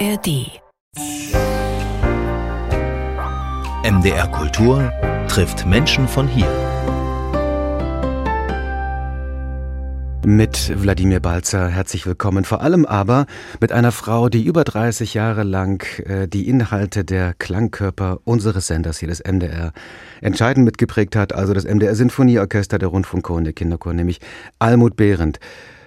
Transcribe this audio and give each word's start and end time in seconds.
ARD. 0.00 0.60
MDR 3.84 4.26
Kultur 4.32 4.92
trifft 5.28 5.66
Menschen 5.66 6.08
von 6.08 6.26
hier. 6.26 6.48
Mit 10.26 10.72
Wladimir 10.82 11.20
Balzer 11.20 11.68
herzlich 11.68 12.06
willkommen. 12.06 12.44
Vor 12.44 12.60
allem 12.60 12.86
aber 12.86 13.26
mit 13.60 13.70
einer 13.70 13.92
Frau, 13.92 14.28
die 14.28 14.42
über 14.42 14.64
30 14.64 15.14
Jahre 15.14 15.44
lang 15.44 15.86
äh, 16.06 16.26
die 16.26 16.48
Inhalte 16.48 17.04
der 17.04 17.34
Klangkörper 17.34 18.18
unseres 18.24 18.66
Senders 18.66 18.98
hier 18.98 19.08
des 19.08 19.22
MDR 19.22 19.72
entscheidend 20.20 20.64
mitgeprägt 20.64 21.14
hat. 21.14 21.32
Also 21.34 21.52
das 21.52 21.64
MDR 21.64 21.94
Sinfonieorchester, 21.94 22.78
der 22.78 22.88
Rundfunkchor 22.88 23.36
und 23.36 23.44
der 23.44 23.52
Kinderchor, 23.52 23.92
nämlich 23.92 24.18
Almut 24.58 24.96
Behrendt. 24.96 25.38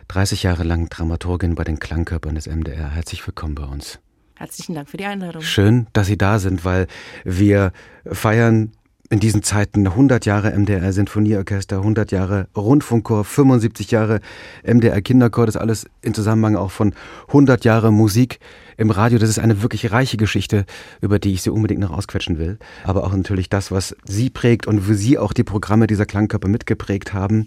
30 0.08 0.44
Jahre 0.44 0.64
lang 0.64 0.90
Dramaturgin 0.90 1.56
bei 1.56 1.64
den 1.64 1.80
Klangkörpern 1.80 2.36
des 2.36 2.48
MDR. 2.48 2.92
Herzlich 2.92 3.26
willkommen 3.28 3.56
bei 3.56 3.66
uns. 3.66 4.00
Herzlichen 4.36 4.76
Dank 4.76 4.90
für 4.90 4.98
die 4.98 5.06
Einladung. 5.06 5.42
Schön, 5.42 5.88
dass 5.94 6.08
Sie 6.08 6.18
da 6.18 6.40
sind, 6.40 6.64
weil 6.64 6.88
wir 7.26 7.72
feiern 8.06 8.72
in 9.10 9.20
diesen 9.20 9.42
Zeiten 9.42 9.88
100 9.88 10.26
Jahre 10.26 10.52
MDR 10.52 10.92
Sinfonieorchester, 10.92 11.78
100 11.78 12.12
Jahre 12.12 12.48
Rundfunkchor, 12.56 13.24
75 13.24 13.92
Jahre 13.92 14.20
MDR 14.64 15.02
Kinderchor, 15.02 15.46
das 15.46 15.56
alles 15.56 15.88
in 16.02 16.14
Zusammenhang 16.14 16.56
auch 16.56 16.72
von 16.72 16.94
100 17.28 17.64
Jahre 17.64 17.92
Musik 17.92 18.40
im 18.76 18.92
Radio. 18.92 19.18
Das 19.18 19.30
ist 19.30 19.40
eine 19.40 19.62
wirklich 19.62 19.92
reiche 19.92 20.18
Geschichte, 20.18 20.66
über 21.02 21.20
die 21.20 21.34
ich 21.34 21.42
Sie 21.42 21.50
unbedingt 21.50 21.80
noch 21.80 21.92
ausquetschen 21.92 22.38
will. 22.38 22.60
Aber 22.84 23.06
auch 23.06 23.14
natürlich 23.14 23.50
das, 23.50 23.72
was 23.72 23.96
Sie 24.06 24.30
prägt 24.30 24.68
und 24.68 24.82
für 24.82 24.96
Sie 24.96 25.18
auch 25.18 25.34
die 25.34 25.44
Programme 25.44 25.88
dieser 25.88 26.06
Klangkörper 26.06 26.48
mitgeprägt 26.48 27.14
haben. 27.14 27.46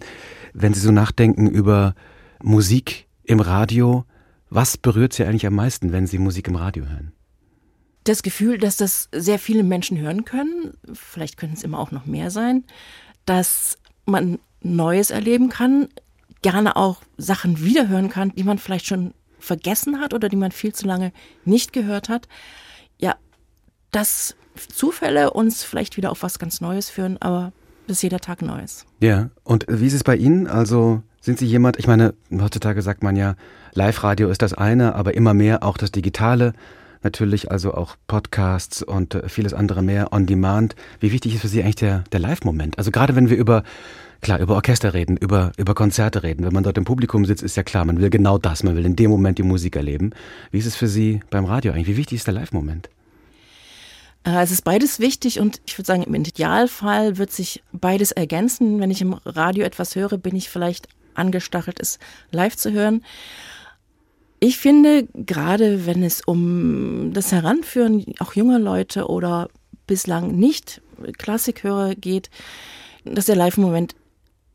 Wenn 0.53 0.73
Sie 0.73 0.81
so 0.81 0.91
nachdenken 0.91 1.47
über 1.47 1.95
Musik 2.43 3.07
im 3.23 3.39
Radio, 3.39 4.05
was 4.49 4.77
berührt 4.77 5.13
Sie 5.13 5.23
eigentlich 5.23 5.45
am 5.45 5.55
meisten, 5.55 5.91
wenn 5.91 6.07
Sie 6.07 6.17
Musik 6.17 6.47
im 6.47 6.55
Radio 6.55 6.85
hören? 6.85 7.11
Das 8.03 8.23
Gefühl, 8.23 8.57
dass 8.57 8.77
das 8.77 9.09
sehr 9.11 9.39
viele 9.39 9.63
Menschen 9.63 9.99
hören 9.99 10.25
können, 10.25 10.73
vielleicht 10.93 11.37
können 11.37 11.53
es 11.53 11.63
immer 11.63 11.79
auch 11.79 11.91
noch 11.91 12.05
mehr 12.05 12.31
sein, 12.31 12.63
dass 13.25 13.77
man 14.05 14.39
Neues 14.61 15.11
erleben 15.11 15.49
kann, 15.49 15.87
gerne 16.41 16.75
auch 16.75 17.01
Sachen 17.17 17.63
wiederhören 17.63 18.09
kann, 18.09 18.33
die 18.35 18.43
man 18.43 18.57
vielleicht 18.57 18.87
schon 18.87 19.13
vergessen 19.39 19.99
hat 19.99 20.13
oder 20.13 20.29
die 20.29 20.35
man 20.35 20.51
viel 20.51 20.73
zu 20.73 20.87
lange 20.87 21.11
nicht 21.45 21.73
gehört 21.73 22.09
hat. 22.09 22.27
Ja, 22.99 23.15
dass 23.91 24.35
Zufälle 24.73 25.31
uns 25.31 25.63
vielleicht 25.63 25.97
wieder 25.97 26.11
auf 26.11 26.23
was 26.23 26.39
ganz 26.39 26.61
Neues 26.61 26.89
führen, 26.89 27.17
aber 27.21 27.53
bis 27.87 28.01
jeder 28.01 28.19
Tag 28.19 28.41
Neues. 28.41 28.85
Ja, 28.99 29.29
und 29.43 29.65
wie 29.67 29.87
ist 29.87 29.93
es 29.93 30.03
bei 30.03 30.15
Ihnen? 30.15 30.47
Also 30.47 31.03
sind 31.21 31.37
Sie 31.37 31.45
jemand, 31.45 31.77
ich 31.77 31.87
meine, 31.87 32.13
heutzutage 32.31 32.81
sagt 32.81 33.03
man 33.03 33.15
ja, 33.15 33.35
Live-Radio 33.73 34.29
ist 34.29 34.41
das 34.41 34.53
eine, 34.53 34.95
aber 34.95 35.13
immer 35.13 35.33
mehr 35.33 35.63
auch 35.63 35.77
das 35.77 35.91
Digitale, 35.91 36.53
natürlich 37.03 37.51
also 37.51 37.73
auch 37.73 37.95
Podcasts 38.07 38.83
und 38.83 39.15
äh, 39.15 39.29
vieles 39.29 39.53
andere 39.53 39.81
mehr 39.81 40.11
on 40.13 40.25
demand. 40.25 40.75
Wie 40.99 41.11
wichtig 41.11 41.35
ist 41.35 41.41
für 41.41 41.47
Sie 41.47 41.61
eigentlich 41.61 41.75
der, 41.75 42.03
der 42.11 42.19
Live-Moment? 42.19 42.77
Also 42.77 42.91
gerade 42.91 43.15
wenn 43.15 43.29
wir 43.29 43.37
über, 43.37 43.63
klar, 44.21 44.39
über 44.39 44.55
Orchester 44.55 44.93
reden, 44.93 45.17
über, 45.17 45.51
über 45.57 45.73
Konzerte 45.75 46.23
reden, 46.23 46.43
wenn 46.43 46.53
man 46.53 46.63
dort 46.63 46.77
im 46.77 46.85
Publikum 46.85 47.25
sitzt, 47.25 47.43
ist 47.43 47.55
ja 47.55 47.63
klar, 47.63 47.85
man 47.85 47.99
will 47.99 48.09
genau 48.09 48.37
das, 48.37 48.63
man 48.63 48.75
will 48.75 48.85
in 48.85 48.95
dem 48.95 49.11
Moment 49.11 49.37
die 49.37 49.43
Musik 49.43 49.75
erleben. 49.75 50.11
Wie 50.51 50.59
ist 50.59 50.65
es 50.65 50.75
für 50.75 50.87
Sie 50.87 51.21
beim 51.29 51.45
Radio 51.45 51.71
eigentlich? 51.71 51.87
Wie 51.87 51.97
wichtig 51.97 52.17
ist 52.17 52.27
der 52.27 52.33
Live-Moment? 52.33 52.89
Äh, 54.23 54.41
es 54.41 54.51
ist 54.51 54.63
beides 54.63 54.99
wichtig 54.99 55.39
und 55.39 55.61
ich 55.65 55.77
würde 55.77 55.87
sagen, 55.87 56.03
im 56.03 56.13
Idealfall 56.13 57.17
wird 57.17 57.31
sich 57.31 57.63
beides 57.71 58.11
ergänzen. 58.11 58.79
Wenn 58.79 58.91
ich 58.91 59.01
im 59.01 59.13
Radio 59.25 59.63
etwas 59.63 59.95
höre, 59.95 60.17
bin 60.17 60.35
ich 60.35 60.49
vielleicht 60.49 60.87
angestachelt, 61.15 61.79
es 61.79 61.99
live 62.31 62.55
zu 62.55 62.71
hören. 62.71 63.03
Ich 64.39 64.57
finde, 64.57 65.07
gerade 65.13 65.85
wenn 65.85 66.03
es 66.03 66.21
um 66.21 67.13
das 67.13 67.31
Heranführen 67.31 68.05
auch 68.19 68.33
junger 68.33 68.59
Leute 68.59 69.07
oder 69.07 69.49
bislang 69.85 70.35
nicht 70.35 70.81
Klassikhörer 71.17 71.95
geht, 71.95 72.29
dass 73.03 73.25
der 73.25 73.35
Live-Moment 73.35 73.95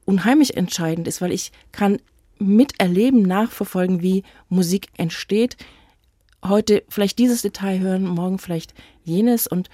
unheimlich 0.05 0.57
entscheidend 0.57 1.07
ist, 1.09 1.21
weil 1.21 1.33
ich 1.33 1.53
kann 1.73 1.99
miterleben, 2.39 3.23
nachverfolgen, 3.23 4.03
wie 4.03 4.23
Musik 4.49 4.89
entsteht. 4.97 5.57
Heute 6.45 6.85
vielleicht 6.89 7.19
dieses 7.19 7.43
Detail 7.43 7.81
hören, 7.81 8.05
morgen 8.05 8.39
vielleicht 8.39 8.75
jenes 9.05 9.47
und 9.47 9.69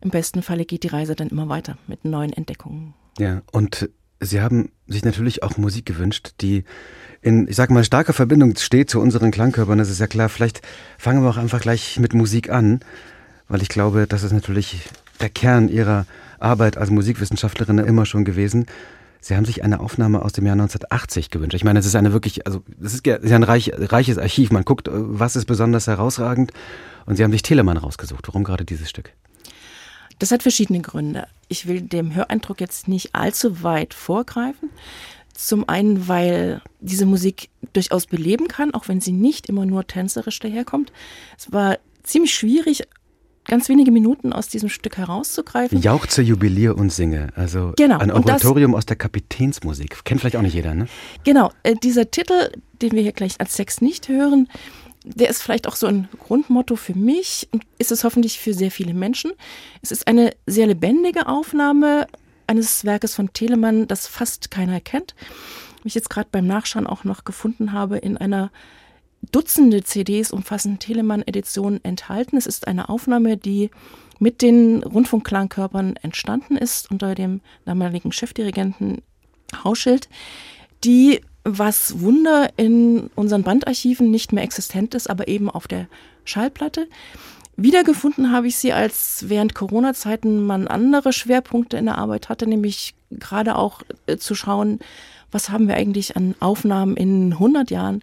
im 0.00 0.10
besten 0.10 0.42
Falle 0.42 0.64
geht 0.64 0.82
die 0.82 0.88
Reise 0.88 1.16
dann 1.16 1.28
immer 1.28 1.48
weiter 1.48 1.78
mit 1.86 2.04
neuen 2.04 2.32
Entdeckungen. 2.32 2.94
Ja, 3.18 3.42
und 3.52 3.88
Sie 4.20 4.40
haben 4.40 4.70
sich 4.86 5.04
natürlich 5.04 5.42
auch 5.42 5.56
Musik 5.56 5.86
gewünscht, 5.86 6.32
die 6.40 6.64
in, 7.20 7.48
ich 7.48 7.56
sag 7.56 7.70
mal, 7.70 7.84
starker 7.84 8.12
Verbindung 8.12 8.56
steht 8.56 8.88
zu 8.88 9.00
unseren 9.00 9.30
Klangkörpern. 9.30 9.78
Das 9.78 9.90
ist 9.90 10.00
ja 10.00 10.06
klar. 10.06 10.28
Vielleicht 10.28 10.62
fangen 10.98 11.22
wir 11.22 11.30
auch 11.30 11.36
einfach 11.36 11.60
gleich 11.60 11.98
mit 11.98 12.14
Musik 12.14 12.50
an, 12.50 12.80
weil 13.48 13.62
ich 13.62 13.68
glaube, 13.68 14.06
das 14.06 14.22
ist 14.22 14.32
natürlich 14.32 14.88
der 15.20 15.28
Kern 15.28 15.68
Ihrer 15.68 16.06
Arbeit 16.38 16.76
als 16.76 16.90
Musikwissenschaftlerin 16.90 17.78
immer 17.78 18.06
schon 18.06 18.24
gewesen. 18.24 18.66
Sie 19.20 19.34
haben 19.34 19.44
sich 19.44 19.64
eine 19.64 19.80
Aufnahme 19.80 20.22
aus 20.22 20.32
dem 20.32 20.46
Jahr 20.46 20.52
1980 20.52 21.30
gewünscht. 21.30 21.54
Ich 21.54 21.64
meine, 21.64 21.78
es 21.78 21.86
ist 21.86 21.96
eine 21.96 22.12
wirklich, 22.12 22.46
also 22.46 22.62
es 22.80 22.94
ist 22.94 23.06
ja 23.06 23.18
ein 23.18 23.42
reich, 23.42 23.72
reiches 23.76 24.18
Archiv. 24.18 24.52
Man 24.52 24.64
guckt, 24.64 24.88
was 24.92 25.34
ist 25.34 25.46
besonders 25.46 25.88
herausragend. 25.88 26.52
Und 27.06 27.16
Sie 27.16 27.24
haben 27.24 27.32
sich 27.32 27.42
Telemann 27.42 27.76
rausgesucht. 27.76 28.28
Warum 28.28 28.44
gerade 28.44 28.64
dieses 28.64 28.88
Stück? 28.88 29.12
Das 30.18 30.30
hat 30.30 30.42
verschiedene 30.42 30.80
Gründe. 30.80 31.26
Ich 31.48 31.66
will 31.66 31.80
dem 31.80 32.14
Höreindruck 32.14 32.60
jetzt 32.60 32.88
nicht 32.88 33.14
allzu 33.14 33.62
weit 33.62 33.94
vorgreifen. 33.94 34.70
Zum 35.34 35.68
einen, 35.68 36.08
weil 36.08 36.62
diese 36.80 37.04
Musik 37.04 37.50
durchaus 37.74 38.06
beleben 38.06 38.48
kann, 38.48 38.72
auch 38.72 38.88
wenn 38.88 39.02
sie 39.02 39.12
nicht 39.12 39.48
immer 39.48 39.66
nur 39.66 39.86
tänzerisch 39.86 40.38
daherkommt. 40.38 40.92
Es 41.38 41.52
war 41.52 41.78
ziemlich 42.02 42.34
schwierig, 42.34 42.84
ganz 43.46 43.68
wenige 43.68 43.90
Minuten 43.90 44.32
aus 44.32 44.48
diesem 44.48 44.68
Stück 44.68 44.96
herauszugreifen. 44.96 45.80
Jauchze, 45.80 46.22
Jubilier 46.22 46.76
und 46.76 46.90
Singe. 46.90 47.28
Also 47.36 47.72
genau. 47.76 47.98
ein 47.98 48.10
Oratorium 48.10 48.74
aus 48.74 48.86
der 48.86 48.96
Kapitänsmusik. 48.96 50.04
Kennt 50.04 50.20
vielleicht 50.20 50.36
auch 50.36 50.42
nicht 50.42 50.54
jeder, 50.54 50.74
ne? 50.74 50.86
Genau. 51.24 51.50
Äh, 51.62 51.74
dieser 51.76 52.10
Titel, 52.10 52.50
den 52.82 52.92
wir 52.92 53.02
hier 53.02 53.12
gleich 53.12 53.38
als 53.38 53.54
Text 53.54 53.82
nicht 53.82 54.08
hören, 54.08 54.48
der 55.06 55.30
ist 55.30 55.42
vielleicht 55.42 55.68
auch 55.68 55.76
so 55.76 55.86
ein 55.86 56.08
Grundmotto 56.18 56.74
für 56.74 56.94
mich 56.94 57.48
und 57.52 57.64
ist 57.78 57.92
es 57.92 58.02
hoffentlich 58.02 58.40
für 58.40 58.52
sehr 58.52 58.72
viele 58.72 58.92
Menschen. 58.92 59.32
Es 59.80 59.92
ist 59.92 60.08
eine 60.08 60.32
sehr 60.46 60.66
lebendige 60.66 61.28
Aufnahme 61.28 62.08
eines 62.48 62.84
Werkes 62.84 63.14
von 63.14 63.32
Telemann, 63.32 63.86
das 63.86 64.08
fast 64.08 64.50
keiner 64.50 64.80
kennt. 64.80 65.14
Mich 65.84 65.94
jetzt 65.94 66.10
gerade 66.10 66.28
beim 66.32 66.46
Nachschauen 66.46 66.88
auch 66.88 67.04
noch 67.04 67.24
gefunden 67.24 67.72
habe 67.72 67.98
in 67.98 68.16
einer 68.16 68.50
Dutzende 69.32 69.82
CDs 69.82 70.32
umfassenden 70.32 70.80
Telemann-Editionen 70.80 71.82
enthalten. 71.84 72.36
Es 72.36 72.46
ist 72.46 72.66
eine 72.66 72.88
Aufnahme, 72.88 73.36
die 73.36 73.70
mit 74.18 74.42
den 74.42 74.82
Rundfunkklangkörpern 74.82 75.96
entstanden 75.96 76.56
ist 76.56 76.90
unter 76.90 77.14
dem 77.14 77.40
damaligen 77.64 78.12
Chefdirigenten 78.12 79.02
Hauschild, 79.62 80.08
die 80.84 81.20
was 81.46 82.00
Wunder 82.00 82.50
in 82.56 83.08
unseren 83.14 83.44
Bandarchiven 83.44 84.10
nicht 84.10 84.32
mehr 84.32 84.42
existent 84.42 84.94
ist, 84.94 85.08
aber 85.08 85.28
eben 85.28 85.48
auf 85.48 85.68
der 85.68 85.86
Schallplatte. 86.24 86.88
Wiedergefunden 87.56 88.32
habe 88.32 88.48
ich 88.48 88.56
sie, 88.56 88.72
als 88.72 89.26
während 89.28 89.54
Corona-Zeiten 89.54 90.44
man 90.44 90.66
andere 90.66 91.12
Schwerpunkte 91.12 91.76
in 91.76 91.86
der 91.86 91.98
Arbeit 91.98 92.28
hatte, 92.28 92.46
nämlich 92.46 92.94
gerade 93.10 93.56
auch 93.56 93.82
äh, 94.06 94.16
zu 94.16 94.34
schauen, 94.34 94.80
was 95.30 95.48
haben 95.48 95.68
wir 95.68 95.76
eigentlich 95.76 96.16
an 96.16 96.34
Aufnahmen 96.40 96.96
in 96.96 97.32
100 97.32 97.70
Jahren 97.70 98.02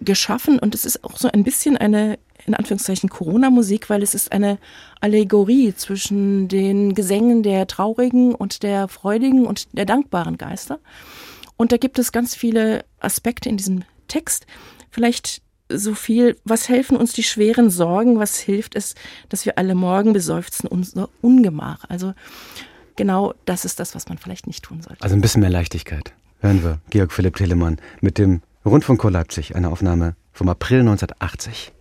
geschaffen. 0.00 0.58
Und 0.58 0.74
es 0.74 0.84
ist 0.84 1.04
auch 1.04 1.16
so 1.16 1.30
ein 1.32 1.44
bisschen 1.44 1.76
eine, 1.76 2.18
in 2.46 2.54
Anführungszeichen, 2.54 3.08
Corona-Musik, 3.08 3.88
weil 3.88 4.02
es 4.02 4.14
ist 4.14 4.32
eine 4.32 4.58
Allegorie 5.00 5.72
zwischen 5.74 6.48
den 6.48 6.94
Gesängen 6.94 7.42
der 7.42 7.66
traurigen 7.66 8.34
und 8.34 8.62
der 8.62 8.88
freudigen 8.88 9.46
und 9.46 9.68
der 9.72 9.86
dankbaren 9.86 10.36
Geister. 10.36 10.80
Und 11.56 11.72
da 11.72 11.76
gibt 11.76 11.98
es 11.98 12.12
ganz 12.12 12.34
viele 12.34 12.84
Aspekte 13.00 13.48
in 13.48 13.56
diesem 13.56 13.84
Text. 14.08 14.46
Vielleicht 14.90 15.42
so 15.68 15.94
viel, 15.94 16.36
was 16.44 16.68
helfen 16.68 16.96
uns 16.96 17.12
die 17.12 17.22
schweren 17.22 17.70
Sorgen, 17.70 18.18
was 18.18 18.38
hilft 18.38 18.76
es, 18.76 18.94
dass 19.28 19.44
wir 19.46 19.58
alle 19.58 19.74
morgen 19.74 20.12
beseufzen 20.12 20.68
unser 20.68 21.08
Ungemach. 21.22 21.84
Also 21.88 22.14
genau 22.94 23.34
das 23.46 23.64
ist 23.64 23.80
das, 23.80 23.94
was 23.94 24.08
man 24.08 24.18
vielleicht 24.18 24.46
nicht 24.46 24.64
tun 24.64 24.82
sollte. 24.82 25.02
Also 25.02 25.16
ein 25.16 25.20
bisschen 25.20 25.40
mehr 25.40 25.50
Leichtigkeit. 25.50 26.12
Hören 26.40 26.62
wir 26.62 26.78
Georg 26.90 27.12
Philipp 27.12 27.36
Telemann 27.36 27.78
mit 28.00 28.18
dem 28.18 28.42
Rundfunkchor 28.64 29.10
Leipzig, 29.10 29.56
eine 29.56 29.70
Aufnahme 29.70 30.14
vom 30.32 30.48
April 30.48 30.80
1980. 30.80 31.72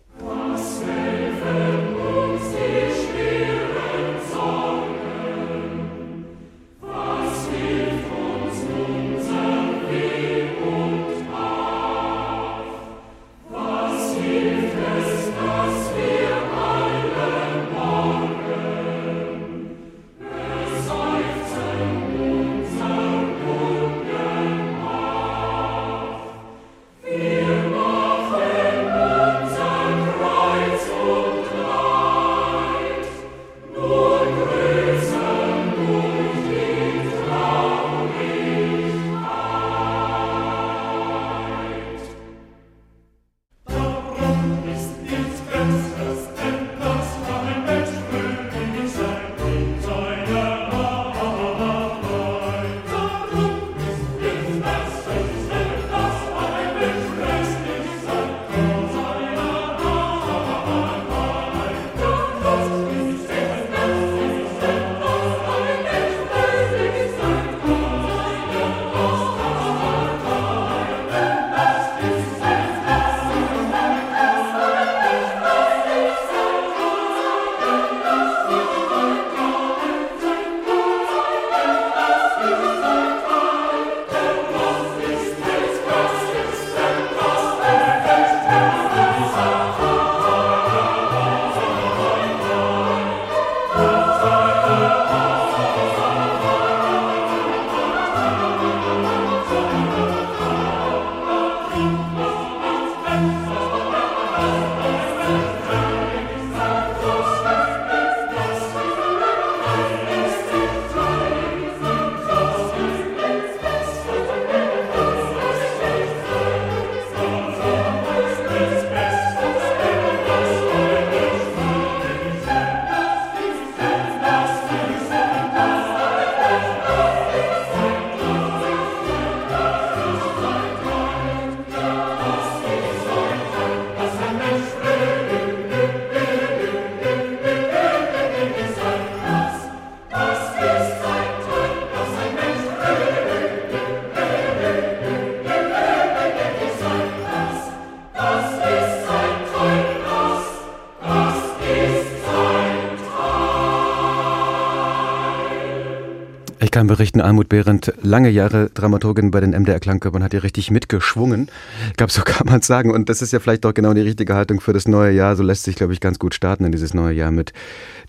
kann 156.85 156.95
berichten, 156.95 157.19
Almut 157.19 157.49
Behrendt, 157.49 157.93
lange 158.03 158.29
Jahre 158.29 158.69
Dramaturgin 158.71 159.31
bei 159.31 159.39
den 159.39 159.51
MDR 159.51 159.79
Klangkörpern, 159.79 160.21
hat 160.21 160.33
hier 160.33 160.43
richtig 160.43 160.69
mitgeschwungen. 160.69 161.49
Ich 161.89 161.97
glaube, 161.97 162.11
so 162.11 162.21
kann 162.21 162.45
man 162.45 162.59
es 162.59 162.67
sagen. 162.67 162.91
Und 162.91 163.09
das 163.09 163.23
ist 163.23 163.33
ja 163.33 163.39
vielleicht 163.39 163.65
auch 163.65 163.73
genau 163.73 163.93
die 163.95 164.01
richtige 164.01 164.35
Haltung 164.35 164.61
für 164.61 164.71
das 164.71 164.87
neue 164.87 165.11
Jahr. 165.11 165.35
So 165.35 165.41
lässt 165.41 165.63
sich, 165.63 165.75
glaube 165.75 165.93
ich, 165.93 165.99
ganz 165.99 166.19
gut 166.19 166.35
starten 166.35 166.63
in 166.63 166.71
dieses 166.71 166.93
neue 166.93 167.15
Jahr 167.15 167.31
mit 167.31 167.53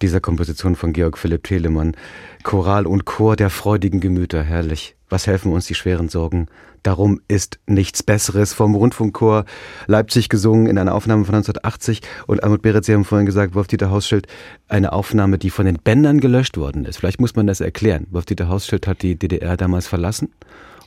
dieser 0.03 0.21
Komposition 0.21 0.77
von 0.77 0.93
Georg 0.93 1.19
Philipp 1.19 1.45
Telemann. 1.45 1.97
Choral 2.43 2.87
und 2.87 3.05
Chor 3.05 3.37
der 3.37 3.51
freudigen 3.51 4.01
Gemüter, 4.01 4.43
herrlich. 4.43 4.97
Was 5.09 5.27
helfen 5.27 5.53
uns 5.53 5.67
die 5.67 5.75
schweren 5.75 6.09
Sorgen? 6.09 6.49
Darum 6.83 7.21
ist 7.29 7.59
nichts 7.67 8.03
Besseres 8.03 8.53
vom 8.53 8.75
Rundfunkchor 8.75 9.45
Leipzig 9.87 10.29
gesungen 10.29 10.67
in 10.67 10.79
einer 10.79 10.95
Aufnahme 10.95 11.25
von 11.25 11.35
1980. 11.35 12.01
Und 12.27 12.43
Almut 12.43 12.63
Beretz, 12.63 12.87
Sie 12.87 12.95
haben 12.95 13.05
vorhin 13.05 13.27
gesagt, 13.27 13.55
Wolf-Dieter 13.55 13.91
Hausschild, 13.91 14.27
eine 14.69 14.93
Aufnahme, 14.93 15.39
die 15.39 15.51
von 15.51 15.67
den 15.67 15.79
Bändern 15.79 16.21
gelöscht 16.21 16.57
worden 16.57 16.85
ist. 16.85 16.99
Vielleicht 16.99 17.21
muss 17.21 17.37
man 17.37 17.47
das 17.47 17.61
erklären. 17.61 18.07
Wolf-Dieter 18.11 18.49
Hausschild 18.49 18.87
hat 18.87 19.03
die 19.03 19.17
DDR 19.17 19.57
damals 19.57 19.87
verlassen 19.87 20.33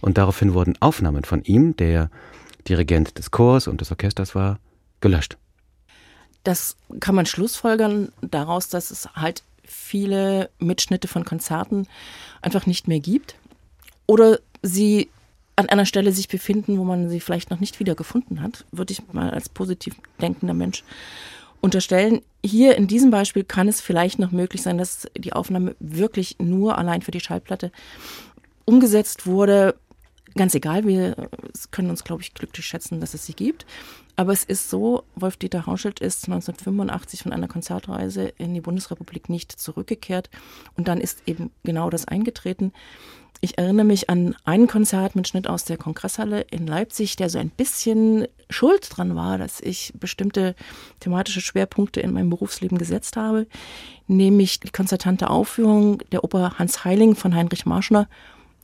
und 0.01 0.17
daraufhin 0.17 0.53
wurden 0.53 0.75
Aufnahmen 0.79 1.23
von 1.23 1.43
ihm, 1.43 1.75
der 1.75 2.09
Dirigent 2.67 3.17
des 3.17 3.31
Chors 3.31 3.67
und 3.67 3.81
des 3.81 3.91
Orchesters 3.91 4.35
war, 4.35 4.59
gelöscht. 5.01 5.37
Das 6.43 6.77
kann 6.99 7.15
man 7.15 7.25
schlussfolgern 7.25 8.11
daraus, 8.21 8.69
dass 8.69 8.91
es 8.91 9.09
halt 9.13 9.43
viele 9.63 10.49
Mitschnitte 10.59 11.07
von 11.07 11.25
Konzerten 11.25 11.87
einfach 12.41 12.65
nicht 12.65 12.87
mehr 12.87 12.99
gibt. 12.99 13.35
Oder 14.07 14.39
sie 14.61 15.09
an 15.55 15.69
einer 15.69 15.85
Stelle 15.85 16.11
sich 16.11 16.29
befinden, 16.29 16.77
wo 16.77 16.83
man 16.83 17.09
sie 17.09 17.19
vielleicht 17.19 17.51
noch 17.51 17.59
nicht 17.59 17.79
wieder 17.79 17.93
gefunden 17.93 18.41
hat, 18.41 18.65
würde 18.71 18.93
ich 18.93 19.01
mal 19.11 19.29
als 19.29 19.49
positiv 19.49 19.95
denkender 20.21 20.53
Mensch 20.53 20.83
unterstellen. 21.61 22.21
Hier 22.43 22.77
in 22.77 22.87
diesem 22.87 23.11
Beispiel 23.11 23.43
kann 23.43 23.67
es 23.67 23.81
vielleicht 23.81 24.19
noch 24.19 24.31
möglich 24.31 24.61
sein, 24.61 24.77
dass 24.77 25.07
die 25.17 25.33
Aufnahme 25.33 25.75
wirklich 25.79 26.37
nur 26.39 26.77
allein 26.77 27.01
für 27.01 27.11
die 27.11 27.19
Schallplatte 27.19 27.71
umgesetzt 28.63 29.25
wurde. 29.27 29.75
Ganz 30.35 30.55
egal, 30.55 30.85
wir 30.85 31.29
können 31.71 31.89
uns, 31.89 32.03
glaube 32.03 32.21
ich, 32.21 32.33
glücklich 32.33 32.65
schätzen, 32.65 33.01
dass 33.01 33.13
es 33.13 33.25
sie 33.25 33.33
gibt. 33.33 33.65
Aber 34.19 34.33
es 34.33 34.43
ist 34.43 34.69
so, 34.69 35.05
Wolf-Dieter 35.15 35.65
Hauschild 35.65 36.01
ist 36.01 36.25
1985 36.25 37.23
von 37.23 37.31
einer 37.31 37.47
Konzertreise 37.47 38.33
in 38.37 38.53
die 38.53 38.59
Bundesrepublik 38.59 39.29
nicht 39.29 39.49
zurückgekehrt. 39.49 40.29
Und 40.75 40.89
dann 40.89 40.99
ist 40.99 41.21
eben 41.25 41.51
genau 41.63 41.89
das 41.89 42.05
eingetreten. 42.05 42.73
Ich 43.39 43.57
erinnere 43.57 43.85
mich 43.85 44.09
an 44.09 44.35
ein 44.43 44.67
Konzert 44.67 45.15
mit 45.15 45.29
Schnitt 45.29 45.47
aus 45.47 45.63
der 45.63 45.77
Kongresshalle 45.77 46.41
in 46.51 46.67
Leipzig, 46.67 47.15
der 47.15 47.29
so 47.29 47.39
ein 47.39 47.49
bisschen 47.49 48.27
schuld 48.49 48.89
dran 48.91 49.15
war, 49.15 49.37
dass 49.37 49.61
ich 49.61 49.93
bestimmte 49.97 50.53
thematische 50.99 51.39
Schwerpunkte 51.39 52.01
in 52.01 52.11
meinem 52.11 52.29
Berufsleben 52.29 52.77
gesetzt 52.77 53.15
habe, 53.15 53.47
nämlich 54.07 54.59
die 54.59 54.69
konzertante 54.69 55.29
Aufführung 55.29 55.99
der 56.11 56.25
Oper 56.25 56.59
Hans 56.59 56.83
Heiling 56.83 57.15
von 57.15 57.33
Heinrich 57.33 57.65
Marschner, 57.65 58.09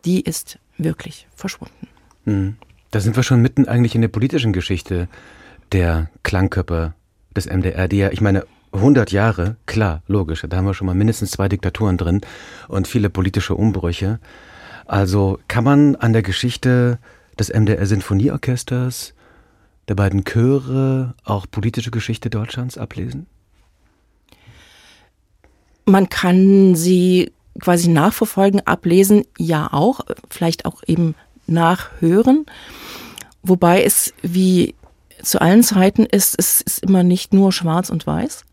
die 0.04 0.20
ist 0.20 0.60
wirklich 0.78 1.28
verschwunden. 1.34 1.88
Hm. 2.26 2.58
Da 2.92 3.00
sind 3.00 3.16
wir 3.16 3.24
schon 3.24 3.42
mitten 3.42 3.70
eigentlich 3.70 3.96
in 3.96 4.02
der 4.02 4.10
politischen 4.10 4.52
Geschichte 4.52 5.08
der 5.76 6.10
Klangkörper 6.24 6.94
des 7.36 7.48
MDR, 7.48 7.90
die 7.90 7.98
ja, 7.98 8.10
ich 8.10 8.22
meine, 8.22 8.46
100 8.72 9.12
Jahre, 9.12 9.58
klar, 9.66 10.04
logisch, 10.08 10.46
da 10.48 10.56
haben 10.56 10.66
wir 10.66 10.74
schon 10.74 10.88
mal 10.88 10.96
mindestens 10.96 11.32
zwei 11.32 11.50
Diktaturen 11.50 11.98
drin 11.98 12.22
und 12.70 12.88
viele 12.88 13.10
politische 13.10 13.56
Umbrüche. 13.56 14.20
Also 14.86 15.38
kann 15.50 15.66
man 15.66 15.98
an 15.98 16.14
der 16.14 16.22
Geschichte 16.22 16.98
des 17.38 17.50
MDR 17.50 17.86
Sinfonieorchesters, 17.86 19.16
der 19.90 19.96
beiden 19.96 20.24
Chöre, 20.24 21.14
auch 21.26 21.46
politische 21.52 21.92
Geschichte 21.92 22.30
Deutschlands 22.30 22.78
ablesen? 22.78 23.28
Man 25.86 26.08
kann 26.08 26.76
sie 26.76 27.34
quasi 27.60 27.90
nachverfolgen, 27.90 28.66
ablesen, 28.66 29.26
ja 29.38 29.68
auch, 29.74 30.06
vielleicht 30.30 30.64
auch 30.64 30.84
eben 30.88 31.16
nachhören. 31.48 32.46
Wobei 33.44 33.84
es 33.84 34.14
wie 34.22 34.74
zu 35.26 35.42
allen 35.42 35.64
Zeiten 35.64 36.06
ist, 36.06 36.36
es 36.38 36.62
ist 36.62 36.84
immer 36.84 37.04
nicht 37.04 37.34
nur 37.34 37.52
schwarz 37.52 37.90
und 37.90 38.06
weiß 38.06 38.46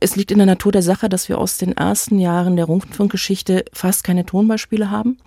es 0.00 0.16
liegt 0.16 0.30
in 0.30 0.38
der 0.38 0.46
Natur 0.46 0.72
der 0.72 0.82
Sache, 0.82 1.08
dass 1.08 1.28
wir 1.28 1.38
aus 1.38 1.58
den 1.58 1.76
ersten 1.76 2.18
Jahren 2.18 2.56
der 2.56 2.66
Rundfunkgeschichte 2.66 3.64
fast 3.72 4.04
keine 4.04 4.24
Tonbeispiele 4.24 4.90
haben. 4.90 5.18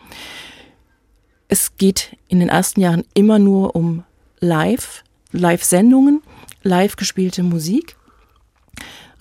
Es 1.47 1.75
geht 1.75 2.15
in 2.27 2.39
den 2.39 2.49
ersten 2.49 2.79
Jahren 2.79 3.03
immer 3.13 3.39
nur 3.39 3.75
um 3.75 4.03
Live, 4.39 5.03
Live-Sendungen, 5.31 6.21
live 6.63 6.95
gespielte 6.95 7.43
Musik. 7.43 7.97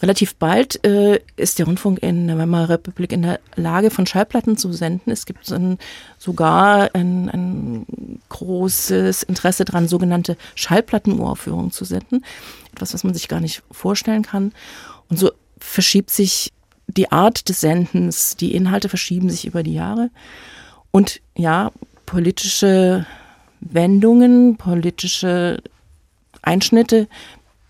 Relativ 0.00 0.37
bald 0.37 0.82
äh, 0.87 1.20
ist 1.37 1.58
der 1.58 1.66
Rundfunk 1.66 2.02
in 2.02 2.28
der 2.28 2.38
Weimarer 2.38 2.70
Republik 2.70 3.12
in 3.12 3.22
der 3.22 3.40
Lage, 3.56 3.90
von 3.90 4.06
Schallplatten 4.06 4.56
zu 4.56 4.72
senden. 4.72 5.10
Es 5.10 5.26
gibt 5.26 5.50
ein, 5.52 5.78
sogar 6.16 6.94
ein, 6.94 7.28
ein 7.28 7.50
großes 8.50 9.23
Interesse 9.23 9.64
daran, 9.64 9.87
sogenannte 9.87 10.37
Schallplattenuraufführungen 10.57 11.71
zu 11.71 11.85
senden. 11.85 12.25
Etwas, 12.73 12.95
was 12.95 13.04
man 13.04 13.14
sich 13.14 13.28
gar 13.28 13.40
nicht 13.40 13.62
vorstellen 13.71 14.23
kann. 14.23 14.52
Und 15.09 15.19
so 15.19 15.30
verschiebt 15.59 16.11
sich 16.11 16.52
die 16.88 17.12
Art 17.12 17.49
des 17.49 17.61
Sendens, 17.61 18.37
die 18.37 18.54
Inhalte 18.54 18.88
verschieben 18.88 19.30
sich 19.30 19.47
über 19.47 19.62
die 19.62 19.75
Jahre. 19.75 20.11
Und 20.90 21.21
ja, 21.37 21.71
politische 22.07 23.07
Wendungen, 23.61 24.57
politische 24.57 25.62
Einschnitte 26.42 27.07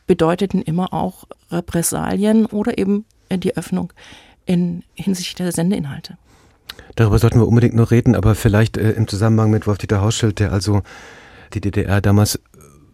bedeuteten 0.07 0.63
immer 0.63 0.95
auch 0.95 1.25
Repressalien 1.51 2.47
oder 2.47 2.79
eben 2.79 3.05
die 3.31 3.55
Öffnung 3.57 3.93
in 4.47 4.83
hinsichtlich 4.95 5.35
der 5.35 5.53
Sendeinhalte. 5.53 6.17
Darüber 6.97 7.19
sollten 7.19 7.39
wir 7.39 7.49
unbedingt 7.49 7.75
noch 7.75 7.91
reden, 7.91 8.15
aber 8.15 8.35
vielleicht 8.35 8.77
äh, 8.77 8.93
im 8.93 9.09
Zusammenhang 9.09 9.51
mit 9.51 9.67
Wolf-Dieter 9.67 10.01
Hausschild, 10.01 10.39
der 10.39 10.53
also 10.53 10.83
die 11.55 11.61
DDR 11.61 12.01
damals 12.01 12.41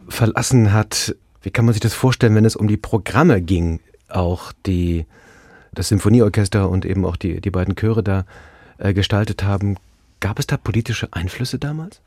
verlassen 0.09 0.73
hat. 0.73 1.15
Wie 1.43 1.51
kann 1.51 1.65
man 1.65 1.75
sich 1.75 1.81
das 1.81 1.95
vorstellen, 1.95 2.35
wenn 2.35 2.45
es 2.45 2.57
um 2.57 2.69
die 2.69 2.77
Programme 2.77 3.41
ging, 3.43 3.81
auch 4.09 4.53
die, 4.67 5.07
das 5.73 5.89
Symphonieorchester 5.89 6.69
und 6.69 6.85
eben 6.85 7.05
auch 7.05 7.17
die, 7.17 7.41
die 7.41 7.51
beiden 7.51 7.77
Chöre 7.77 8.03
da 8.03 8.25
äh, 8.79 8.95
gestaltet 8.95 9.43
haben. 9.43 9.77
Gab 10.21 10.39
es 10.39 10.47
da 10.47 10.57
politische 10.57 11.13
Einflüsse 11.13 11.59
damals? 11.59 12.01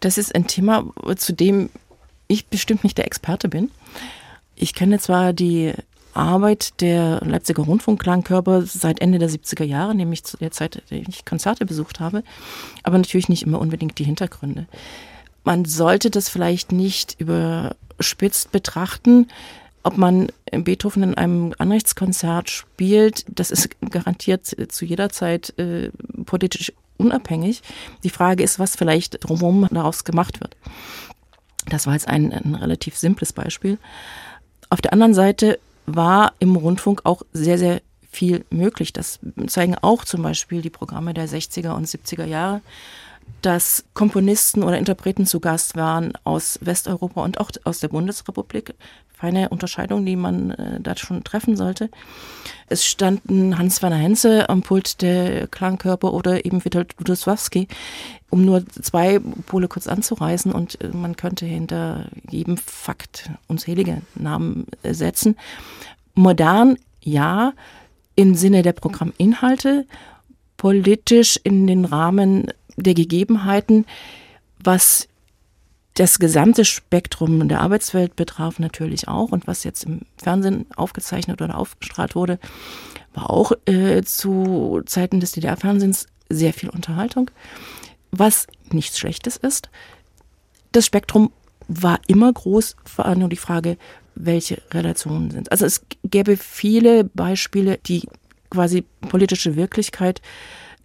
Das 0.00 0.18
ist 0.18 0.34
ein 0.34 0.46
Thema, 0.46 0.84
zu 1.16 1.32
dem 1.32 1.70
ich 2.26 2.46
bestimmt 2.46 2.84
nicht 2.84 2.98
der 2.98 3.06
Experte 3.06 3.48
bin. 3.48 3.70
Ich 4.54 4.74
kenne 4.74 4.98
zwar 4.98 5.32
die 5.32 5.72
Arbeit 6.16 6.80
der 6.80 7.20
Leipziger 7.24 7.62
Rundfunkklangkörper 7.62 8.62
seit 8.62 9.00
Ende 9.00 9.18
der 9.18 9.30
70er 9.30 9.64
Jahre, 9.64 9.94
nämlich 9.94 10.24
zu 10.24 10.36
der 10.36 10.50
Zeit, 10.50 10.76
in 10.76 11.04
der 11.04 11.08
ich 11.08 11.24
Konzerte 11.24 11.66
besucht 11.66 12.00
habe, 12.00 12.22
aber 12.82 12.98
natürlich 12.98 13.28
nicht 13.28 13.42
immer 13.42 13.60
unbedingt 13.60 13.98
die 13.98 14.04
Hintergründe. 14.04 14.66
Man 15.44 15.64
sollte 15.64 16.10
das 16.10 16.28
vielleicht 16.28 16.72
nicht 16.72 17.20
überspitzt 17.20 18.52
betrachten 18.52 19.26
ob 19.84 19.98
man 19.98 20.28
Beethoven 20.50 21.02
in 21.02 21.14
einem 21.14 21.54
Anrechtskonzert 21.58 22.48
spielt, 22.50 23.26
das 23.28 23.50
ist 23.50 23.68
garantiert 23.90 24.46
zu 24.46 24.84
jeder 24.84 25.10
Zeit 25.10 25.56
äh, 25.58 25.90
politisch 26.24 26.72
unabhängig. 26.96 27.62
Die 28.02 28.10
Frage 28.10 28.42
ist, 28.42 28.58
was 28.58 28.76
vielleicht 28.76 29.22
drumherum 29.22 29.68
daraus 29.70 30.04
gemacht 30.04 30.40
wird. 30.40 30.56
Das 31.66 31.86
war 31.86 31.92
jetzt 31.92 32.08
ein, 32.08 32.32
ein 32.32 32.54
relativ 32.54 32.96
simples 32.96 33.34
Beispiel. 33.34 33.78
Auf 34.70 34.80
der 34.80 34.94
anderen 34.94 35.14
Seite 35.14 35.58
war 35.86 36.32
im 36.38 36.56
Rundfunk 36.56 37.02
auch 37.04 37.22
sehr, 37.32 37.58
sehr 37.58 37.80
viel 38.10 38.44
möglich. 38.50 38.92
Das 38.92 39.18
zeigen 39.46 39.76
auch 39.76 40.04
zum 40.04 40.22
Beispiel 40.22 40.62
die 40.62 40.70
Programme 40.70 41.14
der 41.14 41.28
60er 41.28 41.74
und 41.74 41.86
70er 41.86 42.24
Jahre, 42.24 42.60
dass 43.42 43.84
Komponisten 43.94 44.62
oder 44.62 44.78
Interpreten 44.78 45.26
zu 45.26 45.40
Gast 45.40 45.76
waren 45.76 46.12
aus 46.24 46.58
Westeuropa 46.62 47.22
und 47.22 47.40
auch 47.40 47.50
aus 47.64 47.80
der 47.80 47.88
Bundesrepublik 47.88 48.74
keine 49.18 49.48
Unterscheidung, 49.48 50.04
die 50.04 50.16
man 50.16 50.50
äh, 50.50 50.80
da 50.80 50.96
schon 50.96 51.24
treffen 51.24 51.56
sollte. 51.56 51.90
Es 52.66 52.84
standen 52.84 53.58
Hans-Werner 53.58 53.96
Henze 53.96 54.48
am 54.48 54.62
Pult 54.62 55.02
der 55.02 55.46
Klangkörper 55.46 56.12
oder 56.12 56.44
eben 56.44 56.64
Witold 56.64 56.94
Ludosławski, 56.98 57.68
um 58.30 58.44
nur 58.44 58.66
zwei 58.66 59.20
Pole 59.46 59.68
kurz 59.68 59.86
anzureißen 59.86 60.52
und 60.52 60.80
äh, 60.82 60.88
man 60.88 61.16
könnte 61.16 61.46
hinter 61.46 62.08
jedem 62.30 62.56
Fakt 62.56 63.30
unzählige 63.48 64.02
Namen 64.14 64.66
äh, 64.82 64.94
setzen. 64.94 65.36
Modern, 66.14 66.76
ja, 67.00 67.52
im 68.16 68.34
Sinne 68.34 68.62
der 68.62 68.72
Programminhalte, 68.72 69.86
politisch 70.56 71.38
in 71.42 71.66
den 71.66 71.84
Rahmen 71.84 72.52
der 72.76 72.94
Gegebenheiten, 72.94 73.86
was 74.62 75.08
das 75.94 76.18
gesamte 76.18 76.64
Spektrum 76.64 77.48
der 77.48 77.60
Arbeitswelt 77.60 78.16
betraf 78.16 78.58
natürlich 78.58 79.06
auch 79.06 79.30
und 79.30 79.46
was 79.46 79.62
jetzt 79.62 79.84
im 79.84 80.00
Fernsehen 80.16 80.66
aufgezeichnet 80.74 81.40
oder 81.40 81.56
aufgestrahlt 81.56 82.16
wurde, 82.16 82.38
war 83.14 83.30
auch 83.30 83.52
äh, 83.66 84.02
zu 84.02 84.82
Zeiten 84.86 85.20
des 85.20 85.32
DDR-Fernsehens 85.32 86.06
sehr 86.28 86.52
viel 86.52 86.68
Unterhaltung, 86.68 87.30
was 88.10 88.48
nichts 88.70 88.98
Schlechtes 88.98 89.36
ist. 89.36 89.70
Das 90.72 90.84
Spektrum 90.84 91.30
war 91.68 92.00
immer 92.08 92.32
groß, 92.32 92.74
war 92.96 93.14
nur 93.14 93.28
die 93.28 93.36
Frage, 93.36 93.76
welche 94.16 94.62
Relationen 94.72 95.30
sind. 95.30 95.52
Also 95.52 95.64
es 95.64 95.84
gäbe 96.02 96.36
viele 96.36 97.04
Beispiele, 97.04 97.78
die 97.86 98.08
quasi 98.50 98.84
politische 99.08 99.54
Wirklichkeit 99.54 100.20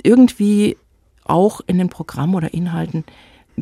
irgendwie 0.03 0.77
auch 1.23 1.61
in 1.65 1.77
den 1.77 1.89
Programmen 1.89 2.35
oder 2.35 2.53
Inhalten 2.53 3.03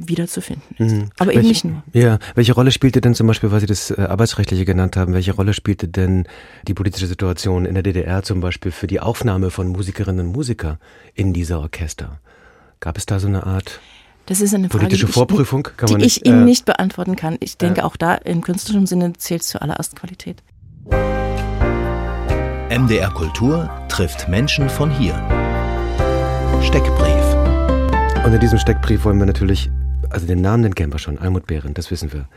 wiederzufinden 0.06 0.64
ist. 0.78 0.96
Mhm. 0.96 1.10
Aber 1.18 1.28
welche, 1.28 1.40
eben 1.40 1.48
nicht 1.48 1.66
nur. 1.66 1.84
Ja, 1.94 2.20
welche 2.36 2.54
Rolle 2.54 2.72
spielte 2.72 3.02
denn 3.02 3.16
zum 3.16 3.28
Beispiel, 3.28 3.52
weil 3.52 3.60
Sie 3.60 3.66
das 3.66 3.92
äh, 3.92 4.02
Arbeitsrechtliche 4.02 4.66
genannt 4.66 4.98
haben, 4.98 5.14
welche 5.14 5.34
Rolle 5.34 5.54
spielte 5.54 5.88
denn 5.88 6.28
die 6.68 6.74
politische 6.74 7.08
Situation 7.08 7.66
in 7.66 7.74
der 7.74 7.84
DDR 7.84 8.24
zum 8.24 8.42
Beispiel 8.42 8.72
für 8.72 8.88
die 8.88 9.00
Aufnahme 9.00 9.50
von 9.50 9.68
Musikerinnen 9.68 10.28
und 10.28 10.34
Musikern 10.34 10.78
in 11.14 11.34
dieser 11.34 11.60
Orchester? 11.60 12.20
Gab 12.80 12.98
es 12.98 13.06
da 13.06 13.20
so 13.20 13.28
eine 13.28 13.46
Art 13.46 13.80
das 14.28 14.42
ist 14.42 14.54
eine 14.54 14.68
Frage, 14.68 14.84
politische 14.84 15.08
Vorprüfung, 15.08 15.70
ich, 15.80 15.86
die 15.86 15.96
nicht, 15.96 16.18
ich 16.18 16.26
Ihnen 16.26 16.42
äh, 16.42 16.46
nicht 16.46 16.66
beantworten 16.66 17.16
kann. 17.16 17.38
Ich 17.40 17.58
denke, 17.58 17.80
äh, 17.80 17.84
auch 17.84 17.96
da 17.96 18.16
im 18.16 18.42
künstlerischen 18.42 18.86
Sinne 18.86 19.14
zählt 19.14 19.42
es 19.42 19.48
zuallererst 19.48 19.96
Qualität. 19.96 20.44
MDR 22.70 23.10
Kultur 23.12 23.70
trifft 23.88 24.28
Menschen 24.28 24.70
von 24.70 24.92
hier. 24.92 25.16
Steckbrief. 26.62 28.26
Und 28.26 28.34
in 28.34 28.40
diesem 28.42 28.60
Steckbrief 28.60 29.06
wollen 29.06 29.18
wir 29.20 29.26
natürlich, 29.26 29.70
also 30.10 30.26
den 30.26 30.42
Namen, 30.42 30.64
den 30.64 30.76
kennen 30.76 30.94
wir 30.94 31.00
schon, 31.00 31.18
Almut 31.18 31.48
Behrendt, 31.48 31.78
das 31.78 31.92
wissen 31.92 32.14
wir. 32.14 32.28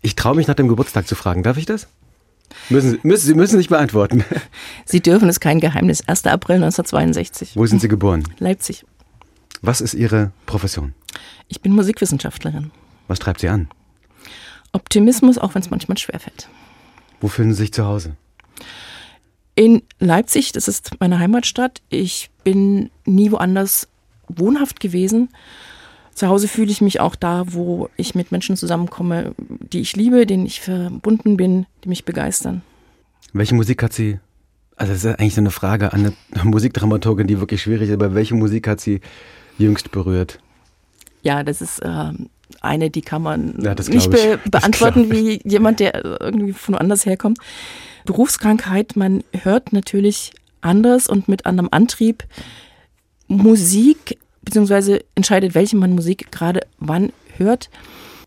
Ich 0.00 0.16
traue 0.16 0.36
mich 0.36 0.46
nach 0.46 0.54
dem 0.54 0.68
Geburtstag 0.68 1.06
zu 1.06 1.14
fragen, 1.14 1.42
darf 1.42 1.56
ich 1.56 1.66
das? 1.66 1.88
Müssen 2.70 2.92
Sie, 2.92 3.00
müssen, 3.02 3.26
Sie 3.26 3.34
müssen 3.34 3.58
nicht 3.58 3.68
beantworten. 3.68 4.24
Sie 4.84 5.00
dürfen, 5.00 5.28
es 5.28 5.40
kein 5.40 5.60
Geheimnis. 5.60 6.06
1. 6.06 6.26
April 6.26 6.56
1962. 6.56 7.56
Wo 7.56 7.66
sind 7.66 7.80
Sie 7.80 7.88
geboren? 7.88 8.24
Leipzig. 8.38 8.84
Was 9.60 9.80
ist 9.80 9.94
Ihre 9.94 10.32
Profession? 10.46 10.94
Ich 11.48 11.60
bin 11.60 11.72
Musikwissenschaftlerin. 11.72 12.70
Was 13.06 13.18
treibt 13.18 13.40
Sie 13.40 13.48
an? 13.48 13.68
Optimismus, 14.72 15.38
auch 15.38 15.54
wenn 15.54 15.62
es 15.62 15.70
manchmal 15.70 15.98
schwerfällt. 15.98 16.48
Wo 17.20 17.28
fühlen 17.28 17.52
Sie 17.52 17.62
sich 17.62 17.72
zu 17.72 17.84
Hause? 17.84 18.16
In 19.54 19.82
Leipzig, 19.98 20.52
das 20.52 20.68
ist 20.68 21.00
meine 21.00 21.18
Heimatstadt. 21.18 21.82
Ich 21.88 22.30
bin 22.44 22.90
nie 23.04 23.32
woanders 23.32 23.88
wohnhaft 24.28 24.78
gewesen. 24.78 25.30
Zu 26.18 26.26
Hause 26.26 26.48
fühle 26.48 26.72
ich 26.72 26.80
mich 26.80 26.98
auch 26.98 27.14
da, 27.14 27.44
wo 27.46 27.90
ich 27.96 28.16
mit 28.16 28.32
Menschen 28.32 28.56
zusammenkomme, 28.56 29.36
die 29.38 29.78
ich 29.78 29.94
liebe, 29.94 30.26
denen 30.26 30.46
ich 30.46 30.60
verbunden 30.60 31.36
bin, 31.36 31.66
die 31.84 31.88
mich 31.88 32.04
begeistern. 32.04 32.62
Welche 33.32 33.54
Musik 33.54 33.84
hat 33.84 33.92
Sie, 33.92 34.18
also 34.74 34.92
das 34.92 35.04
ist 35.04 35.20
eigentlich 35.20 35.36
so 35.36 35.42
eine 35.42 35.52
Frage 35.52 35.92
an 35.92 36.12
eine 36.34 36.44
Musikdramaturgin, 36.44 37.28
die 37.28 37.38
wirklich 37.38 37.62
schwierig 37.62 37.88
ist, 37.88 37.94
aber 37.94 38.16
welche 38.16 38.34
Musik 38.34 38.66
hat 38.66 38.80
Sie 38.80 39.00
jüngst 39.58 39.92
berührt? 39.92 40.40
Ja, 41.22 41.44
das 41.44 41.62
ist 41.62 41.78
äh, 41.84 42.10
eine, 42.60 42.90
die 42.90 43.02
kann 43.02 43.22
man 43.22 43.54
ja, 43.60 43.76
nicht 43.76 44.10
be 44.10 44.40
beantworten 44.50 45.12
wie 45.12 45.40
jemand, 45.44 45.78
der 45.78 46.04
irgendwie 46.20 46.52
von 46.52 46.74
woanders 46.74 47.06
herkommt. 47.06 47.38
Berufskrankheit, 48.06 48.96
man 48.96 49.22
hört 49.30 49.72
natürlich 49.72 50.32
anders 50.62 51.06
und 51.06 51.28
mit 51.28 51.46
anderem 51.46 51.68
Antrieb 51.70 52.24
Musik, 53.28 54.18
beziehungsweise 54.48 55.04
entscheidet, 55.14 55.54
welche 55.54 55.76
man 55.76 55.94
Musik 55.94 56.32
gerade 56.32 56.62
wann 56.78 57.12
hört. 57.36 57.68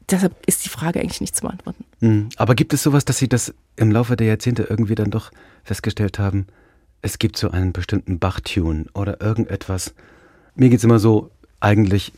Deshalb 0.08 0.36
ist 0.46 0.64
die 0.66 0.70
Frage 0.70 1.00
eigentlich 1.00 1.20
nicht 1.20 1.36
zu 1.36 1.42
beantworten. 1.42 1.84
Mhm. 2.00 2.30
Aber 2.38 2.54
gibt 2.54 2.74
es 2.74 2.84
sowas, 2.84 3.06
dass 3.06 3.18
Sie 3.18 3.28
das 3.28 3.56
im 3.76 3.92
Laufe 3.92 4.16
der 4.16 4.28
Jahrzehnte 4.28 4.68
irgendwie 4.70 4.94
dann 4.94 5.10
doch 5.10 5.32
festgestellt 5.64 6.20
haben, 6.20 6.46
es 7.02 7.18
gibt 7.18 7.38
so 7.38 7.50
einen 7.50 7.74
bestimmten 7.74 8.20
Bach-Tune 8.20 8.86
oder 8.94 9.20
irgendetwas? 9.20 9.96
Mir 10.54 10.70
geht 10.70 10.78
es 10.78 10.84
immer 10.84 11.00
so, 11.00 11.32
eigentlich 11.60 12.14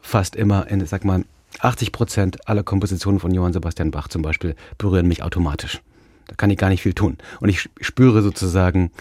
fast 0.00 0.36
immer 0.36 0.68
in, 0.68 0.86
sag 0.86 1.04
mal, 1.04 1.24
80 1.58 1.90
Prozent 1.90 2.48
aller 2.48 2.62
Kompositionen 2.62 3.18
von 3.18 3.34
Johann 3.34 3.52
Sebastian 3.52 3.90
Bach 3.90 4.06
zum 4.06 4.22
Beispiel 4.22 4.54
berühren 4.78 5.08
mich 5.08 5.24
automatisch. 5.24 5.80
Da 6.28 6.36
kann 6.36 6.50
ich 6.50 6.58
gar 6.58 6.68
nicht 6.68 6.82
viel 6.82 6.94
tun. 6.94 7.18
Und 7.40 7.48
ich 7.48 7.68
spüre 7.80 8.22
sozusagen 8.22 8.92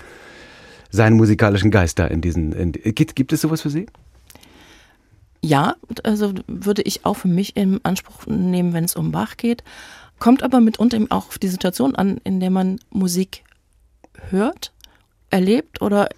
seinen 0.90 1.18
musikalischen 1.18 1.70
Geist 1.70 2.00
da 2.00 2.08
in 2.08 2.22
diesen. 2.22 2.52
In, 2.54 2.72
gibt, 2.72 3.16
gibt 3.16 3.32
es 3.32 3.42
sowas 3.42 3.62
für 3.62 3.70
Sie? 3.70 3.86
Ja, 5.42 5.76
also 6.04 6.34
würde 6.48 6.82
ich 6.82 7.06
auch 7.06 7.16
für 7.16 7.28
mich 7.28 7.56
im 7.56 7.80
Anspruch 7.84 8.26
nehmen, 8.28 8.74
wenn 8.74 8.84
es 8.84 8.96
um 8.96 9.12
Bach 9.12 9.38
geht. 9.38 9.64
Kommt 10.20 10.44
aber 10.44 10.60
mitunter 10.60 10.98
eben 10.98 11.12
auch 11.12 11.28
auf 11.28 11.40
die 11.40 11.48
Situation 11.48 11.96
an, 11.96 12.20
in 12.26 12.40
der 12.42 12.50
man 12.50 12.80
Musik 12.90 13.44
hört, 14.30 14.74
erlebt 15.30 15.82
oder 15.82 16.10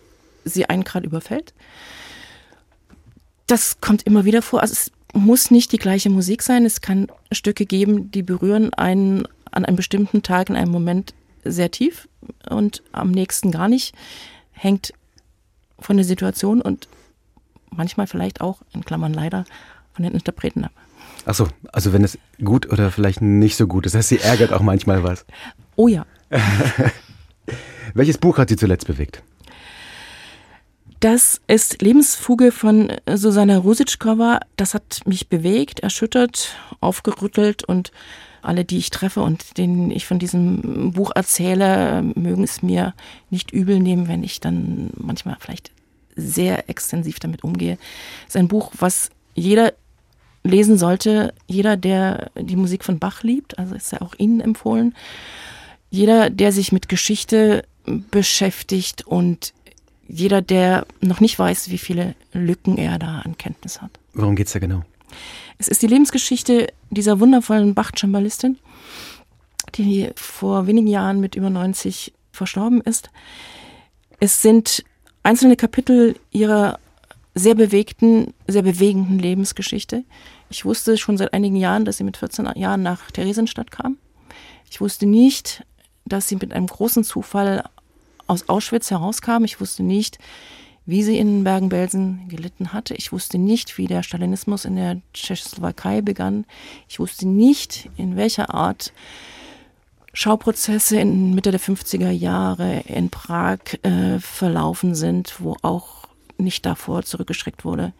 sie 0.43 0.65
einen 0.67 0.83
gerade 0.83 1.05
überfällt. 1.05 1.53
Das 3.45 3.79
kommt 3.79 4.03
immer 4.03 4.25
wieder 4.25 4.41
vor. 4.41 4.61
Also 4.61 4.73
es 4.73 4.91
muss 5.13 5.51
nicht 5.51 5.71
die 5.71 5.77
gleiche 5.77 6.09
Musik 6.09 6.41
sein. 6.41 6.65
Es 6.65 6.81
kann 6.81 7.07
Stücke 7.31 7.65
geben, 7.65 8.11
die 8.11 8.23
berühren 8.23 8.73
einen 8.73 9.27
an 9.51 9.65
einem 9.65 9.75
bestimmten 9.75 10.23
Tag 10.23 10.49
in 10.49 10.55
einem 10.55 10.71
Moment 10.71 11.13
sehr 11.43 11.69
tief 11.69 12.07
und 12.49 12.81
am 12.91 13.11
nächsten 13.11 13.51
gar 13.51 13.67
nicht. 13.67 13.93
Hängt 14.51 14.93
von 15.79 15.97
der 15.97 16.05
Situation 16.05 16.61
und 16.61 16.87
manchmal 17.75 18.07
vielleicht 18.07 18.41
auch, 18.41 18.61
in 18.73 18.85
Klammern 18.85 19.13
leider, 19.13 19.45
von 19.93 20.03
den 20.03 20.13
Interpreten 20.13 20.65
ab. 20.65 20.71
Achso, 21.25 21.47
also 21.71 21.93
wenn 21.93 22.03
es 22.03 22.17
gut 22.43 22.71
oder 22.71 22.91
vielleicht 22.91 23.21
nicht 23.21 23.55
so 23.55 23.67
gut 23.67 23.85
ist, 23.85 23.93
das 23.93 23.99
heißt, 23.99 24.09
sie 24.09 24.19
ärgert 24.19 24.53
auch 24.53 24.61
manchmal 24.61 25.03
was. 25.03 25.25
Oh 25.75 25.87
ja. 25.87 26.05
Welches 27.93 28.17
Buch 28.17 28.37
hat 28.37 28.49
Sie 28.49 28.55
zuletzt 28.55 28.87
bewegt? 28.87 29.21
Das 30.99 31.41
ist 31.47 31.81
Lebensfuge 31.81 32.51
von 32.51 32.93
Susanna 33.11 33.57
Rusitschkova. 33.57 34.39
Das 34.55 34.75
hat 34.75 35.01
mich 35.05 35.29
bewegt, 35.29 35.79
erschüttert, 35.79 36.55
aufgerüttelt 36.79 37.63
und 37.63 37.91
alle, 38.43 38.65
die 38.65 38.77
ich 38.77 38.91
treffe 38.91 39.21
und 39.21 39.57
denen 39.57 39.91
ich 39.91 40.05
von 40.05 40.19
diesem 40.19 40.91
Buch 40.93 41.11
erzähle, 41.13 42.03
mögen 42.15 42.43
es 42.43 42.61
mir 42.61 42.93
nicht 43.29 43.51
übel 43.51 43.79
nehmen, 43.79 44.07
wenn 44.07 44.23
ich 44.23 44.39
dann 44.39 44.91
manchmal 44.95 45.37
vielleicht 45.39 45.71
sehr 46.15 46.69
extensiv 46.69 47.19
damit 47.19 47.43
umgehe. 47.43 47.77
Es 48.23 48.35
ist 48.35 48.37
ein 48.37 48.47
Buch, 48.47 48.71
was 48.77 49.09
jeder 49.33 49.73
lesen 50.43 50.77
sollte, 50.77 51.33
jeder, 51.47 51.77
der 51.77 52.31
die 52.35 52.55
Musik 52.55 52.83
von 52.83 52.99
Bach 52.99 53.23
liebt, 53.23 53.59
also 53.59 53.75
ist 53.75 53.91
ja 53.91 54.01
auch 54.01 54.15
Ihnen 54.17 54.41
empfohlen. 54.41 54.95
Jeder, 55.89 56.29
der 56.29 56.51
sich 56.51 56.71
mit 56.71 56.89
Geschichte 56.89 57.65
beschäftigt 57.85 59.05
und 59.05 59.53
jeder, 60.07 60.41
der 60.41 60.85
noch 60.99 61.19
nicht 61.19 61.37
weiß, 61.37 61.69
wie 61.69 61.77
viele 61.77 62.15
Lücken 62.33 62.77
er 62.77 62.99
da 62.99 63.19
an 63.19 63.37
Kenntnis 63.37 63.81
hat. 63.81 63.91
Worum 64.13 64.35
geht 64.35 64.47
es 64.47 64.53
da 64.53 64.59
genau? 64.59 64.83
Es 65.57 65.67
ist 65.67 65.81
die 65.81 65.87
Lebensgeschichte 65.87 66.67
dieser 66.89 67.19
wundervollen 67.19 67.73
Bach-Cembalistin, 67.73 68.57
die 69.75 70.09
vor 70.15 70.67
wenigen 70.67 70.87
Jahren 70.87 71.19
mit 71.19 71.35
über 71.35 71.49
90 71.49 72.13
verstorben 72.31 72.81
ist. 72.81 73.09
Es 74.19 74.41
sind 74.41 74.83
einzelne 75.23 75.55
Kapitel 75.55 76.15
ihrer 76.31 76.79
sehr 77.33 77.55
bewegten, 77.55 78.33
sehr 78.47 78.63
bewegenden 78.63 79.19
Lebensgeschichte. 79.19 80.03
Ich 80.49 80.65
wusste 80.65 80.97
schon 80.97 81.17
seit 81.17 81.33
einigen 81.33 81.55
Jahren, 81.55 81.85
dass 81.85 81.97
sie 81.97 82.03
mit 82.03 82.17
14 82.17 82.49
Jahren 82.55 82.83
nach 82.83 83.09
Theresienstadt 83.11 83.71
kam. 83.71 83.97
Ich 84.69 84.81
wusste 84.81 85.05
nicht, 85.05 85.65
dass 86.05 86.27
sie 86.27 86.35
mit 86.35 86.51
einem 86.51 86.67
großen 86.67 87.03
Zufall 87.03 87.63
aus 88.27 88.49
Auschwitz 88.49 88.91
herauskam. 88.91 89.43
Ich 89.45 89.61
wusste 89.61 89.83
nicht, 89.83 90.17
wie 90.85 91.03
sie 91.03 91.17
in 91.17 91.43
Bergen-Belsen 91.43 92.27
gelitten 92.27 92.73
hatte. 92.73 92.95
Ich 92.95 93.11
wusste 93.11 93.37
nicht, 93.37 93.77
wie 93.77 93.87
der 93.87 94.03
Stalinismus 94.03 94.65
in 94.65 94.75
der 94.75 95.01
Tschechoslowakei 95.13 96.01
begann. 96.01 96.45
Ich 96.89 96.99
wusste 96.99 97.27
nicht, 97.27 97.89
in 97.97 98.15
welcher 98.15 98.53
Art 98.53 98.91
Schauprozesse 100.13 100.99
in 100.99 101.33
Mitte 101.33 101.51
der 101.51 101.59
50er 101.59 102.09
Jahre 102.09 102.81
in 102.85 103.09
Prag 103.09 103.59
äh, 103.83 104.19
verlaufen 104.19 104.95
sind, 104.95 105.35
wo 105.39 105.55
auch 105.61 106.07
nicht 106.37 106.65
davor 106.65 107.03
zurückgeschreckt 107.03 107.63
wurde, 107.63 107.93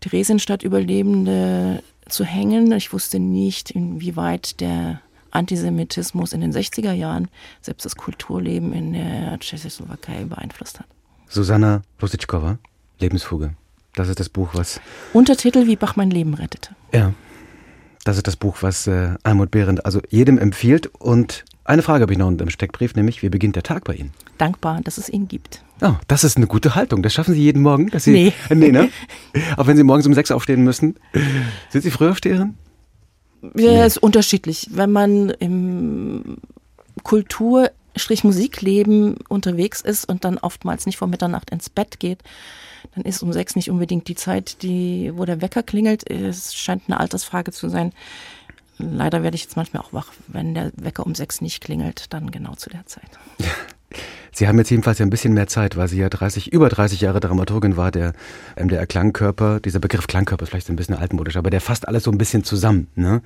Theresienstadt-Überlebende 0.00 1.82
zu 2.08 2.24
hängen. 2.24 2.70
Ich 2.72 2.92
wusste 2.92 3.18
nicht, 3.18 3.70
inwieweit 3.70 4.60
der 4.60 5.00
Antisemitismus 5.30 6.32
in 6.32 6.40
den 6.40 6.52
60er 6.52 6.92
Jahren 6.92 7.28
selbst 7.60 7.84
das 7.84 7.96
Kulturleben 7.96 8.72
in 8.72 8.92
der 8.92 9.38
Tschechoslowakei 9.38 10.24
beeinflusst 10.24 10.78
hat. 10.80 10.86
Susanna 11.28 11.82
Lositschkova, 12.00 12.58
Lebensfuge. 13.00 13.54
Das 13.94 14.08
ist 14.08 14.20
das 14.20 14.28
Buch, 14.28 14.50
was. 14.52 14.80
Untertitel 15.12 15.66
Wie 15.66 15.76
Bach 15.76 15.96
mein 15.96 16.10
Leben 16.10 16.34
rettete. 16.34 16.70
Ja. 16.92 17.14
Das 18.06 18.16
ist 18.16 18.28
das 18.28 18.36
Buch, 18.36 18.58
was 18.60 18.86
äh, 18.86 19.16
Almut 19.24 19.50
Behrendt 19.50 19.84
also 19.84 20.00
jedem 20.10 20.38
empfiehlt. 20.38 20.86
Und 20.86 21.44
eine 21.64 21.82
Frage 21.82 22.02
habe 22.02 22.12
ich 22.12 22.18
noch 22.20 22.30
im 22.30 22.50
Steckbrief, 22.50 22.94
nämlich 22.94 23.20
wie 23.22 23.28
beginnt 23.30 23.56
der 23.56 23.64
Tag 23.64 23.82
bei 23.82 23.94
Ihnen? 23.94 24.12
Dankbar, 24.38 24.80
dass 24.84 24.96
es 24.96 25.08
ihn 25.08 25.26
gibt. 25.26 25.64
Oh, 25.82 25.94
das 26.06 26.22
ist 26.22 26.36
eine 26.36 26.46
gute 26.46 26.76
Haltung. 26.76 27.02
Das 27.02 27.12
schaffen 27.12 27.34
Sie 27.34 27.42
jeden 27.42 27.62
Morgen? 27.62 27.88
Dass 27.90 28.04
Sie, 28.04 28.12
nee. 28.12 28.32
nee, 28.54 28.70
ne? 28.70 28.90
Auch 29.56 29.66
wenn 29.66 29.76
Sie 29.76 29.82
morgens 29.82 30.06
um 30.06 30.14
sechs 30.14 30.30
aufstehen 30.30 30.62
müssen. 30.62 30.94
Sind 31.70 31.82
Sie 31.82 31.90
Frühaufsteherin? 31.90 32.54
Ja, 33.42 33.50
nee. 33.72 33.86
ist 33.86 33.98
unterschiedlich. 33.98 34.68
Wenn 34.70 34.92
man 34.92 35.30
im 35.30 36.36
Kultur- 37.02 37.72
Musikleben 38.22 39.16
unterwegs 39.28 39.80
ist 39.80 40.06
und 40.06 40.24
dann 40.24 40.36
oftmals 40.36 40.84
nicht 40.86 40.98
vor 40.98 41.08
Mitternacht 41.08 41.50
ins 41.50 41.70
Bett 41.70 41.98
geht, 41.98 42.22
dann 42.94 43.04
ist 43.04 43.22
um 43.22 43.32
sechs 43.32 43.56
nicht 43.56 43.70
unbedingt 43.70 44.08
die 44.08 44.14
Zeit, 44.14 44.62
die, 44.62 45.12
wo 45.14 45.24
der 45.24 45.40
Wecker 45.42 45.62
klingelt. 45.62 46.08
Es 46.10 46.54
scheint 46.54 46.84
eine 46.86 47.00
Altersfrage 47.00 47.52
zu 47.52 47.68
sein. 47.68 47.92
Leider 48.78 49.22
werde 49.22 49.36
ich 49.36 49.42
jetzt 49.42 49.56
manchmal 49.56 49.82
auch 49.82 49.92
wach, 49.92 50.12
wenn 50.28 50.54
der 50.54 50.70
Wecker 50.76 51.06
um 51.06 51.14
sechs 51.14 51.40
nicht 51.40 51.62
klingelt, 51.62 52.12
dann 52.12 52.30
genau 52.30 52.54
zu 52.54 52.70
der 52.70 52.84
Zeit. 52.86 53.08
Sie 54.32 54.46
haben 54.46 54.58
jetzt 54.58 54.70
jedenfalls 54.70 55.00
ein 55.00 55.08
bisschen 55.08 55.32
mehr 55.32 55.46
Zeit, 55.46 55.78
weil 55.78 55.88
Sie 55.88 55.96
ja 55.96 56.10
30, 56.10 56.52
über 56.52 56.68
30 56.68 57.00
Jahre 57.00 57.20
Dramaturgin 57.20 57.78
war, 57.78 57.90
der 57.90 58.12
MDR 58.54 58.86
Klangkörper, 58.86 59.60
dieser 59.60 59.78
Begriff 59.78 60.06
Klangkörper 60.06 60.42
ist 60.42 60.50
vielleicht 60.50 60.68
ein 60.68 60.76
bisschen 60.76 60.94
altmodisch, 60.94 61.36
aber 61.36 61.48
der 61.48 61.62
fasst 61.62 61.88
alles 61.88 62.04
so 62.04 62.10
ein 62.10 62.18
bisschen 62.18 62.44
zusammen, 62.44 62.88
ne? 62.96 63.22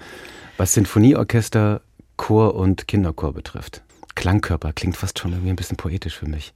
was 0.56 0.74
Sinfonieorchester, 0.74 1.80
Chor 2.16 2.54
und 2.54 2.86
Kinderchor 2.86 3.32
betrifft. 3.32 3.82
Klangkörper 4.14 4.72
klingt 4.72 4.96
fast 4.96 5.18
schon 5.18 5.32
irgendwie 5.32 5.50
ein 5.50 5.56
bisschen 5.56 5.76
poetisch 5.76 6.16
für 6.16 6.28
mich. 6.28 6.52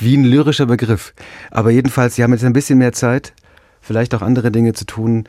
Wie 0.00 0.16
ein 0.16 0.24
lyrischer 0.24 0.66
Begriff. 0.66 1.14
Aber 1.50 1.70
jedenfalls, 1.70 2.14
Sie 2.14 2.22
haben 2.22 2.32
jetzt 2.32 2.44
ein 2.44 2.52
bisschen 2.52 2.78
mehr 2.78 2.92
Zeit, 2.92 3.34
vielleicht 3.80 4.14
auch 4.14 4.22
andere 4.22 4.50
Dinge 4.50 4.72
zu 4.72 4.86
tun, 4.86 5.24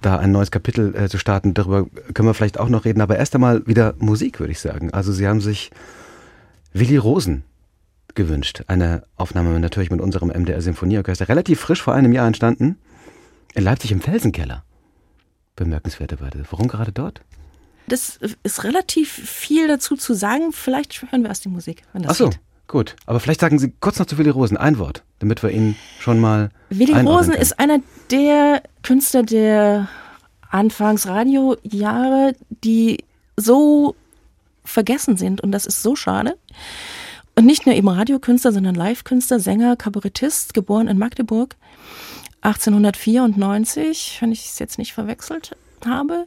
da 0.00 0.16
ein 0.16 0.32
neues 0.32 0.50
Kapitel 0.50 0.94
äh, 0.94 1.08
zu 1.08 1.18
starten. 1.18 1.54
Darüber 1.54 1.86
können 2.14 2.28
wir 2.28 2.34
vielleicht 2.34 2.58
auch 2.58 2.68
noch 2.68 2.84
reden. 2.84 3.00
Aber 3.00 3.16
erst 3.16 3.34
einmal 3.34 3.66
wieder 3.66 3.94
Musik, 3.98 4.40
würde 4.40 4.52
ich 4.52 4.60
sagen. 4.60 4.92
Also 4.92 5.12
Sie 5.12 5.26
haben 5.26 5.40
sich 5.40 5.70
Willi 6.72 6.96
Rosen 6.96 7.44
gewünscht. 8.14 8.62
Eine 8.68 9.04
Aufnahme 9.16 9.58
natürlich 9.60 9.90
mit 9.90 10.00
unserem 10.00 10.28
MDR 10.28 10.60
Symphonieorchester. 10.60 11.28
Relativ 11.28 11.60
frisch 11.60 11.82
vor 11.82 11.94
einem 11.94 12.12
Jahr 12.12 12.26
entstanden. 12.26 12.78
In 13.54 13.64
Leipzig 13.64 13.92
im 13.92 14.00
Felsenkeller. 14.00 14.64
Bemerkenswerte 15.56 16.20
Weise. 16.20 16.44
Warum 16.50 16.68
gerade 16.68 16.92
dort? 16.92 17.22
Das 17.88 18.18
ist 18.42 18.64
relativ 18.64 19.10
viel 19.10 19.66
dazu 19.66 19.96
zu 19.96 20.14
sagen. 20.14 20.52
Vielleicht 20.52 21.02
hören 21.10 21.22
wir 21.22 21.30
erst 21.30 21.44
die 21.44 21.48
Musik, 21.48 21.82
wenn 21.92 22.02
das 22.02 22.12
Ach 22.12 22.16
so. 22.16 22.28
Geht. 22.30 22.40
Gut, 22.68 22.96
aber 23.06 23.18
vielleicht 23.18 23.40
sagen 23.40 23.58
Sie 23.58 23.72
kurz 23.80 23.98
noch 23.98 24.06
zu 24.06 24.18
Willi 24.18 24.28
Rosen 24.28 24.58
ein 24.58 24.78
Wort, 24.78 25.02
damit 25.20 25.42
wir 25.42 25.50
ihn 25.50 25.74
schon 25.98 26.20
mal. 26.20 26.50
Willi 26.68 26.92
Rosen 26.92 27.32
können. 27.32 27.42
ist 27.42 27.58
einer 27.58 27.78
der 28.10 28.62
Künstler 28.82 29.22
der 29.22 29.88
Anfangsradiojahre, 30.50 32.34
die 32.62 33.04
so 33.36 33.96
vergessen 34.64 35.16
sind 35.16 35.40
und 35.40 35.50
das 35.50 35.64
ist 35.64 35.82
so 35.82 35.96
schade. 35.96 36.36
Und 37.34 37.46
nicht 37.46 37.64
nur 37.64 37.74
eben 37.74 37.88
Radiokünstler, 37.88 38.52
sondern 38.52 38.74
Live-Künstler, 38.74 39.40
Sänger, 39.40 39.76
Kabarettist, 39.76 40.52
geboren 40.52 40.88
in 40.88 40.98
Magdeburg 40.98 41.56
1894, 42.42 44.18
wenn 44.20 44.32
ich 44.32 44.44
es 44.44 44.58
jetzt 44.58 44.76
nicht 44.76 44.92
verwechselt 44.92 45.56
habe. 45.86 46.26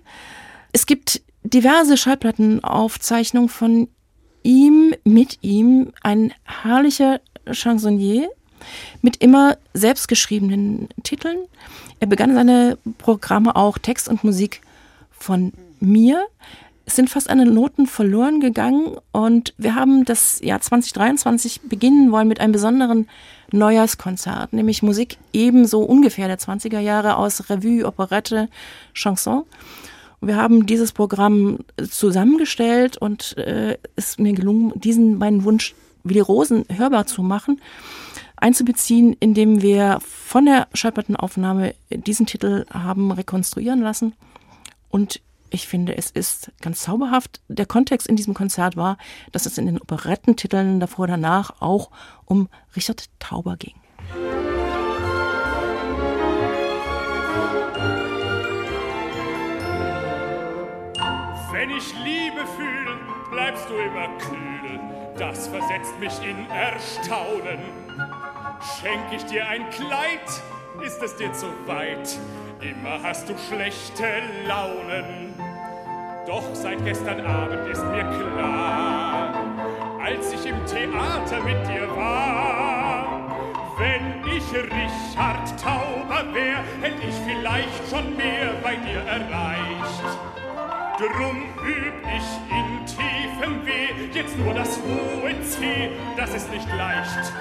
Es 0.71 0.85
gibt 0.85 1.21
diverse 1.43 1.97
Schallplattenaufzeichnungen 1.97 3.49
von 3.49 3.89
ihm, 4.43 4.93
mit 5.03 5.39
ihm, 5.41 5.91
ein 6.03 6.33
herrlicher 6.43 7.19
Chansonnier 7.51 8.29
mit 9.01 9.17
immer 9.17 9.57
selbstgeschriebenen 9.73 10.89
Titeln. 11.03 11.37
Er 11.99 12.07
begann 12.07 12.33
seine 12.33 12.77
Programme 12.97 13.55
auch 13.55 13.77
Text 13.77 14.07
und 14.07 14.23
Musik 14.23 14.61
von 15.11 15.53
mir. 15.79 16.25
Es 16.85 16.95
sind 16.95 17.09
fast 17.09 17.29
alle 17.29 17.45
Noten 17.45 17.87
verloren 17.87 18.39
gegangen 18.39 18.97
und 19.11 19.53
wir 19.57 19.75
haben 19.75 20.03
das 20.03 20.39
Jahr 20.41 20.61
2023 20.61 21.61
beginnen 21.61 22.11
wollen 22.11 22.27
mit 22.27 22.39
einem 22.39 22.51
besonderen 22.51 23.07
Neujahrskonzert, 23.51 24.53
nämlich 24.53 24.81
Musik 24.81 25.17
ebenso 25.31 25.81
ungefähr 25.81 26.27
der 26.27 26.39
20er 26.39 26.79
Jahre 26.79 27.17
aus 27.17 27.49
Revue, 27.49 27.85
Operette, 27.85 28.49
Chanson. 28.93 29.43
Wir 30.21 30.35
haben 30.35 30.67
dieses 30.67 30.91
Programm 30.91 31.59
zusammengestellt 31.89 32.97
und 32.97 33.35
äh, 33.37 33.77
ist 33.95 34.19
mir 34.19 34.33
gelungen, 34.33 34.71
diesen 34.75 35.17
meinen 35.17 35.43
Wunsch 35.43 35.73
Willi 36.03 36.19
Rosen 36.19 36.65
hörbar 36.69 37.07
zu 37.07 37.23
machen, 37.23 37.59
einzubeziehen, 38.35 39.15
indem 39.19 39.61
wir 39.61 39.99
von 40.01 40.45
der 40.45 40.67
Schallplattenaufnahme 40.73 41.73
diesen 41.89 42.27
Titel 42.27 42.65
haben 42.71 43.11
rekonstruieren 43.11 43.81
lassen. 43.81 44.13
Und 44.89 45.21
ich 45.49 45.67
finde, 45.67 45.97
es 45.97 46.11
ist 46.11 46.51
ganz 46.61 46.81
zauberhaft. 46.81 47.41
Der 47.47 47.65
Kontext 47.65 48.07
in 48.07 48.15
diesem 48.15 48.33
Konzert 48.33 48.77
war, 48.77 48.97
dass 49.31 49.45
es 49.45 49.57
in 49.57 49.65
den 49.65 49.81
Operettentiteln 49.81 50.79
davor 50.79 51.05
und 51.05 51.11
danach 51.11 51.61
auch 51.61 51.91
um 52.25 52.47
Richard 52.75 53.09
Tauber 53.19 53.57
ging. 53.57 53.75
Wenn 61.81 61.87
ich 61.87 62.03
Liebe 62.03 62.45
fühle, 62.57 62.97
bleibst 63.31 63.67
du 63.69 63.73
immer 63.75 64.07
kühl. 64.19 64.79
Das 65.17 65.47
versetzt 65.47 65.97
mich 65.99 66.13
in 66.23 66.49
Erstaunen. 66.51 67.59
Schenk 68.79 69.01
ich 69.11 69.23
dir 69.25 69.47
ein 69.47 69.67
Kleid, 69.71 70.27
ist 70.85 71.01
es 71.01 71.15
dir 71.15 71.33
zu 71.33 71.47
weit. 71.65 72.19
Immer 72.59 73.01
hast 73.01 73.29
du 73.29 73.33
schlechte 73.49 74.05
Launen. 74.47 75.33
Doch 76.27 76.43
seit 76.53 76.83
gestern 76.85 77.25
Abend 77.25 77.67
ist 77.67 77.83
mir 77.85 78.03
klar, 78.03 79.33
als 80.03 80.33
ich 80.33 80.45
im 80.45 80.63
Theater 80.67 81.41
mit 81.43 81.67
dir 81.67 81.89
war, 81.95 83.07
wenn 83.79 84.23
ich 84.35 84.43
Richard 84.53 85.59
Tauber 85.59 86.31
wär, 86.33 86.57
hätt 86.81 86.99
ich 87.07 87.15
vielleicht 87.25 87.89
schon 87.89 88.15
mehr 88.15 88.51
bei 88.61 88.75
dir 88.75 88.99
erreicht. 88.99 90.40
Drum 91.01 91.45
üb 91.65 91.93
ich 92.15 92.55
in 92.55 92.85
tiefem 92.85 93.65
Weh 93.65 93.89
jetzt 94.13 94.37
nur 94.37 94.53
das 94.53 94.79
hohe 94.81 95.41
C, 95.41 95.89
das 96.15 96.35
ist 96.35 96.51
nicht 96.51 96.67
leicht. 96.75 97.33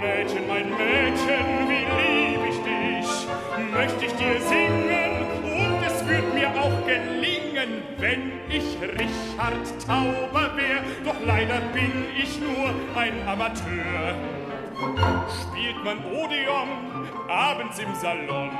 Mädchen, 0.00 0.48
mein 0.48 0.68
Mädchen, 0.70 1.68
wie 1.68 1.86
lieb 2.00 2.40
ich 2.48 2.58
dich, 2.64 3.28
möchte 3.72 4.04
ich 4.04 4.12
dir 4.14 4.40
singen 4.40 5.28
und 5.44 5.86
es 5.86 6.04
wird 6.08 6.34
mir 6.34 6.48
auch 6.60 6.84
gelingen, 6.86 7.84
wenn 7.98 8.32
ich 8.48 8.76
Richard 8.82 9.86
Tauber 9.86 10.50
wär, 10.56 10.82
doch 11.04 11.20
leider 11.24 11.60
bin 11.72 12.06
ich 12.20 12.40
nur 12.40 12.74
ein 13.00 13.28
Amateur. 13.28 14.16
Spielt 15.40 15.84
man 15.84 15.98
Odeon 16.06 16.68
abends 17.28 17.78
im 17.78 17.94
Salon, 17.94 18.50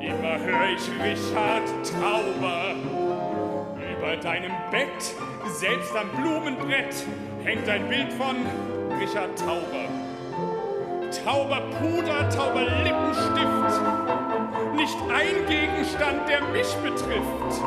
immer 0.00 0.38
hör 0.38 0.70
ich 0.70 0.88
Richard 1.02 1.68
Tauber. 1.84 3.05
Über 4.06 4.16
deinem 4.18 4.52
Bett, 4.70 5.16
selbst 5.48 5.96
am 5.96 6.08
Blumenbrett, 6.10 6.94
hängt 7.42 7.68
ein 7.68 7.88
Bild 7.88 8.12
von 8.12 8.36
Richard 9.00 9.36
Tauber. 9.36 9.88
Tauber 11.24 11.60
Puder, 11.80 12.28
Tauber 12.30 12.62
Lippenstift, 12.84 13.80
nicht 14.76 14.96
ein 15.12 15.48
Gegenstand, 15.48 16.28
der 16.28 16.40
mich 16.52 16.72
betrifft. 16.84 17.62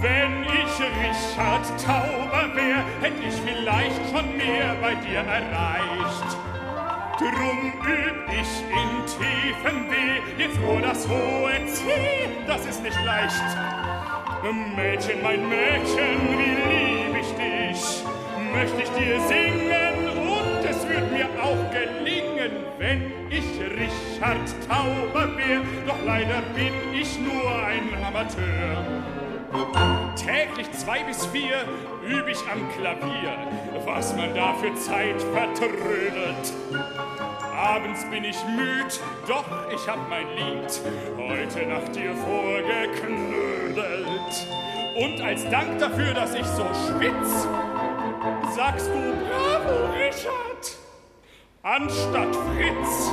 Wenn 0.00 0.44
ich 0.44 0.74
Richard 1.00 1.64
Tauber 1.82 2.54
wär, 2.54 2.84
hätt 3.00 3.14
ich 3.26 3.34
vielleicht 3.34 4.02
schon 4.10 4.36
mehr 4.36 4.76
bei 4.82 4.94
dir 4.94 5.20
erreicht. 5.20 6.36
Drum 7.18 7.72
üb 7.86 8.28
ich 8.28 8.62
in 8.68 9.06
tiefem 9.06 9.90
Weh 9.90 10.42
jetzt 10.42 10.60
nur 10.60 10.82
das 10.82 11.08
hohe 11.08 11.66
C, 11.66 12.28
das 12.46 12.66
ist 12.66 12.82
nicht 12.82 13.02
leicht. 13.06 13.83
Mädchen, 14.52 15.22
mein 15.22 15.48
Mädchen, 15.48 16.20
wie 16.28 16.54
lieb 16.68 17.16
ich 17.18 17.32
dich, 17.32 18.04
möchte 18.52 18.82
ich 18.82 18.90
dir 18.90 19.18
singen 19.20 20.18
und 20.18 20.68
es 20.68 20.86
wird 20.86 21.10
mir 21.10 21.28
auch 21.42 21.70
gelingen, 21.72 22.50
wenn 22.78 23.10
ich 23.30 23.44
Richard 23.58 24.54
Tauber 24.68 25.34
wär, 25.38 25.62
doch 25.86 25.96
leider 26.04 26.42
bin 26.54 26.74
ich 26.92 27.18
nur 27.18 27.56
ein 27.64 27.88
Amateur. 28.04 28.84
Täglich 30.14 30.70
zwei 30.72 31.02
bis 31.04 31.24
vier 31.26 31.64
üb 32.06 32.28
ich 32.28 32.40
am 32.52 32.68
Klavier, 32.76 33.38
was 33.86 34.14
man 34.14 34.34
da 34.34 34.52
für 34.54 34.74
Zeit 34.74 35.22
vertrödelt. 35.22 36.52
Abends 37.56 38.04
bin 38.10 38.24
ich 38.24 38.36
müd, 38.44 39.00
doch 39.26 39.46
ich 39.72 39.88
hab 39.88 40.06
mein 40.10 40.26
Lied 40.36 40.80
heute 41.16 41.66
nach 41.66 41.88
dir 41.88 42.14
vorgeknödelt. 42.14 43.53
Und 44.96 45.20
als 45.20 45.48
Dank 45.50 45.78
dafür, 45.78 46.14
dass 46.14 46.34
ich 46.34 46.46
so 46.46 46.64
schwitz, 46.86 47.48
sagst 48.54 48.88
du 48.88 49.12
Bravo, 49.26 49.92
Richard, 49.92 50.78
anstatt 51.62 52.36
Fritz. 52.36 53.10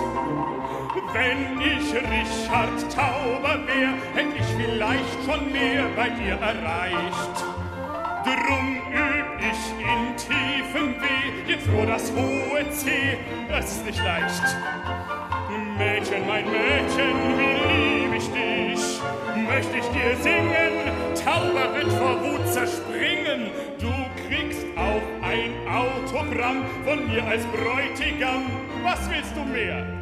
Wenn 1.14 1.60
ich 1.62 1.94
Richard 1.94 2.94
Tauber 2.94 3.60
wär, 3.66 3.94
hätt 4.14 4.34
ich 4.38 4.46
vielleicht 4.46 5.24
schon 5.26 5.52
mehr 5.52 5.86
bei 5.96 6.10
dir 6.10 6.34
erreicht. 6.34 7.46
Drum 8.24 8.78
üb 8.92 9.40
ich 9.40 9.72
in 9.82 10.16
tiefem 10.18 11.02
Weh, 11.02 11.52
jetzt 11.52 11.68
nur 11.68 11.86
das 11.86 12.12
hohe 12.12 12.70
C, 12.72 13.18
das 13.50 13.72
ist 13.72 13.86
nicht 13.86 14.04
leicht. 14.04 14.44
Mädchen, 15.78 16.28
mein 16.28 16.46
Mädchen, 16.46 17.16
wie 17.38 18.04
lieb 18.04 18.14
ich 18.16 18.30
dich, 18.32 19.02
möchte 19.48 19.78
ich 19.78 19.86
dir 19.88 20.16
singen, 20.18 20.91
Tauber 21.24 21.76
wird 21.76 21.92
vor 21.94 22.20
Wut 22.22 22.48
zerspringen, 22.52 23.52
du 23.80 23.92
kriegst 24.28 24.66
auch 24.76 25.02
ein 25.22 25.52
Autogramm 25.68 26.66
von 26.84 27.08
mir 27.08 27.24
als 27.24 27.44
Bräutigam, 27.46 28.46
was 28.84 29.10
willst 29.10 29.36
du 29.36 29.44
mehr? 29.44 30.01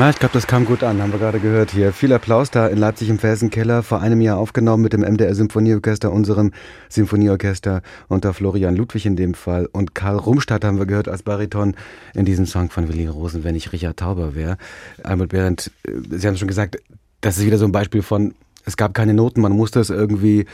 Ja, 0.00 0.08
ich 0.08 0.18
glaube, 0.18 0.32
das 0.32 0.46
kam 0.46 0.64
gut 0.64 0.82
an, 0.82 1.02
haben 1.02 1.12
wir 1.12 1.18
gerade 1.18 1.40
gehört 1.40 1.72
hier. 1.72 1.92
Viel 1.92 2.14
Applaus 2.14 2.50
da 2.50 2.66
in 2.68 2.78
Leipzig 2.78 3.10
im 3.10 3.18
Felsenkeller, 3.18 3.82
vor 3.82 4.00
einem 4.00 4.22
Jahr 4.22 4.38
aufgenommen 4.38 4.82
mit 4.82 4.94
dem 4.94 5.02
MDR 5.02 5.34
Symphonieorchester, 5.34 6.10
unserem 6.10 6.52
Symphonieorchester 6.88 7.82
unter 8.08 8.32
Florian 8.32 8.76
Ludwig 8.76 9.04
in 9.04 9.14
dem 9.14 9.34
Fall. 9.34 9.68
Und 9.70 9.94
Karl 9.94 10.16
Rumstadt 10.16 10.64
haben 10.64 10.78
wir 10.78 10.86
gehört 10.86 11.06
als 11.06 11.22
Bariton 11.22 11.76
in 12.14 12.24
diesem 12.24 12.46
Song 12.46 12.70
von 12.70 12.88
Willi 12.88 13.08
Rosen, 13.08 13.44
wenn 13.44 13.54
ich 13.54 13.74
Richard 13.74 13.98
Tauber 13.98 14.34
wäre. 14.34 14.56
Albert 15.02 15.28
Behrendt, 15.28 15.70
äh, 15.86 15.92
Sie 16.16 16.26
haben 16.26 16.38
schon 16.38 16.48
gesagt, 16.48 16.78
das 17.20 17.36
ist 17.36 17.44
wieder 17.44 17.58
so 17.58 17.66
ein 17.66 17.72
Beispiel 17.72 18.00
von, 18.00 18.34
es 18.64 18.78
gab 18.78 18.94
keine 18.94 19.12
Noten, 19.12 19.42
man 19.42 19.52
musste 19.52 19.80
es 19.80 19.90
irgendwie 19.90 20.46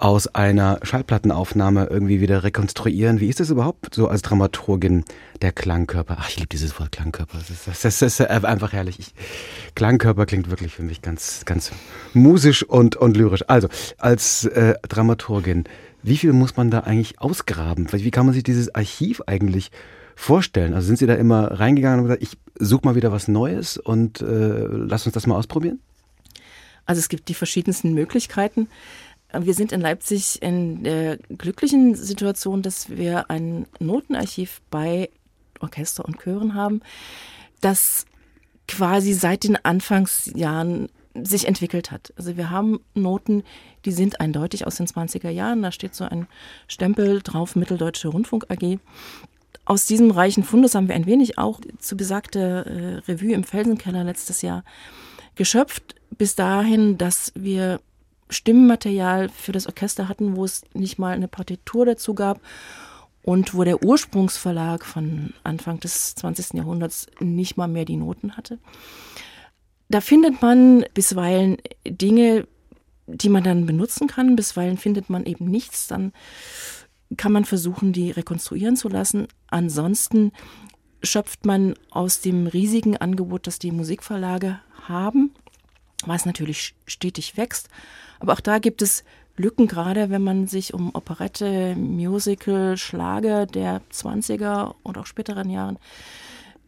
aus 0.00 0.34
einer 0.34 0.80
Schallplattenaufnahme 0.82 1.88
irgendwie 1.90 2.22
wieder 2.22 2.42
rekonstruieren. 2.42 3.20
Wie 3.20 3.28
ist 3.28 3.38
das 3.38 3.50
überhaupt 3.50 3.94
so 3.94 4.08
als 4.08 4.22
Dramaturgin 4.22 5.04
der 5.42 5.52
Klangkörper? 5.52 6.16
Ach, 6.18 6.28
ich 6.30 6.36
liebe 6.36 6.48
dieses 6.48 6.78
Wort 6.80 6.92
Klangkörper. 6.92 7.38
Das 7.38 7.50
ist, 7.50 7.84
das, 7.84 8.02
ist 8.02 8.20
einfach 8.22 8.72
herrlich. 8.72 8.98
Ich, 8.98 9.14
Klangkörper 9.74 10.24
klingt 10.24 10.48
wirklich 10.48 10.72
für 10.72 10.82
mich 10.82 11.02
ganz, 11.02 11.44
ganz 11.44 11.70
musisch 12.14 12.62
und, 12.62 12.96
und 12.96 13.16
lyrisch. 13.16 13.44
Also, 13.48 13.68
als 13.98 14.46
äh, 14.46 14.74
Dramaturgin, 14.88 15.64
wie 16.02 16.16
viel 16.16 16.32
muss 16.32 16.56
man 16.56 16.70
da 16.70 16.80
eigentlich 16.80 17.20
ausgraben? 17.20 17.86
Wie 17.92 18.10
kann 18.10 18.24
man 18.24 18.34
sich 18.34 18.42
dieses 18.42 18.74
Archiv 18.74 19.20
eigentlich 19.26 19.70
vorstellen? 20.16 20.72
Also 20.72 20.86
sind 20.86 20.98
Sie 20.98 21.06
da 21.06 21.14
immer 21.14 21.60
reingegangen 21.60 22.00
und 22.00 22.06
gesagt, 22.06 22.22
ich 22.22 22.38
suche 22.58 22.86
mal 22.86 22.94
wieder 22.94 23.12
was 23.12 23.28
Neues 23.28 23.76
und 23.76 24.22
äh, 24.22 24.64
lass 24.66 25.04
uns 25.04 25.12
das 25.12 25.26
mal 25.26 25.36
ausprobieren? 25.36 25.78
Also 26.86 26.98
es 26.98 27.08
gibt 27.08 27.28
die 27.28 27.34
verschiedensten 27.34 27.94
Möglichkeiten. 27.94 28.68
Wir 29.38 29.54
sind 29.54 29.72
in 29.72 29.80
Leipzig 29.80 30.42
in 30.42 30.82
der 30.82 31.16
glücklichen 31.16 31.94
Situation, 31.94 32.62
dass 32.62 32.90
wir 32.90 33.30
ein 33.30 33.66
Notenarchiv 33.78 34.60
bei 34.70 35.10
Orchester 35.60 36.04
und 36.04 36.18
Chören 36.18 36.54
haben, 36.54 36.80
das 37.60 38.06
quasi 38.66 39.12
seit 39.12 39.44
den 39.44 39.56
Anfangsjahren 39.56 40.88
sich 41.14 41.46
entwickelt 41.46 41.90
hat. 41.90 42.12
Also 42.16 42.36
wir 42.36 42.50
haben 42.50 42.80
Noten, 42.94 43.42
die 43.84 43.92
sind 43.92 44.20
eindeutig 44.20 44.66
aus 44.66 44.76
den 44.76 44.86
20er 44.86 45.30
Jahren. 45.30 45.62
Da 45.62 45.72
steht 45.72 45.94
so 45.94 46.04
ein 46.04 46.26
Stempel 46.68 47.20
drauf, 47.22 47.56
Mitteldeutsche 47.56 48.08
Rundfunk 48.08 48.46
AG. 48.48 48.78
Aus 49.64 49.86
diesem 49.86 50.10
reichen 50.10 50.44
Fundus 50.44 50.74
haben 50.74 50.88
wir 50.88 50.94
ein 50.94 51.06
wenig 51.06 51.38
auch 51.38 51.60
zu 51.78 51.96
besagter 51.96 52.66
äh, 52.66 52.94
Revue 53.08 53.34
im 53.34 53.44
Felsenkeller 53.44 54.04
letztes 54.04 54.42
Jahr 54.42 54.64
geschöpft, 55.34 55.94
bis 56.16 56.34
dahin, 56.34 56.98
dass 56.98 57.32
wir 57.34 57.80
Stimmmaterial 58.30 59.28
für 59.28 59.52
das 59.52 59.66
Orchester 59.66 60.08
hatten, 60.08 60.36
wo 60.36 60.44
es 60.44 60.62
nicht 60.72 60.98
mal 60.98 61.12
eine 61.12 61.28
Partitur 61.28 61.84
dazu 61.84 62.14
gab 62.14 62.40
und 63.22 63.54
wo 63.54 63.64
der 63.64 63.82
Ursprungsverlag 63.82 64.84
von 64.84 65.34
Anfang 65.44 65.80
des 65.80 66.14
20. 66.14 66.54
Jahrhunderts 66.54 67.08
nicht 67.20 67.56
mal 67.56 67.68
mehr 67.68 67.84
die 67.84 67.96
Noten 67.96 68.36
hatte. 68.36 68.58
Da 69.88 70.00
findet 70.00 70.40
man 70.40 70.84
bisweilen 70.94 71.58
Dinge, 71.84 72.46
die 73.06 73.28
man 73.28 73.42
dann 73.42 73.66
benutzen 73.66 74.06
kann, 74.06 74.36
bisweilen 74.36 74.78
findet 74.78 75.10
man 75.10 75.26
eben 75.26 75.46
nichts, 75.46 75.88
dann 75.88 76.12
kann 77.16 77.32
man 77.32 77.44
versuchen, 77.44 77.92
die 77.92 78.12
rekonstruieren 78.12 78.76
zu 78.76 78.88
lassen. 78.88 79.26
Ansonsten 79.48 80.32
schöpft 81.02 81.44
man 81.44 81.74
aus 81.90 82.20
dem 82.20 82.46
riesigen 82.46 82.96
Angebot, 82.96 83.46
das 83.46 83.58
die 83.58 83.72
Musikverlage 83.72 84.60
haben, 84.86 85.32
was 86.06 86.24
natürlich 86.24 86.74
stetig 86.86 87.36
wächst, 87.36 87.68
aber 88.20 88.34
auch 88.34 88.40
da 88.40 88.58
gibt 88.58 88.82
es 88.82 89.04
Lücken, 89.36 89.66
gerade 89.66 90.10
wenn 90.10 90.22
man 90.22 90.46
sich 90.46 90.74
um 90.74 90.94
Operette, 90.94 91.74
Musical, 91.74 92.76
Schlager 92.76 93.46
der 93.46 93.80
20er 93.92 94.74
und 94.82 94.98
auch 94.98 95.06
späteren 95.06 95.50
Jahren 95.50 95.78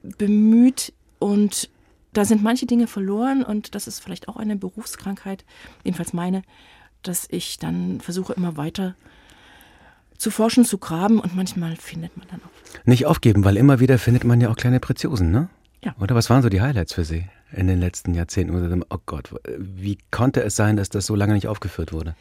bemüht. 0.03 0.93
Und 1.19 1.69
da 2.13 2.25
sind 2.25 2.43
manche 2.43 2.67
Dinge 2.67 2.87
verloren 2.87 3.43
und 3.43 3.75
das 3.75 3.87
ist 3.87 4.01
vielleicht 4.01 4.29
auch 4.29 4.37
eine 4.37 4.57
Berufskrankheit, 4.57 5.45
jedenfalls 5.85 6.13
meine, 6.13 6.43
dass 7.03 7.27
ich 7.31 7.59
dann 7.59 8.01
versuche 8.01 8.33
immer 8.33 8.57
weiter 8.57 8.95
zu 10.17 10.31
forschen, 10.31 10.65
zu 10.65 10.79
graben 10.79 11.19
und 11.19 11.35
manchmal 11.35 11.77
findet 11.77 12.17
man 12.17 12.27
dann 12.31 12.41
auch. 12.41 12.87
Nicht 12.87 13.07
aufgeben, 13.07 13.45
weil 13.45 13.57
immer 13.57 13.81
wieder 13.81 13.99
findet 13.99 14.25
man 14.25 14.41
ja 14.41 14.51
auch 14.51 14.57
kleine 14.57 14.81
Preziosen, 14.81 15.31
ne? 15.31 15.49
Ja. 15.85 15.95
Oder 16.01 16.15
was 16.15 16.31
waren 16.31 16.43
so 16.43 16.49
die 16.49 16.61
Highlights 16.61 16.93
für 16.93 17.05
Sie? 17.05 17.25
in 17.53 17.67
den 17.67 17.81
letzten 17.81 18.15
Jahrzehnten, 18.15 18.85
oh 18.89 18.99
Gott, 19.07 19.35
wie 19.59 19.99
konnte 20.11 20.43
es 20.43 20.57
sein, 20.57 20.77
dass 20.77 20.89
das 20.89 21.07
so 21.07 21.15
lange 21.15 21.35
nicht 21.35 21.49
aufgeführt 21.49 21.93
wurde? 21.93 22.15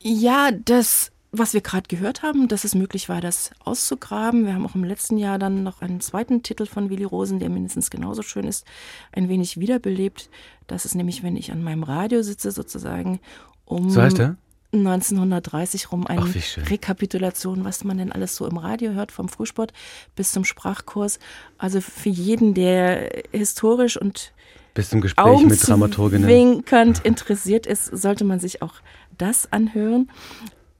Ja, 0.00 0.50
das, 0.52 1.12
was 1.32 1.54
wir 1.54 1.60
gerade 1.60 1.88
gehört 1.88 2.22
haben, 2.22 2.48
dass 2.48 2.64
es 2.64 2.74
möglich 2.74 3.08
war, 3.08 3.20
das 3.20 3.50
auszugraben. 3.64 4.46
Wir 4.46 4.54
haben 4.54 4.66
auch 4.66 4.74
im 4.74 4.84
letzten 4.84 5.18
Jahr 5.18 5.38
dann 5.38 5.62
noch 5.62 5.82
einen 5.82 6.00
zweiten 6.00 6.42
Titel 6.42 6.66
von 6.66 6.90
Willi 6.90 7.04
Rosen, 7.04 7.38
der 7.38 7.48
mindestens 7.48 7.90
genauso 7.90 8.22
schön 8.22 8.44
ist, 8.44 8.66
ein 9.12 9.28
wenig 9.28 9.58
wiederbelebt. 9.58 10.30
Das 10.66 10.84
ist 10.84 10.94
nämlich, 10.94 11.22
wenn 11.22 11.36
ich 11.36 11.52
an 11.52 11.62
meinem 11.62 11.82
Radio 11.82 12.22
sitze, 12.22 12.50
sozusagen, 12.50 13.20
um. 13.64 13.90
So 13.90 14.02
heißt 14.02 14.18
er? 14.18 14.36
1930 14.78 15.92
rum 15.92 16.06
eine 16.06 16.22
Ach, 16.22 16.70
Rekapitulation, 16.70 17.64
was 17.64 17.84
man 17.84 17.98
denn 17.98 18.12
alles 18.12 18.36
so 18.36 18.46
im 18.46 18.56
Radio 18.56 18.92
hört, 18.92 19.12
vom 19.12 19.28
Frühsport 19.28 19.72
bis 20.14 20.32
zum 20.32 20.44
Sprachkurs. 20.44 21.18
Also 21.58 21.80
für 21.80 22.08
jeden, 22.08 22.54
der 22.54 23.10
historisch 23.32 23.96
und 23.96 24.32
bis 24.74 24.90
zum 24.90 25.00
Gespräch 25.00 25.42
mit 25.44 25.66
Dramaturginnen 25.66 26.62
interessiert 27.02 27.66
ist, 27.66 27.86
sollte 27.86 28.24
man 28.24 28.40
sich 28.40 28.60
auch 28.60 28.74
das 29.16 29.50
anhören, 29.50 30.10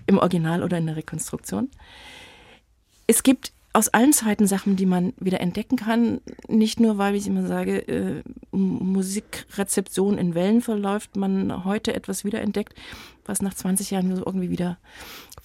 im 0.07 0.19
Original 0.19 0.63
oder 0.63 0.79
in 0.79 0.87
der 0.87 0.97
Rekonstruktion. 0.97 1.71
Es 3.07 3.23
gibt 3.23 3.53
aus 3.73 3.89
allen 3.89 4.15
Zeiten 4.15 4.47
Sachen, 4.47 4.77
die 4.77 4.87
man 4.87 5.13
wieder 5.19 5.41
entdecken 5.41 5.77
kann. 5.77 6.21
Nicht 6.49 6.81
nur, 6.81 6.97
weil 6.97 7.15
ich 7.15 7.27
immer 7.27 7.47
sage, 7.47 7.87
äh, 7.89 8.23
Musikrezeption 8.51 10.17
in 10.17 10.35
Wellen 10.35 10.63
verläuft, 10.63 11.17
man 11.17 11.65
heute 11.67 11.95
etwas 11.95 12.25
wiederentdeckt, 12.25 12.75
was 13.27 13.43
nach 13.43 13.55
20 13.55 13.91
Jahren 13.91 14.11
irgendwie 14.11 14.51
wieder 14.51 14.79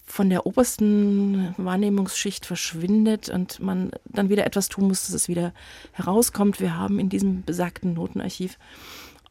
von 0.06 0.30
der 0.30 0.46
obersten 0.46 1.54
Wahrnehmungsschicht 1.58 2.46
verschwindet 2.46 3.30
und 3.30 3.60
man 3.60 3.92
dann 4.06 4.30
wieder 4.30 4.46
etwas 4.46 4.70
tun 4.70 4.88
muss, 4.88 5.06
dass 5.06 5.16
es 5.16 5.28
wieder 5.28 5.54
herauskommt. 5.94 6.60
Wir 6.60 6.78
haben 6.78 7.00
in 7.00 7.10
diesem 7.10 7.44
besagten 7.44 7.94
Notenarchiv 7.94 8.58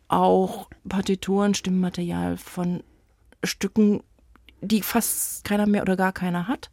auch 0.08 0.68
Partituren, 0.88 1.54
Stimmmaterial 1.54 2.36
von 2.36 2.82
Stücken, 3.44 4.02
die 4.60 4.82
fast 4.82 5.44
keiner 5.44 5.66
mehr 5.66 5.82
oder 5.82 5.96
gar 5.96 6.12
keiner 6.12 6.48
hat. 6.48 6.70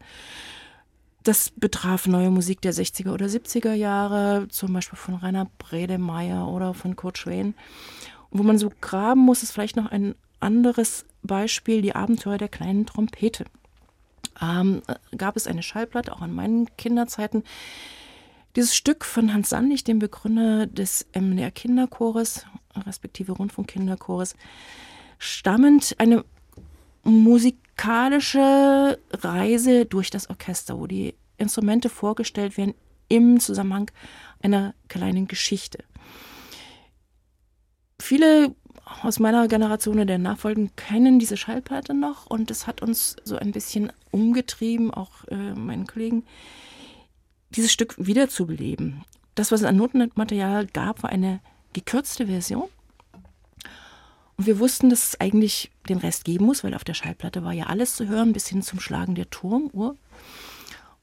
Das 1.24 1.52
betraf 1.56 2.08
neue 2.08 2.32
Musik 2.32 2.62
der 2.62 2.74
60er 2.74 3.12
oder 3.12 3.26
70er 3.26 3.74
Jahre, 3.74 4.48
zum 4.50 4.72
Beispiel 4.74 4.98
von 4.98 5.16
Rainer 5.16 5.48
Bredemeyer 5.58 6.48
oder 6.48 6.74
von 6.74 6.96
Kurt 6.96 7.18
Schwen. 7.18 7.54
wo 8.32 8.44
man 8.44 8.58
so 8.58 8.72
graben 8.82 9.22
muss, 9.22 9.44
ist 9.44 9.52
vielleicht 9.52 9.76
noch 9.76 9.92
ein 9.92 10.16
anderes 10.40 11.06
Beispiel, 11.24 11.82
die 11.82 11.96
Abenteuer 11.96 12.38
der 12.38 12.50
kleinen 12.50 12.86
Trompete. 12.86 13.46
Ähm, 14.42 14.82
gab 15.18 15.36
es 15.36 15.48
eine 15.48 15.64
Schallplatte, 15.64 16.14
auch 16.14 16.22
an 16.22 16.34
meinen 16.34 16.68
Kinderzeiten. 16.78 17.44
Dieses 18.56 18.76
Stück 18.76 19.06
von 19.06 19.34
Hans 19.34 19.50
Sandlich, 19.50 19.84
dem 19.84 20.00
Begründer 20.00 20.68
des 20.68 21.06
MDR 21.14 21.52
Kinderchores, 21.52 22.46
respektive 22.76 23.34
Rundfunkkinderchores, 23.34 24.36
stammend 25.20 25.96
eine 26.00 26.24
musikalische 27.04 29.00
Reise 29.12 29.86
durch 29.86 30.10
das 30.10 30.30
Orchester, 30.30 30.80
wo 30.80 30.88
die 30.88 31.16
Instrumente 31.38 31.90
vorgestellt 31.90 32.58
werden 32.58 32.74
im 33.10 33.40
Zusammenhang 33.40 33.92
einer 34.42 34.74
kleinen 34.88 35.28
Geschichte. 35.28 35.84
Viele 38.00 38.56
aus 39.04 39.20
meiner 39.20 39.48
Generation 39.48 40.00
und 40.00 40.08
der 40.08 40.18
Nachfolgen 40.18 40.76
kennen 40.76 41.20
diese 41.20 41.38
Schallplatte 41.38 41.94
noch 41.94 42.26
und 42.28 42.50
das 42.50 42.68
hat 42.68 42.82
uns 42.82 43.16
so 43.24 43.38
ein 43.38 43.52
bisschen 43.52 43.92
umgetrieben, 44.12 44.94
auch 44.94 45.26
äh, 45.30 45.54
meinen 45.54 45.88
Kollegen, 45.88 46.24
dieses 47.52 47.72
Stück 47.72 47.96
wiederzubeleben. 47.98 49.04
Das, 49.36 49.52
was 49.52 49.62
es 49.62 49.68
an 49.68 49.78
Notenmaterial 49.78 50.68
gab, 50.68 51.04
war 51.04 51.10
eine 51.10 51.40
gekürzte 51.74 52.28
Version 52.28 52.70
und 54.38 54.46
wir 54.46 54.60
wussten, 54.60 54.90
dass 54.90 55.10
es 55.10 55.20
eigentlich 55.20 55.72
den 55.90 55.98
Rest 55.98 56.24
geben 56.24 56.46
muss, 56.46 56.64
weil 56.64 56.76
auf 56.76 56.84
der 56.84 56.94
Schallplatte 56.94 57.44
war 57.44 57.54
ja 57.54 57.66
alles 57.66 57.96
zu 57.96 58.08
hören, 58.08 58.34
bis 58.34 58.48
hin 58.48 58.62
zum 58.62 58.80
Schlagen 58.80 59.16
der 59.16 59.30
Turmuhr. 59.30 59.98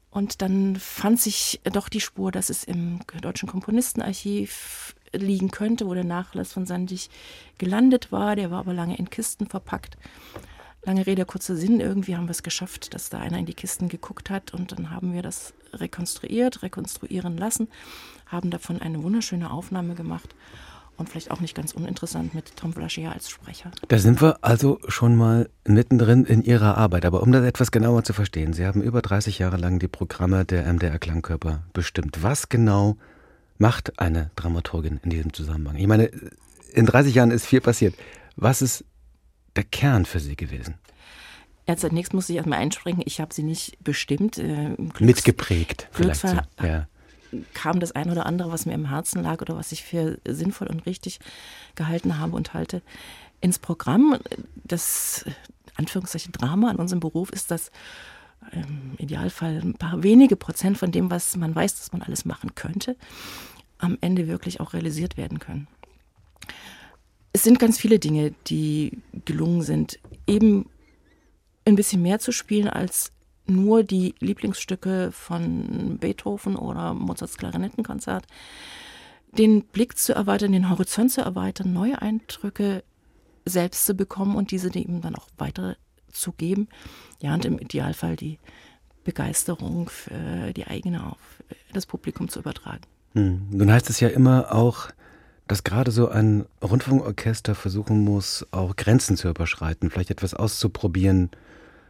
Und 0.09 0.41
dann 0.41 0.77
fand 0.77 1.19
sich 1.19 1.59
doch 1.65 1.89
die 1.89 1.99
Spur, 1.99 2.31
dass 2.31 2.49
es 2.49 2.63
im 2.63 3.01
Deutschen 3.21 3.49
Komponistenarchiv 3.49 4.94
liegen 5.17 5.51
könnte, 5.51 5.87
wo 5.87 5.93
der 5.93 6.03
Nachlass 6.03 6.53
von 6.53 6.65
Sandig 6.65 7.09
gelandet 7.57 8.11
war. 8.11 8.35
Der 8.35 8.51
war 8.51 8.59
aber 8.59 8.73
lange 8.73 8.97
in 8.97 9.09
Kisten 9.09 9.47
verpackt. 9.47 9.97
Lange 10.83 11.05
Rede, 11.07 11.25
kurzer 11.25 11.55
Sinn. 11.55 11.79
Irgendwie 11.79 12.15
haben 12.15 12.27
wir 12.27 12.31
es 12.31 12.43
geschafft, 12.43 12.93
dass 12.93 13.09
da 13.09 13.19
einer 13.19 13.39
in 13.39 13.45
die 13.45 13.53
Kisten 13.53 13.89
geguckt 13.89 14.29
hat 14.29 14.53
und 14.53 14.71
dann 14.71 14.91
haben 14.91 15.13
wir 15.13 15.23
das 15.23 15.53
rekonstruiert, 15.73 16.61
rekonstruieren 16.61 17.37
lassen, 17.37 17.67
haben 18.27 18.49
davon 18.49 18.81
eine 18.81 19.01
wunderschöne 19.01 19.51
Aufnahme 19.51 19.95
gemacht 19.95 20.35
und 20.97 21.09
vielleicht 21.09 21.31
auch 21.31 21.41
nicht 21.41 21.55
ganz 21.55 21.73
uninteressant 21.73 22.33
mit 22.33 22.55
Tom 22.55 22.73
Flaschier 22.73 23.11
als 23.11 23.29
Sprecher. 23.29 23.71
Da 23.87 23.97
sind 23.97 24.21
wir 24.21 24.37
also 24.41 24.79
schon 24.87 25.15
mal 25.15 25.49
mittendrin 25.65 26.25
in 26.25 26.41
Ihrer 26.43 26.77
Arbeit. 26.77 27.05
Aber 27.05 27.21
um 27.21 27.31
das 27.31 27.43
etwas 27.43 27.71
genauer 27.71 28.03
zu 28.03 28.13
verstehen, 28.13 28.53
Sie 28.53 28.65
haben 28.65 28.81
über 28.81 29.01
30 29.01 29.39
Jahre 29.39 29.57
lang 29.57 29.79
die 29.79 29.87
Programme 29.87 30.45
der 30.45 30.71
MDR 30.71 30.99
Klangkörper 30.99 31.63
bestimmt. 31.73 32.23
Was 32.23 32.49
genau 32.49 32.97
macht 33.57 33.99
eine 33.99 34.31
Dramaturgin 34.35 34.99
in 35.03 35.09
diesem 35.09 35.33
Zusammenhang? 35.33 35.77
Ich 35.77 35.87
meine, 35.87 36.09
in 36.73 36.85
30 36.85 37.15
Jahren 37.15 37.31
ist 37.31 37.45
viel 37.45 37.61
passiert. 37.61 37.95
Was 38.35 38.61
ist 38.61 38.83
der 39.55 39.63
Kern 39.63 40.05
für 40.05 40.19
Sie 40.19 40.35
gewesen? 40.35 40.75
Ja, 41.67 41.75
zunächst 41.75 42.13
muss 42.13 42.29
ich 42.29 42.35
erstmal 42.35 42.59
einspringen. 42.59 43.01
Ich 43.05 43.19
habe 43.19 43.33
sie 43.33 43.43
nicht 43.43 43.83
bestimmt. 43.83 44.37
Äh, 44.37 44.75
Glücks 44.75 44.99
Mitgeprägt. 44.99 45.89
Glücksfall 45.93 46.45
so. 46.59 46.65
ja. 46.65 46.87
kam 47.53 47.79
das 47.79 47.91
ein 47.93 48.11
oder 48.11 48.25
andere, 48.27 48.51
was 48.51 48.65
mir 48.65 48.73
im 48.73 48.89
Herzen 48.89 49.23
lag 49.23 49.41
oder 49.41 49.55
was 49.55 49.71
ich 49.71 49.83
für 49.83 50.19
sinnvoll 50.27 50.67
und 50.67 50.85
richtig 50.85 51.19
gehalten 51.73 52.19
habe 52.19 52.35
und 52.35 52.53
halte, 52.53 52.83
ins 53.41 53.57
Programm. 53.57 54.19
Das 54.63 55.25
Anführungszeichen 55.75 56.31
Drama 56.33 56.69
an 56.69 56.77
unserem 56.77 56.99
Beruf 56.99 57.31
ist, 57.31 57.49
dass 57.49 57.71
im 58.51 58.93
Idealfall 58.97 59.59
ein 59.61 59.73
paar 59.73 60.03
wenige 60.03 60.35
Prozent 60.35 60.77
von 60.77 60.91
dem, 60.91 61.09
was 61.09 61.35
man 61.35 61.53
weiß, 61.53 61.75
dass 61.75 61.91
man 61.91 62.01
alles 62.01 62.25
machen 62.25 62.55
könnte, 62.55 62.95
am 63.77 63.97
Ende 64.01 64.27
wirklich 64.27 64.59
auch 64.59 64.73
realisiert 64.73 65.17
werden 65.17 65.39
können. 65.39 65.67
Es 67.33 67.43
sind 67.43 67.59
ganz 67.59 67.77
viele 67.77 67.99
Dinge, 67.99 68.33
die 68.47 68.99
gelungen 69.25 69.61
sind. 69.61 69.99
Eben 70.25 70.69
ein 71.65 71.75
bisschen 71.75 72.01
mehr 72.01 72.19
zu 72.19 72.31
spielen 72.31 72.69
als 72.69 73.11
nur 73.47 73.83
die 73.83 74.15
Lieblingsstücke 74.19 75.11
von 75.11 75.97
Beethoven 75.99 76.55
oder 76.55 76.93
Mozarts 76.93 77.37
Klarinettenkonzert. 77.37 78.25
Den 79.37 79.63
Blick 79.65 79.97
zu 79.97 80.13
erweitern, 80.13 80.53
den 80.53 80.69
Horizont 80.69 81.11
zu 81.11 81.21
erweitern, 81.21 81.73
neue 81.73 82.01
Eindrücke 82.01 82.83
selbst 83.45 83.85
zu 83.85 83.93
bekommen 83.93 84.35
und 84.35 84.51
diese 84.51 84.73
eben 84.73 85.01
dann 85.01 85.15
auch 85.15 85.27
weiterzugeben. 86.15 86.67
Ja, 87.21 87.33
und 87.33 87.45
im 87.45 87.59
Idealfall 87.59 88.15
die 88.15 88.39
Begeisterung 89.03 89.89
für 89.89 90.53
die 90.55 90.65
eigene 90.65 91.05
auf 91.05 91.43
das 91.73 91.85
Publikum 91.85 92.29
zu 92.29 92.39
übertragen. 92.39 92.81
Hm. 93.13 93.47
Nun 93.51 93.71
heißt 93.71 93.89
es 93.89 93.99
ja 93.99 94.07
immer 94.07 94.53
auch, 94.53 94.89
dass 95.47 95.63
gerade 95.63 95.91
so 95.91 96.09
ein 96.09 96.45
Rundfunkorchester 96.61 97.53
versuchen 97.53 98.03
muss, 98.03 98.45
auch 98.51 98.75
Grenzen 98.75 99.15
zu 99.15 99.29
überschreiten, 99.29 99.91
vielleicht 99.91 100.09
etwas 100.09 100.33
auszuprobieren, 100.33 101.29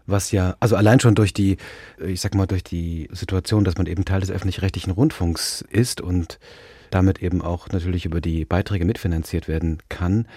was 0.08 0.32
ja, 0.32 0.56
also 0.60 0.76
allein 0.76 1.00
schon 1.00 1.16
durch 1.16 1.34
die, 1.34 1.58
ich 2.06 2.20
sag 2.20 2.36
mal, 2.36 2.46
durch 2.46 2.64
die 2.64 3.10
Situation, 3.12 3.64
dass 3.64 3.78
man 3.78 3.88
eben 3.88 4.06
Teil 4.06 4.20
des 4.20 4.30
öffentlich-rechtlichen 4.30 4.92
Rundfunks 4.92 5.64
ist 5.70 6.02
und 6.02 6.38
damit 6.92 7.24
eben 7.24 7.42
auch 7.42 7.70
natürlich 7.70 8.06
über 8.06 8.22
die 8.22 8.46
Beiträge 8.46 8.86
mitfinanziert 8.86 9.48
werden 9.48 9.80
kann, 9.90 10.28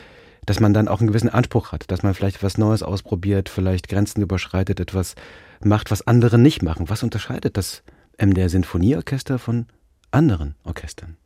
dass 0.49 0.61
man 0.61 0.73
dann 0.73 0.89
auch 0.89 1.01
einen 1.01 1.09
gewissen 1.09 1.29
Anspruch 1.29 1.73
hat, 1.73 1.91
dass 1.91 2.03
man 2.03 2.15
vielleicht 2.15 2.43
was 2.43 2.57
Neues 2.57 2.83
ausprobiert, 2.83 3.51
vielleicht 3.51 3.87
Grenzen 3.89 4.23
überschreitet, 4.23 4.81
etwas 4.81 5.15
macht, 5.63 5.91
was 5.91 6.07
andere 6.07 6.39
nicht 6.39 6.63
machen. 6.63 6.89
Was 6.89 7.03
unterscheidet 7.03 7.59
das 7.59 7.83
MDR 8.17 8.49
Sinfonieorchester 8.49 9.39
von 9.39 9.67
anderen 10.11 10.55
Orchestern? 10.65 11.19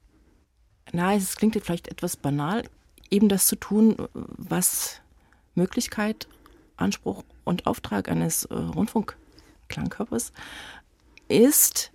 Na, 0.93 1.15
es 1.15 1.37
klingt 1.37 1.55
jetzt 1.55 1.67
vielleicht 1.67 1.87
etwas 1.87 2.17
banal, 2.17 2.65
eben 3.11 3.29
das 3.29 3.47
zu 3.47 3.55
tun, 3.55 3.95
was 4.13 5.01
Möglichkeit, 5.55 6.27
Anspruch 6.77 7.23
und 7.45 7.67
Auftrag 7.69 8.09
eines 8.09 8.47
äh, 8.47 8.55
Rundfunkklangkörpers 8.55 10.33
ist, 11.29 11.93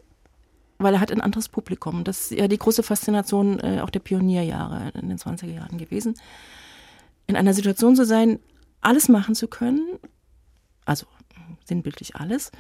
weil 0.78 0.94
er 0.94 1.02
hat 1.02 1.12
ein 1.12 1.20
anderes 1.20 1.50
Publikum. 1.50 2.06
Das 2.06 2.32
ist 2.32 2.40
ja 2.40 2.48
die 2.48 2.58
große 2.58 2.84
Faszination 2.84 3.60
äh, 3.60 3.82
auch 3.82 3.90
der 3.90 4.00
Pionierjahre 4.00 4.94
in 4.94 5.10
den 5.10 5.18
20er 5.18 5.54
Jahren 5.54 5.78
gewesen. 5.78 6.16
In 7.28 7.36
einer 7.36 7.54
Situation 7.54 7.96
zu 7.96 8.06
sein, 8.06 8.40
alles 8.82 9.10
machen 9.10 9.36
zu 9.36 9.48
können, 9.48 10.00
also 10.86 11.06
sinnbildlich 11.66 12.16
alles, 12.16 12.52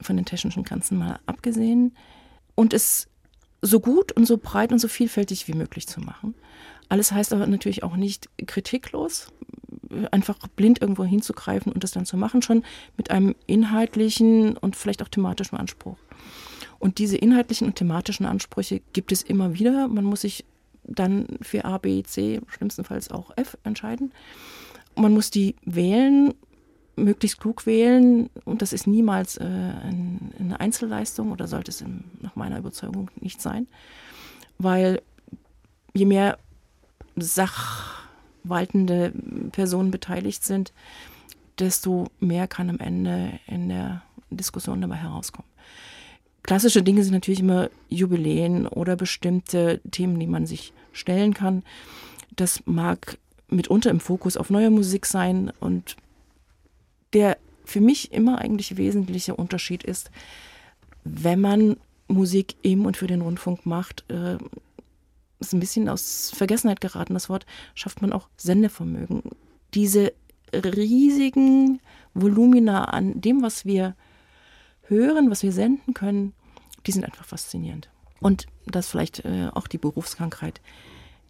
von 0.00 0.16
den 0.16 0.26
technischen 0.26 0.64
Grenzen 0.64 0.98
mal 0.98 1.18
abgesehen, 1.26 1.96
und 2.54 2.74
es 2.74 3.08
so 3.62 3.80
gut 3.80 4.12
und 4.12 4.26
so 4.26 4.36
breit 4.36 4.72
und 4.72 4.78
so 4.78 4.88
vielfältig 4.88 5.48
wie 5.48 5.54
möglich 5.54 5.86
zu 5.86 6.00
machen. 6.00 6.34
Alles 6.88 7.12
heißt 7.12 7.32
aber 7.32 7.46
natürlich 7.46 7.82
auch 7.82 7.96
nicht 7.96 8.28
kritiklos, 8.46 9.32
einfach 10.10 10.36
blind 10.48 10.82
irgendwo 10.82 11.04
hinzugreifen 11.04 11.72
und 11.72 11.84
das 11.84 11.92
dann 11.92 12.04
zu 12.04 12.16
machen, 12.16 12.42
schon 12.42 12.64
mit 12.96 13.10
einem 13.10 13.34
inhaltlichen 13.46 14.56
und 14.56 14.76
vielleicht 14.76 15.02
auch 15.02 15.08
thematischen 15.08 15.56
Anspruch. 15.56 15.96
Und 16.78 16.98
diese 16.98 17.16
inhaltlichen 17.16 17.68
und 17.68 17.76
thematischen 17.76 18.26
Ansprüche 18.26 18.82
gibt 18.92 19.12
es 19.12 19.22
immer 19.22 19.54
wieder. 19.54 19.88
Man 19.88 20.04
muss 20.04 20.22
sich 20.22 20.44
dann 20.84 21.26
für 21.40 21.64
A, 21.64 21.78
B, 21.78 22.02
C, 22.02 22.40
schlimmstenfalls 22.48 23.10
auch 23.10 23.30
F 23.36 23.56
entscheiden. 23.64 24.12
Man 24.96 25.12
muss 25.12 25.30
die 25.30 25.56
wählen, 25.64 26.34
möglichst 26.96 27.40
klug 27.40 27.66
wählen. 27.66 28.30
Und 28.44 28.62
das 28.62 28.72
ist 28.72 28.86
niemals 28.86 29.36
äh, 29.36 29.44
ein, 29.44 30.32
eine 30.38 30.60
Einzelleistung 30.60 31.32
oder 31.32 31.46
sollte 31.46 31.70
es 31.70 31.80
in, 31.80 32.04
nach 32.20 32.36
meiner 32.36 32.58
Überzeugung 32.58 33.10
nicht 33.20 33.40
sein. 33.40 33.66
Weil 34.58 35.02
je 35.94 36.04
mehr 36.04 36.38
Sach 37.16 38.08
waltende 38.42 39.12
Personen 39.52 39.90
beteiligt 39.90 40.44
sind, 40.44 40.72
desto 41.58 42.06
mehr 42.20 42.48
kann 42.48 42.70
am 42.70 42.78
Ende 42.78 43.38
in 43.46 43.68
der 43.68 44.02
Diskussion 44.30 44.80
dabei 44.80 44.96
herauskommen. 44.96 45.51
Klassische 46.42 46.82
Dinge 46.82 47.04
sind 47.04 47.12
natürlich 47.12 47.40
immer 47.40 47.70
Jubiläen 47.88 48.66
oder 48.66 48.96
bestimmte 48.96 49.80
Themen, 49.90 50.18
die 50.18 50.26
man 50.26 50.46
sich 50.46 50.72
stellen 50.92 51.34
kann. 51.34 51.62
Das 52.34 52.62
mag 52.66 53.18
mitunter 53.48 53.90
im 53.90 54.00
Fokus 54.00 54.36
auf 54.36 54.50
neuer 54.50 54.70
Musik 54.70 55.06
sein 55.06 55.52
und 55.60 55.96
der 57.12 57.36
für 57.64 57.80
mich 57.80 58.12
immer 58.12 58.38
eigentlich 58.38 58.76
wesentliche 58.76 59.36
Unterschied 59.36 59.84
ist, 59.84 60.10
wenn 61.04 61.40
man 61.40 61.76
Musik 62.08 62.56
im 62.62 62.86
und 62.86 62.96
für 62.96 63.06
den 63.06 63.22
Rundfunk 63.22 63.66
macht, 63.66 64.04
äh, 64.10 64.36
ist 65.38 65.52
ein 65.52 65.60
bisschen 65.60 65.88
aus 65.88 66.32
Vergessenheit 66.34 66.80
geraten, 66.80 67.14
das 67.14 67.28
Wort, 67.28 67.46
schafft 67.74 68.02
man 68.02 68.12
auch 68.12 68.28
Sendevermögen. 68.36 69.22
Diese 69.74 70.12
riesigen 70.52 71.80
Volumina 72.14 72.84
an 72.84 73.20
dem, 73.20 73.42
was 73.42 73.64
wir 73.64 73.94
hören, 74.88 75.30
was 75.30 75.42
wir 75.42 75.52
senden 75.52 75.94
können, 75.94 76.32
die 76.86 76.92
sind 76.92 77.04
einfach 77.04 77.24
faszinierend. 77.24 77.88
Und 78.20 78.46
dass 78.66 78.88
vielleicht 78.88 79.24
äh, 79.24 79.48
auch 79.52 79.66
die 79.66 79.78
Berufskrankheit 79.78 80.60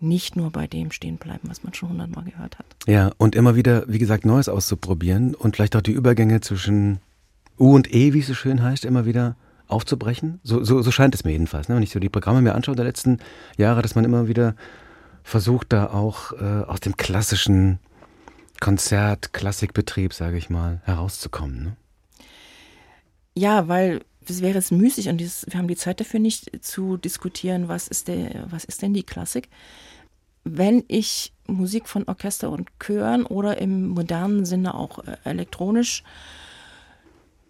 nicht 0.00 0.36
nur 0.36 0.50
bei 0.50 0.66
dem 0.66 0.90
stehen 0.90 1.16
bleiben, 1.16 1.48
was 1.48 1.62
man 1.62 1.72
schon 1.74 1.90
hundertmal 1.90 2.24
gehört 2.24 2.58
hat. 2.58 2.66
Ja, 2.86 3.12
und 3.18 3.34
immer 3.34 3.54
wieder, 3.54 3.84
wie 3.86 3.98
gesagt, 3.98 4.26
Neues 4.26 4.48
auszuprobieren 4.48 5.34
und 5.34 5.56
vielleicht 5.56 5.76
auch 5.76 5.80
die 5.80 5.92
Übergänge 5.92 6.40
zwischen 6.40 6.98
U 7.58 7.74
und 7.74 7.92
E, 7.94 8.12
wie 8.12 8.18
es 8.18 8.26
so 8.26 8.34
schön 8.34 8.62
heißt, 8.62 8.84
immer 8.84 9.06
wieder 9.06 9.36
aufzubrechen. 9.68 10.40
So, 10.42 10.64
so, 10.64 10.82
so 10.82 10.90
scheint 10.90 11.14
es 11.14 11.24
mir 11.24 11.30
jedenfalls. 11.30 11.68
Ne? 11.68 11.76
Wenn 11.76 11.82
ich 11.82 11.90
so 11.90 12.00
die 12.00 12.08
Programme 12.08 12.42
mir 12.42 12.54
anschaue 12.54 12.74
der 12.74 12.84
letzten 12.84 13.18
Jahre, 13.56 13.80
dass 13.80 13.94
man 13.94 14.04
immer 14.04 14.28
wieder 14.28 14.56
versucht, 15.22 15.72
da 15.72 15.86
auch 15.86 16.32
äh, 16.32 16.64
aus 16.66 16.80
dem 16.80 16.96
klassischen 16.96 17.78
Konzert, 18.60 19.32
Klassikbetrieb, 19.32 20.12
sage 20.12 20.36
ich 20.36 20.50
mal, 20.50 20.80
herauszukommen. 20.84 21.62
Ne? 21.62 21.76
Ja, 23.34 23.68
weil 23.68 24.04
es 24.28 24.42
wäre 24.42 24.58
es 24.58 24.70
müßig 24.70 25.08
und 25.08 25.18
dieses, 25.18 25.46
wir 25.48 25.58
haben 25.58 25.68
die 25.68 25.76
Zeit 25.76 26.00
dafür 26.00 26.20
nicht 26.20 26.64
zu 26.64 26.96
diskutieren, 26.96 27.68
was 27.68 27.88
ist, 27.88 28.08
der, 28.08 28.46
was 28.50 28.64
ist 28.64 28.82
denn 28.82 28.94
die 28.94 29.02
Klassik. 29.02 29.48
Wenn 30.44 30.84
ich 30.88 31.32
Musik 31.46 31.88
von 31.88 32.04
Orchester 32.08 32.50
und 32.50 32.68
Chören 32.78 33.24
oder 33.24 33.58
im 33.58 33.88
modernen 33.88 34.44
Sinne 34.44 34.74
auch 34.74 34.98
äh, 35.00 35.16
elektronisch 35.24 36.02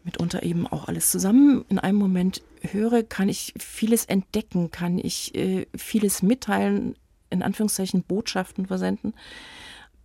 mitunter 0.05 0.43
eben 0.43 0.67
auch 0.67 0.89
alles 0.89 1.11
zusammen 1.11 1.65
in 1.69 1.79
einem 1.79 1.99
Moment 1.99 2.43
höre, 2.61 3.03
kann 3.03 3.29
ich 3.29 3.55
vieles 3.59 4.05
entdecken, 4.05 4.71
kann 4.71 4.99
ich 4.99 5.35
äh, 5.35 5.67
vieles 5.77 6.23
mitteilen, 6.23 6.97
in 7.31 7.43
Anführungszeichen 7.43 8.03
Botschaften 8.03 8.67
versenden. 8.67 9.15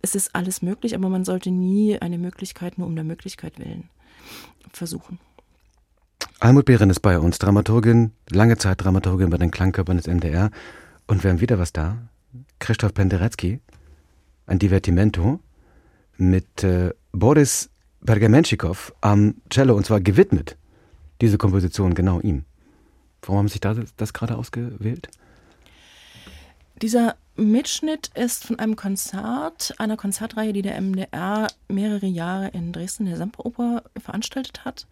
Es 0.00 0.14
ist 0.14 0.34
alles 0.34 0.62
möglich, 0.62 0.94
aber 0.94 1.08
man 1.08 1.24
sollte 1.24 1.50
nie 1.50 1.98
eine 1.98 2.18
Möglichkeit 2.18 2.78
nur 2.78 2.86
um 2.86 2.94
der 2.94 3.04
Möglichkeit 3.04 3.58
willen 3.58 3.90
versuchen. 4.72 5.18
Almut 6.40 6.66
Behren 6.66 6.88
ist 6.88 7.00
bei 7.00 7.18
uns, 7.18 7.38
Dramaturgin, 7.38 8.12
lange 8.30 8.56
Zeit 8.58 8.82
Dramaturgin 8.82 9.28
bei 9.28 9.38
den 9.38 9.50
Klangkörpern 9.50 9.96
des 9.96 10.06
MDR. 10.06 10.50
Und 11.08 11.24
wir 11.24 11.30
haben 11.30 11.40
wieder 11.40 11.58
was 11.58 11.72
da. 11.72 11.98
Christoph 12.60 12.94
Penderecki, 12.94 13.60
ein 14.46 14.60
Divertimento 14.60 15.40
mit 16.16 16.62
äh, 16.62 16.94
Boris 17.10 17.70
Pergamenschikow 18.04 18.94
am 19.00 19.34
Cello 19.50 19.74
und 19.74 19.84
zwar 19.84 20.00
gewidmet, 20.00 20.56
diese 21.20 21.38
Komposition 21.38 21.94
genau 21.94 22.20
ihm. 22.20 22.44
Warum 23.22 23.38
haben 23.38 23.48
Sie 23.48 23.58
da 23.58 23.74
das, 23.74 23.96
das 23.96 24.12
gerade 24.12 24.36
ausgewählt? 24.36 25.08
Dieser 26.80 27.16
Mitschnitt 27.34 28.12
ist 28.14 28.44
von 28.44 28.60
einem 28.60 28.76
Konzert, 28.76 29.74
einer 29.78 29.96
Konzertreihe, 29.96 30.52
die 30.52 30.62
der 30.62 30.80
MDR 30.80 31.48
mehrere 31.68 32.06
Jahre 32.06 32.48
in 32.48 32.72
Dresden 32.72 33.06
der 33.06 33.16
Semperoper 33.16 33.82
veranstaltet 34.00 34.64
hat, 34.64 34.86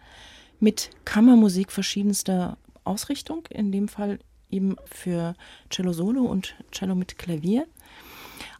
mit 0.61 0.91
Kammermusik 1.05 1.73
verschiedenster 1.73 2.57
Ausrichtung, 2.85 3.45
in 3.51 3.73
dem 3.73 3.89
Fall 3.89 4.19
eben 4.51 4.77
für 4.87 5.35
Cello 5.71 5.93
Solo 5.93 6.23
und 6.23 6.55
Cello 6.71 6.95
mit 6.95 7.19
Klavier. 7.19 7.67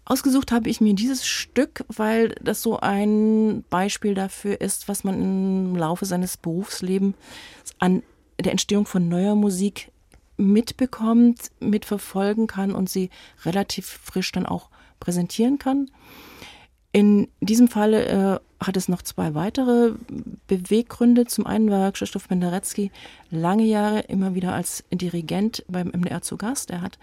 Ausgesucht 0.05 0.53
habe 0.53 0.69
ich 0.69 0.81
mir 0.81 0.95
dieses 0.95 1.27
Stück, 1.27 1.85
weil 1.89 2.29
das 2.41 2.63
so 2.63 2.79
ein 2.79 3.65
Beispiel 3.71 4.15
dafür 4.15 4.61
ist, 4.61 4.87
was 4.89 5.03
man 5.03 5.21
im 5.21 5.77
Laufe 5.77 6.05
seines 6.05 6.37
Berufslebens 6.37 7.17
an 7.79 8.03
der 8.39 8.53
Entstehung 8.53 8.87
von 8.87 9.09
neuer 9.09 9.35
Musik 9.35 9.91
mitbekommt, 10.37 11.51
mitverfolgen 11.59 12.47
kann 12.47 12.73
und 12.73 12.89
sie 12.89 13.11
relativ 13.45 13.87
frisch 13.87 14.31
dann 14.31 14.47
auch 14.47 14.69
präsentieren 15.01 15.59
kann. 15.59 15.91
In 16.93 17.29
diesem 17.41 17.69
Fall 17.69 17.95
äh, 17.95 18.39
hat 18.61 18.77
es 18.77 18.89
noch 18.89 19.03
zwei 19.03 19.35
weitere 19.35 19.93
Beweggründe. 20.47 21.27
Zum 21.27 21.47
einen 21.47 21.71
war 21.71 21.93
Krzysztof 21.93 22.29
Penderecki 22.29 22.91
lange 23.31 23.65
Jahre 23.65 24.01
immer 24.01 24.35
wieder 24.35 24.55
als 24.55 24.85
Dirigent 24.91 25.65
beim 25.69 25.89
MDR 25.89 26.23
zu 26.23 26.37
Gast. 26.37 26.71
Er 26.71 26.81
hat 26.81 26.99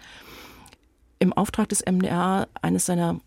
im 1.18 1.32
Auftrag 1.32 1.68
des 1.68 1.84
MDR 1.84 2.48
eines 2.60 2.86
seiner 2.86 3.20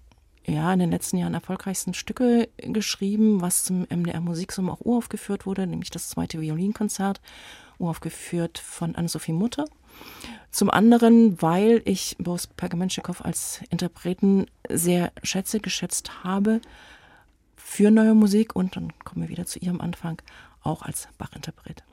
ja, 0.46 0.72
in 0.72 0.80
den 0.80 0.92
letzten 0.92 1.18
Jahren 1.18 1.34
erfolgreichsten 1.34 1.94
Stücke 1.94 2.48
geschrieben, 2.58 3.42
was 3.42 3.66
zum 3.66 3.86
MDR 3.90 4.22
Musiksommer 4.22 4.74
auch 4.74 4.86
uraufgeführt 4.86 5.46
wurde, 5.46 5.68
nämlich 5.68 5.90
das 5.90 6.10
zweite 6.10 6.40
Violinkonzert, 6.40 7.20
uraufgeführt 7.80 8.58
von 8.58 8.96
Anne-Sophie 8.96 9.34
Mutter. 9.34 9.66
Zum 10.52 10.70
anderen, 10.70 11.42
weil 11.42 11.82
ich 11.84 12.16
Boris 12.18 12.48
Pergamenschikow 12.48 13.24
als 13.26 13.62
Interpreten 13.70 14.46
sehr 14.70 15.12
schätze, 15.22 15.60
geschätzt 15.60 16.24
habe 16.24 16.62
für 17.70 17.92
neue 17.92 18.16
Musik 18.16 18.56
und 18.56 18.78
dann 18.78 18.94
kommen 19.04 19.24
wir 19.24 19.30
wieder 19.30 19.46
zu 19.46 19.60
ihrem 19.60 19.82
Anfang, 19.82 20.22
auch 20.64 20.84
als 20.84 21.10
Bach-Interpret. 21.18 21.84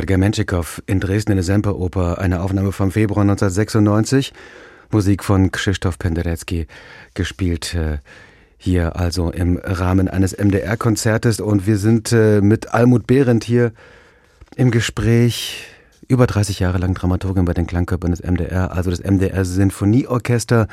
Boris 0.00 0.06
Pergamenschikow 0.06 0.82
in 0.86 0.98
Dresden 0.98 1.32
in 1.32 1.36
der 1.36 1.44
Semperoper, 1.44 2.18
eine 2.18 2.40
Aufnahme 2.40 2.72
vom 2.72 2.90
Februar 2.90 3.20
1996, 3.20 4.32
Musik 4.90 5.22
von 5.22 5.52
Krzysztof 5.52 5.98
Penderecki, 5.98 6.66
gespielt 7.12 7.74
äh, 7.74 7.98
hier 8.56 8.96
also 8.96 9.30
im 9.30 9.58
Rahmen 9.62 10.08
eines 10.08 10.32
MDR-Konzertes 10.32 11.40
und 11.40 11.66
wir 11.66 11.76
sind 11.76 12.12
äh, 12.12 12.40
mit 12.40 12.72
Almut 12.72 13.06
Behrendt 13.06 13.44
hier 13.44 13.72
im 14.56 14.70
Gespräch, 14.70 15.66
über 16.08 16.26
30 16.26 16.60
Jahre 16.60 16.78
lang 16.78 16.94
Dramaturgin 16.94 17.44
bei 17.44 17.52
den 17.52 17.66
Klangkörpern 17.66 18.12
des 18.12 18.22
MDR, 18.22 18.72
also 18.72 18.90
das 18.90 19.00
MDR 19.00 19.44
Sinfonieorchester, 19.44 20.66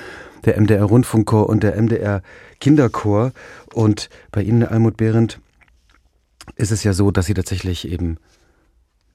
der 0.45 0.59
MDR 0.59 0.85
Rundfunkchor 0.85 1.49
und 1.49 1.63
der 1.63 1.75
MDR 1.75 2.21
Kinderchor 2.61 3.33
und 3.73 4.09
bei 4.31 4.41
Ihnen, 4.41 4.63
Almut 4.63 4.95
Behrendt, 4.95 5.41
ist 6.55 6.71
es 6.71 6.85
ja 6.85 6.93
so, 6.93 7.11
dass 7.11 7.25
Sie 7.25 7.33
tatsächlich 7.33 7.89
eben 7.89 8.17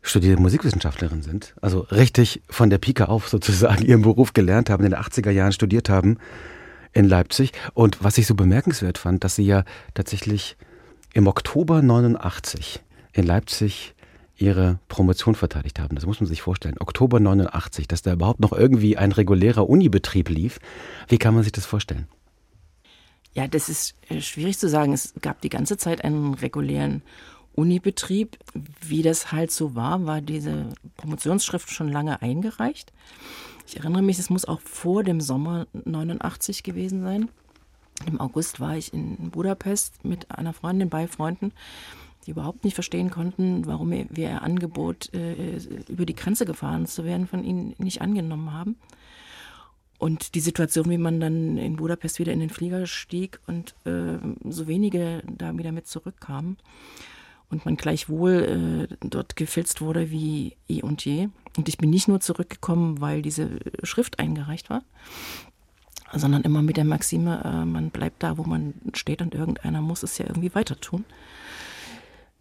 studierte 0.02 0.42
Musikwissenschaftlerin 0.42 1.22
sind, 1.22 1.54
also 1.60 1.80
richtig 1.90 2.42
von 2.50 2.70
der 2.70 2.78
Pike 2.78 3.08
auf 3.08 3.28
sozusagen 3.28 3.84
ihren 3.86 4.02
Beruf 4.02 4.32
gelernt 4.32 4.68
haben, 4.68 4.84
in 4.84 4.90
den 4.90 5.00
80er 5.00 5.30
Jahren 5.30 5.52
studiert 5.52 5.88
haben 5.88 6.18
in 6.92 7.08
Leipzig. 7.08 7.52
Und 7.74 8.02
was 8.02 8.18
ich 8.18 8.26
so 8.26 8.34
bemerkenswert 8.34 8.98
fand, 8.98 9.24
dass 9.24 9.36
sie 9.36 9.46
ja 9.46 9.64
tatsächlich 9.94 10.56
im 11.14 11.26
Oktober 11.26 11.82
89 11.82 12.80
in 13.12 13.24
Leipzig 13.24 13.94
ihre 14.36 14.80
Promotion 14.88 15.34
verteidigt 15.34 15.78
haben. 15.78 15.94
Das 15.94 16.06
muss 16.06 16.20
man 16.20 16.26
sich 16.26 16.42
vorstellen. 16.42 16.76
Oktober 16.80 17.20
89, 17.20 17.86
dass 17.86 18.02
da 18.02 18.12
überhaupt 18.12 18.40
noch 18.40 18.52
irgendwie 18.52 18.96
ein 18.96 19.12
regulärer 19.12 19.68
Unibetrieb 19.68 20.28
lief. 20.28 20.58
Wie 21.08 21.18
kann 21.18 21.34
man 21.34 21.44
sich 21.44 21.52
das 21.52 21.64
vorstellen? 21.64 22.08
Ja, 23.34 23.46
das 23.46 23.68
ist 23.68 23.94
äh, 24.08 24.20
schwierig 24.20 24.58
zu 24.58 24.68
sagen. 24.68 24.92
Es 24.92 25.14
gab 25.22 25.40
die 25.40 25.48
ganze 25.48 25.76
Zeit 25.76 26.04
einen 26.04 26.34
regulären 26.34 27.02
Unibetrieb. 27.54 28.38
Wie 28.80 29.02
das 29.02 29.32
halt 29.32 29.50
so 29.50 29.74
war, 29.74 30.06
war 30.06 30.20
diese 30.20 30.68
Promotionsschrift 30.96 31.70
schon 31.70 31.88
lange 31.88 32.22
eingereicht. 32.22 32.92
Ich 33.66 33.76
erinnere 33.76 34.02
mich, 34.02 34.18
es 34.18 34.30
muss 34.30 34.44
auch 34.44 34.60
vor 34.60 35.04
dem 35.04 35.20
Sommer 35.20 35.66
89 35.72 36.62
gewesen 36.62 37.02
sein. 37.02 37.28
Im 38.06 38.20
August 38.20 38.60
war 38.60 38.76
ich 38.76 38.92
in 38.92 39.30
Budapest 39.30 40.04
mit 40.04 40.30
einer 40.30 40.52
Freundin, 40.52 40.88
bei 40.88 41.06
Freunden, 41.06 41.52
die 42.26 42.32
überhaupt 42.32 42.64
nicht 42.64 42.74
verstehen 42.74 43.10
konnten, 43.10 43.66
warum 43.66 43.90
wir 43.90 44.06
ihr 44.16 44.42
Angebot, 44.42 45.12
äh, 45.14 45.58
über 45.88 46.06
die 46.06 46.14
Grenze 46.14 46.44
gefahren 46.44 46.86
zu 46.86 47.04
werden, 47.04 47.26
von 47.26 47.44
ihnen 47.44 47.74
nicht 47.78 48.00
angenommen 48.00 48.52
haben. 48.52 48.76
Und 49.98 50.34
die 50.34 50.40
Situation, 50.40 50.90
wie 50.90 50.98
man 50.98 51.20
dann 51.20 51.56
in 51.58 51.76
Budapest 51.76 52.18
wieder 52.18 52.32
in 52.32 52.40
den 52.40 52.50
Flieger 52.50 52.86
stieg 52.86 53.38
und 53.46 53.74
äh, 53.84 54.18
so 54.48 54.66
wenige 54.66 55.22
da 55.26 55.56
wieder 55.56 55.70
mit 55.70 55.86
zurückkamen 55.86 56.56
und 57.52 57.64
man 57.64 57.76
gleichwohl 57.76 58.88
äh, 58.90 58.96
dort 59.06 59.36
gefilzt 59.36 59.80
wurde 59.80 60.10
wie 60.10 60.56
eh 60.68 60.82
und 60.82 61.04
je. 61.04 61.28
Und 61.56 61.68
ich 61.68 61.78
bin 61.78 61.90
nicht 61.90 62.08
nur 62.08 62.20
zurückgekommen, 62.20 63.00
weil 63.00 63.22
diese 63.22 63.50
Schrift 63.82 64.18
eingereicht 64.18 64.70
war, 64.70 64.82
sondern 66.14 66.42
immer 66.42 66.62
mit 66.62 66.76
der 66.78 66.84
Maxime, 66.84 67.42
äh, 67.44 67.64
man 67.64 67.90
bleibt 67.90 68.22
da, 68.22 68.38
wo 68.38 68.44
man 68.44 68.74
steht 68.94 69.22
und 69.22 69.34
irgendeiner 69.34 69.82
muss 69.82 70.02
es 70.02 70.18
ja 70.18 70.26
irgendwie 70.26 70.54
weiter 70.54 70.80
tun. 70.80 71.04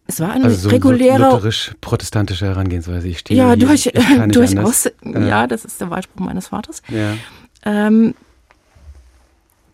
Es 0.06 0.18
war 0.18 0.32
ein 0.32 0.42
also 0.42 0.56
so 0.56 0.68
regulärer. 0.70 1.30
lutherisch-protestantische 1.30 2.46
Herangehensweise. 2.46 3.06
Ich 3.06 3.20
stehe 3.20 3.38
ja, 3.38 3.54
hier, 3.54 3.66
durch, 3.66 3.86
ich 3.86 4.32
durchaus. 4.32 4.90
Ja, 5.04 5.46
das 5.46 5.64
ist 5.64 5.80
der 5.80 5.90
Wahlspruch 5.90 6.24
meines 6.24 6.48
Vaters. 6.48 6.82
Ja. 6.88 7.14
Ähm, 7.64 8.14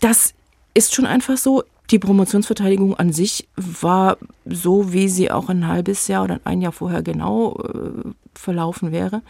das 0.00 0.34
ist 0.74 0.94
schon 0.94 1.06
einfach 1.06 1.36
so. 1.38 1.64
Die 1.90 1.98
Promotionsverteidigung 1.98 2.94
an 2.96 3.12
sich 3.12 3.48
war 3.56 4.18
so, 4.44 4.92
wie 4.92 5.08
sie 5.08 5.30
auch 5.30 5.48
ein 5.48 5.66
halbes 5.66 6.06
Jahr 6.08 6.24
oder 6.24 6.40
ein 6.44 6.60
Jahr 6.60 6.72
vorher 6.72 7.02
genau 7.02 7.56
äh, 7.56 8.10
verlaufen 8.34 8.92
wäre, 8.92 9.22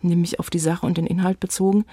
nämlich 0.00 0.40
auf 0.40 0.48
die 0.48 0.58
Sache 0.58 0.86
und 0.86 0.96
den 0.96 1.06
Inhalt 1.06 1.38
bezogen. 1.38 1.84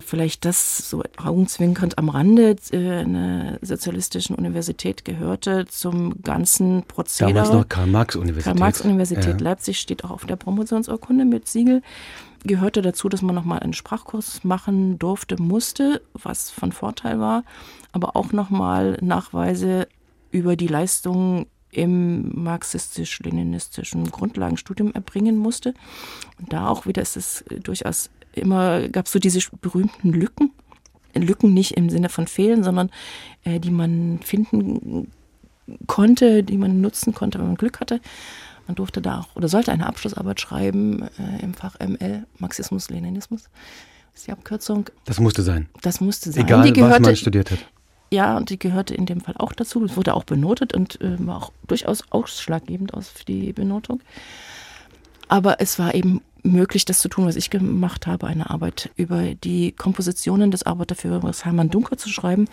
Vielleicht 0.00 0.44
das 0.44 0.88
so 0.88 1.02
augenzwinkernd 1.18 1.98
am 1.98 2.08
Rande 2.08 2.56
äh, 2.72 3.00
einer 3.00 3.58
sozialistischen 3.62 4.34
Universität 4.34 5.04
gehörte 5.04 5.66
zum 5.66 6.22
ganzen 6.22 6.82
Prozedere. 6.84 7.34
Damals 7.34 7.52
noch 7.52 7.68
Karl-Marx-Universität. 7.68 8.44
Karl-Marx-Universität 8.44 9.40
ja. 9.40 9.44
Leipzig 9.44 9.78
steht 9.78 10.04
auch 10.04 10.10
auf 10.10 10.24
der 10.24 10.36
Promotionsurkunde 10.36 11.24
mit 11.24 11.46
Siegel 11.46 11.82
gehörte 12.48 12.82
dazu, 12.82 13.08
dass 13.08 13.22
man 13.22 13.36
nochmal 13.36 13.60
einen 13.60 13.72
Sprachkurs 13.72 14.42
machen 14.42 14.98
durfte, 14.98 15.40
musste, 15.40 16.02
was 16.14 16.50
von 16.50 16.72
Vorteil 16.72 17.20
war, 17.20 17.44
aber 17.92 18.16
auch 18.16 18.32
nochmal 18.32 18.98
Nachweise 19.00 19.86
über 20.32 20.56
die 20.56 20.66
Leistungen 20.66 21.46
im 21.70 22.42
marxistisch-leninistischen 22.42 24.10
Grundlagenstudium 24.10 24.92
erbringen 24.92 25.36
musste. 25.36 25.74
Und 26.40 26.52
da 26.52 26.68
auch 26.68 26.86
wieder 26.86 27.02
ist 27.02 27.16
es 27.16 27.44
durchaus 27.62 28.10
immer, 28.32 28.88
gab 28.88 29.06
es 29.06 29.12
so 29.12 29.18
diese 29.18 29.40
berühmten 29.60 30.12
Lücken. 30.12 30.50
Lücken 31.14 31.52
nicht 31.52 31.72
im 31.76 31.90
Sinne 31.90 32.08
von 32.08 32.26
Fehlen, 32.26 32.62
sondern 32.62 32.90
äh, 33.44 33.58
die 33.58 33.70
man 33.70 34.20
finden 34.22 35.10
konnte, 35.86 36.42
die 36.42 36.56
man 36.56 36.80
nutzen 36.80 37.14
konnte, 37.14 37.38
wenn 37.38 37.46
man 37.48 37.56
Glück 37.56 37.80
hatte. 37.80 38.00
Man 38.68 38.74
durfte 38.74 39.00
da 39.00 39.20
auch 39.20 39.34
oder 39.34 39.48
sollte 39.48 39.72
eine 39.72 39.86
Abschlussarbeit 39.86 40.40
schreiben 40.40 41.02
äh, 41.18 41.42
im 41.42 41.54
Fach 41.54 41.76
ML, 41.80 42.26
Marxismus, 42.38 42.90
Leninismus. 42.90 43.44
Das 44.12 44.20
ist 44.20 44.26
die 44.26 44.32
Abkürzung. 44.32 44.90
Das 45.06 45.18
musste 45.18 45.42
sein. 45.42 45.68
Das 45.80 46.00
musste 46.00 46.30
sein. 46.30 46.44
Egal, 46.44 46.70
gehörte, 46.70 47.00
was 47.00 47.00
man 47.00 47.16
studiert 47.16 47.50
hat. 47.50 47.58
Ja, 48.10 48.36
und 48.36 48.50
die 48.50 48.58
gehörte 48.58 48.94
in 48.94 49.06
dem 49.06 49.22
Fall 49.22 49.34
auch 49.38 49.54
dazu. 49.54 49.82
Es 49.84 49.96
wurde 49.96 50.14
auch 50.14 50.24
benotet 50.24 50.74
und 50.74 51.00
äh, 51.00 51.26
war 51.26 51.38
auch 51.38 51.52
durchaus 51.66 52.04
ausschlaggebend 52.10 52.92
aus 52.92 53.08
für 53.08 53.24
die 53.24 53.52
Benotung. 53.54 54.00
Aber 55.28 55.60
es 55.60 55.78
war 55.78 55.94
eben 55.94 56.20
möglich, 56.52 56.84
das 56.84 57.00
zu 57.00 57.08
tun, 57.08 57.26
was 57.26 57.36
ich 57.36 57.50
gemacht 57.50 58.06
habe, 58.06 58.26
eine 58.26 58.50
Arbeit 58.50 58.90
über 58.96 59.34
die 59.34 59.72
Kompositionen 59.72 60.50
des 60.50 60.64
Arbeiterführers 60.64 61.44
Hermann 61.44 61.70
Dunker 61.70 61.96
zu 61.96 62.08
schreiben. 62.08 62.46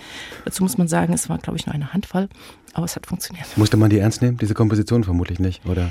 Dazu 0.45 0.63
muss 0.63 0.77
man 0.77 0.87
sagen, 0.87 1.13
es 1.13 1.29
war, 1.29 1.37
glaube 1.37 1.57
ich, 1.57 1.65
nur 1.65 1.73
eine 1.73 1.93
Handvoll, 1.93 2.29
aber 2.73 2.85
es 2.85 2.95
hat 2.95 3.07
funktioniert. 3.07 3.45
Musste 3.57 3.77
man 3.77 3.89
die 3.89 3.99
ernst 3.99 4.21
nehmen, 4.21 4.37
diese 4.37 4.53
Komposition 4.53 5.03
vermutlich 5.03 5.39
nicht, 5.39 5.65
oder? 5.65 5.89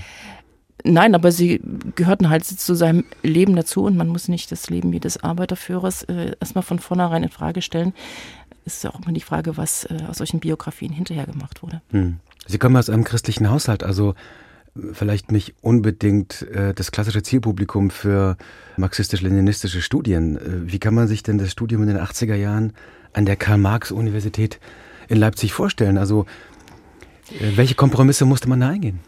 Nein, 0.83 1.15
aber 1.15 1.33
sie 1.33 1.61
gehörten 1.95 2.29
halt 2.29 2.45
zu 2.45 2.75
seinem 2.75 3.05
Leben 3.23 3.57
dazu 3.57 3.85
und 3.85 3.97
man 3.97 4.09
muss 4.09 4.29
nicht 4.29 4.53
das 4.53 4.69
Leben 4.69 4.93
jedes 4.93 5.23
Arbeiterführers 5.23 6.03
äh, 6.05 6.33
erstmal 6.41 6.63
von 6.63 6.79
vornherein 6.79 7.23
in 7.23 7.31
Frage 7.31 7.63
stellen. 7.63 7.95
Es 8.67 8.77
ist 8.77 8.85
ja 8.85 8.91
auch 8.91 9.01
immer 9.01 9.13
die 9.13 9.21
Frage, 9.21 9.57
was 9.57 9.85
äh, 9.85 9.97
aus 10.09 10.19
solchen 10.19 10.41
Biografien 10.41 10.93
hinterher 10.93 11.27
gemacht 11.27 11.63
wurde. 11.63 11.81
Hm. 11.91 12.19
Sie 12.47 12.59
kommen 12.59 12.77
aus 12.77 12.91
einem 12.91 13.05
christlichen 13.05 13.51
Haushalt, 13.51 13.83
also 13.83 14.15
vielleicht 14.93 15.31
nicht 15.31 15.55
unbedingt 15.61 16.43
äh, 16.43 16.75
das 16.75 16.91
klassische 16.91 17.23
Zielpublikum 17.23 17.91
für 17.91 18.37
marxistisch-leninistische 18.77 19.83
Studien. 19.83 20.37
Äh, 20.37 20.73
wie 20.73 20.79
kann 20.79 20.95
man 20.95 21.07
sich 21.07 21.23
denn 21.23 21.39
das 21.39 21.53
Studium 21.53 21.83
in 21.83 21.89
den 21.89 21.99
80er 21.99 22.35
Jahren 22.35 22.73
an 23.13 23.25
der 23.25 23.37
Karl-Marx-Universität 23.37 24.59
in 25.09 25.19
Leipzig 25.19 25.53
vorstellen? 25.53 25.97
Also 25.97 26.27
äh, 27.41 27.57
welche 27.57 27.75
Kompromisse 27.75 28.25
musste 28.25 28.49
man 28.49 28.61
da 28.61 28.71
eingehen? 28.71 28.99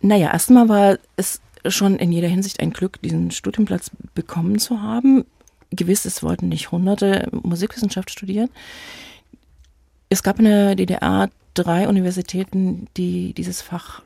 Naja, 0.00 0.32
erstmal 0.32 0.68
war 0.68 0.98
es 1.16 1.40
schon 1.66 1.96
in 1.96 2.12
jeder 2.12 2.28
Hinsicht 2.28 2.60
ein 2.60 2.72
Glück, 2.72 3.00
diesen 3.02 3.30
Studienplatz 3.30 3.90
bekommen 4.14 4.58
zu 4.58 4.82
haben. 4.82 5.24
Gewiss, 5.70 6.04
es 6.04 6.22
wollten 6.22 6.48
nicht 6.48 6.70
Hunderte 6.70 7.28
Musikwissenschaft 7.32 8.10
studieren. 8.10 8.50
Es 10.08 10.22
gab 10.22 10.38
in 10.38 10.44
der 10.44 10.74
DDR 10.74 11.30
drei 11.54 11.88
Universitäten, 11.88 12.86
die 12.96 13.32
dieses 13.32 13.62
Fach 13.62 14.02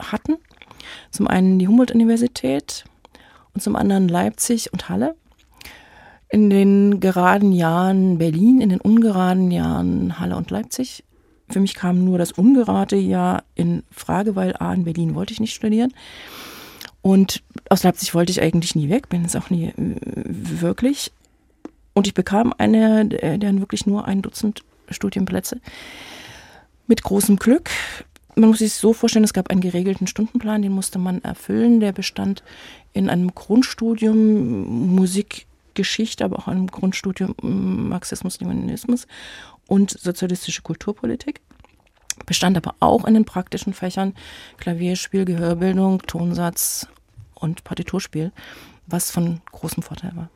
hatten. 0.00 0.36
Zum 1.10 1.28
einen 1.28 1.58
die 1.58 1.68
Humboldt-Universität 1.68 2.84
und 3.54 3.62
zum 3.62 3.76
anderen 3.76 4.08
Leipzig 4.08 4.72
und 4.72 4.88
Halle. 4.88 5.14
In 6.28 6.48
den 6.48 7.00
geraden 7.00 7.52
Jahren 7.52 8.18
Berlin, 8.18 8.60
in 8.60 8.68
den 8.68 8.80
ungeraden 8.80 9.50
Jahren 9.50 10.20
Halle 10.20 10.36
und 10.36 10.50
Leipzig. 10.50 11.04
Für 11.48 11.60
mich 11.60 11.74
kam 11.74 12.04
nur 12.04 12.18
das 12.18 12.32
ungerade 12.32 12.96
Jahr 12.96 13.42
in 13.56 13.82
Frage, 13.90 14.36
weil 14.36 14.54
A, 14.58 14.72
in 14.72 14.84
Berlin 14.84 15.16
wollte 15.16 15.32
ich 15.32 15.40
nicht 15.40 15.54
studieren. 15.54 15.92
Und 17.02 17.42
aus 17.68 17.82
Leipzig 17.82 18.14
wollte 18.14 18.30
ich 18.30 18.42
eigentlich 18.42 18.76
nie 18.76 18.90
weg, 18.90 19.08
bin 19.08 19.24
es 19.24 19.34
auch 19.34 19.50
nie 19.50 19.66
äh, 19.66 19.74
wirklich. 19.76 21.12
Und 21.94 22.06
ich 22.06 22.14
bekam 22.14 22.54
eine, 22.56 23.06
deren 23.06 23.60
wirklich 23.60 23.86
nur 23.86 24.06
ein 24.06 24.22
Dutzend 24.22 24.62
Studienplätze. 24.88 25.60
Mit 26.86 27.02
großem 27.02 27.36
Glück 27.36 27.70
man 28.34 28.50
muss 28.50 28.58
sich 28.58 28.74
so 28.74 28.92
vorstellen, 28.92 29.24
es 29.24 29.32
gab 29.32 29.50
einen 29.50 29.60
geregelten 29.60 30.06
Stundenplan, 30.06 30.62
den 30.62 30.72
musste 30.72 30.98
man 30.98 31.22
erfüllen. 31.22 31.80
Der 31.80 31.92
bestand 31.92 32.42
in 32.92 33.08
einem 33.08 33.34
Grundstudium 33.34 34.94
Musikgeschichte, 34.94 36.24
aber 36.24 36.38
auch 36.38 36.48
einem 36.48 36.66
Grundstudium 36.66 37.34
Marxismus, 37.88 38.40
Leninismus 38.40 39.06
und 39.66 39.90
sozialistische 39.90 40.62
Kulturpolitik. 40.62 41.40
Bestand 42.26 42.56
aber 42.56 42.74
auch 42.80 43.04
in 43.06 43.14
den 43.14 43.24
praktischen 43.24 43.72
Fächern 43.72 44.14
Klavierspiel, 44.58 45.24
Gehörbildung, 45.24 46.02
Tonsatz 46.02 46.86
und 47.34 47.64
Partiturspiel, 47.64 48.32
was 48.86 49.10
von 49.10 49.40
großem 49.52 49.82
Vorteil 49.82 50.12
war. 50.14 50.28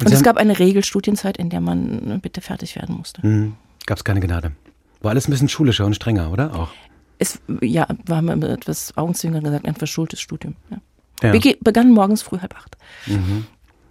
Und, 0.00 0.06
und 0.06 0.12
es 0.12 0.22
gab 0.22 0.36
eine 0.36 0.58
Regelstudienzeit, 0.58 1.36
in 1.36 1.50
der 1.50 1.60
man 1.60 2.20
bitte 2.22 2.40
fertig 2.40 2.76
werden 2.76 2.96
musste. 2.96 3.26
Mhm. 3.26 3.56
Gab 3.84 3.98
es 3.98 4.04
keine 4.04 4.20
Gnade. 4.20 4.52
War 5.00 5.10
alles 5.10 5.28
ein 5.28 5.30
bisschen 5.30 5.48
schulischer 5.48 5.86
und 5.86 5.94
strenger, 5.94 6.30
oder? 6.32 6.54
Auch 6.54 6.70
es 7.18 7.40
ja, 7.60 7.86
war 8.06 8.22
mir 8.22 8.34
etwas 8.48 8.96
augenzwinkern 8.96 9.44
gesagt, 9.44 9.66
ein 9.66 9.74
verschultes 9.74 10.20
Studium. 10.20 10.56
Ja. 10.70 10.78
Ja. 11.22 11.32
begann 11.60 11.90
morgens 11.90 12.22
früh 12.22 12.38
halb 12.38 12.56
acht. 12.56 12.76
Mhm. 13.06 13.46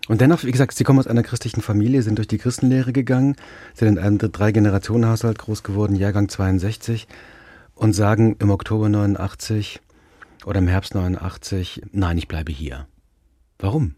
Und 0.07 0.21
dennoch, 0.21 0.43
wie 0.45 0.51
gesagt, 0.51 0.73
Sie 0.73 0.85
kommen 0.85 0.99
aus 0.99 1.07
einer 1.07 1.23
christlichen 1.23 1.61
Familie, 1.61 2.01
sind 2.01 2.17
durch 2.17 2.29
die 2.29 2.37
Christenlehre 2.37 2.93
gegangen, 2.93 3.35
sind 3.73 3.89
in 3.89 3.99
einem 3.99 4.17
Drei-Generationen-Haushalt 4.17 5.37
groß 5.37 5.63
geworden, 5.63 5.95
Jahrgang 5.95 6.29
62, 6.29 7.07
und 7.75 7.93
sagen 7.93 8.37
im 8.39 8.49
Oktober 8.49 8.87
89 8.87 9.81
oder 10.45 10.59
im 10.59 10.67
Herbst 10.67 10.95
89, 10.95 11.81
nein, 11.91 12.17
ich 12.17 12.29
bleibe 12.29 12.53
hier. 12.53 12.87
Warum? 13.59 13.95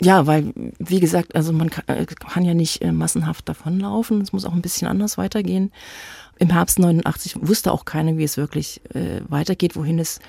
Ja, 0.00 0.26
weil, 0.26 0.52
wie 0.78 1.00
gesagt, 1.00 1.34
also 1.34 1.52
man 1.52 1.70
kann, 1.70 1.84
äh, 1.88 2.06
kann 2.06 2.44
ja 2.44 2.54
nicht 2.54 2.82
äh, 2.82 2.92
massenhaft 2.92 3.48
davonlaufen. 3.48 4.20
Es 4.20 4.32
muss 4.32 4.44
auch 4.44 4.52
ein 4.52 4.62
bisschen 4.62 4.86
anders 4.86 5.18
weitergehen. 5.18 5.72
Im 6.38 6.50
Herbst 6.50 6.78
89 6.78 7.36
wusste 7.40 7.72
auch 7.72 7.84
keiner, 7.84 8.16
wie 8.16 8.24
es 8.24 8.36
wirklich 8.36 8.80
äh, 8.94 9.20
weitergeht, 9.28 9.74
wohin 9.74 9.98
es 9.98 10.20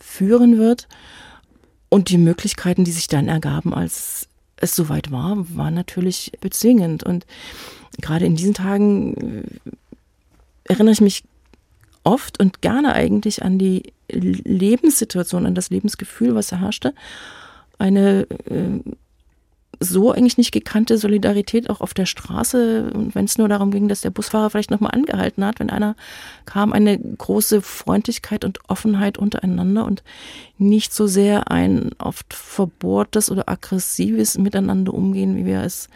führen 0.00 0.56
wird. 0.56 0.88
Und 1.90 2.08
die 2.08 2.18
Möglichkeiten, 2.18 2.84
die 2.84 2.92
sich 2.92 3.08
dann 3.08 3.28
ergaben, 3.28 3.74
als 3.74 4.28
es 4.56 4.74
soweit 4.74 5.10
war, 5.10 5.36
waren 5.54 5.74
natürlich 5.74 6.32
bezwingend. 6.40 7.04
Und 7.04 7.26
gerade 8.00 8.24
in 8.24 8.34
diesen 8.34 8.54
Tagen 8.54 9.14
äh, 9.14 9.42
erinnere 10.64 10.92
ich 10.92 11.00
mich 11.02 11.24
oft 12.02 12.40
und 12.40 12.62
gerne 12.62 12.94
eigentlich 12.94 13.42
an 13.42 13.58
die 13.58 13.92
Lebenssituation, 14.10 15.44
an 15.44 15.54
das 15.54 15.68
Lebensgefühl, 15.68 16.34
was 16.34 16.52
herrschte. 16.52 16.94
Eine 17.78 18.26
äh, 18.46 18.80
so 19.80 20.12
eigentlich 20.12 20.38
nicht 20.38 20.52
gekannte 20.52 20.98
Solidarität 20.98 21.70
auch 21.70 21.80
auf 21.80 21.94
der 21.94 22.06
Straße. 22.06 22.90
Und 22.92 23.14
wenn 23.14 23.24
es 23.24 23.38
nur 23.38 23.48
darum 23.48 23.70
ging, 23.70 23.88
dass 23.88 24.00
der 24.00 24.10
Busfahrer 24.10 24.50
vielleicht 24.50 24.70
nochmal 24.70 24.92
angehalten 24.92 25.44
hat, 25.44 25.60
wenn 25.60 25.70
einer 25.70 25.94
kam, 26.46 26.72
eine 26.72 26.98
große 26.98 27.62
Freundlichkeit 27.62 28.44
und 28.44 28.58
Offenheit 28.68 29.18
untereinander 29.18 29.84
und 29.84 30.02
nicht 30.58 30.92
so 30.92 31.06
sehr 31.06 31.50
ein 31.50 31.90
oft 31.98 32.34
verbohrtes 32.34 33.30
oder 33.30 33.48
aggressives 33.48 34.36
Miteinander 34.38 34.92
umgehen, 34.92 35.36
wie 35.36 35.46
wir 35.46 35.62
es 35.62 35.88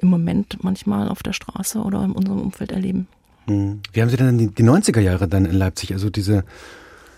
im 0.00 0.08
Moment 0.08 0.58
manchmal 0.62 1.08
auf 1.08 1.22
der 1.22 1.32
Straße 1.32 1.78
oder 1.78 2.04
in 2.04 2.12
unserem 2.12 2.40
Umfeld 2.40 2.72
erleben. 2.72 3.06
Hm. 3.46 3.80
Wie 3.92 4.02
haben 4.02 4.08
Sie 4.08 4.16
denn 4.16 4.38
die, 4.38 4.48
die 4.48 4.64
90er 4.64 5.00
Jahre 5.00 5.28
dann 5.28 5.44
in 5.44 5.54
Leipzig, 5.54 5.92
also 5.92 6.10
diese 6.10 6.44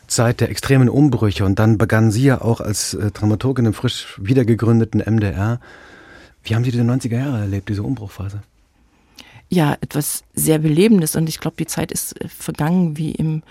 Zeit 0.07 0.41
der 0.41 0.51
extremen 0.51 0.91
Umbrüche 0.91 1.45
und 1.47 1.59
dann 1.59 1.79
begannen 1.79 2.11
Sie 2.11 2.25
ja 2.25 2.43
auch 2.43 2.61
als 2.61 2.95
äh, 2.95 3.11
Dramaturgin 3.11 3.67
im 3.67 3.75
frisch 3.75 4.19
wiedergegründeten 4.21 5.01
MDR 5.01 5.61
wie 6.45 6.55
haben 6.55 6.65
Sie 6.65 6.71
diese 6.71 6.85
90er 6.85 7.19
Jahre 7.19 7.41
erlebt, 7.41 7.69
diese 7.69 7.83
Umbruchphase? 7.83 8.43
Ja, 9.49 9.77
etwas 9.81 10.25
sehr 10.35 10.59
Belebendes 10.59 11.17
und 11.17 11.29
ich 11.29 11.41
glaube, 11.41 11.57
die 11.59 11.67
Zeit 11.67 11.93
ist 11.93 12.21
äh, 12.21 12.29
vergangen 12.29 12.97
wie 12.97 13.13
im 13.13 13.43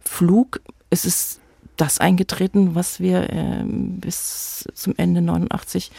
Flug. 0.00 0.60
Es 0.90 1.04
ist 1.04 1.40
das 1.76 1.98
eingetreten, 1.98 2.74
was 2.74 3.00
wir 3.00 3.30
äh, 3.30 3.64
bis 3.64 4.68
zum 4.74 4.94
Ende 4.96 5.22
89 5.22 5.90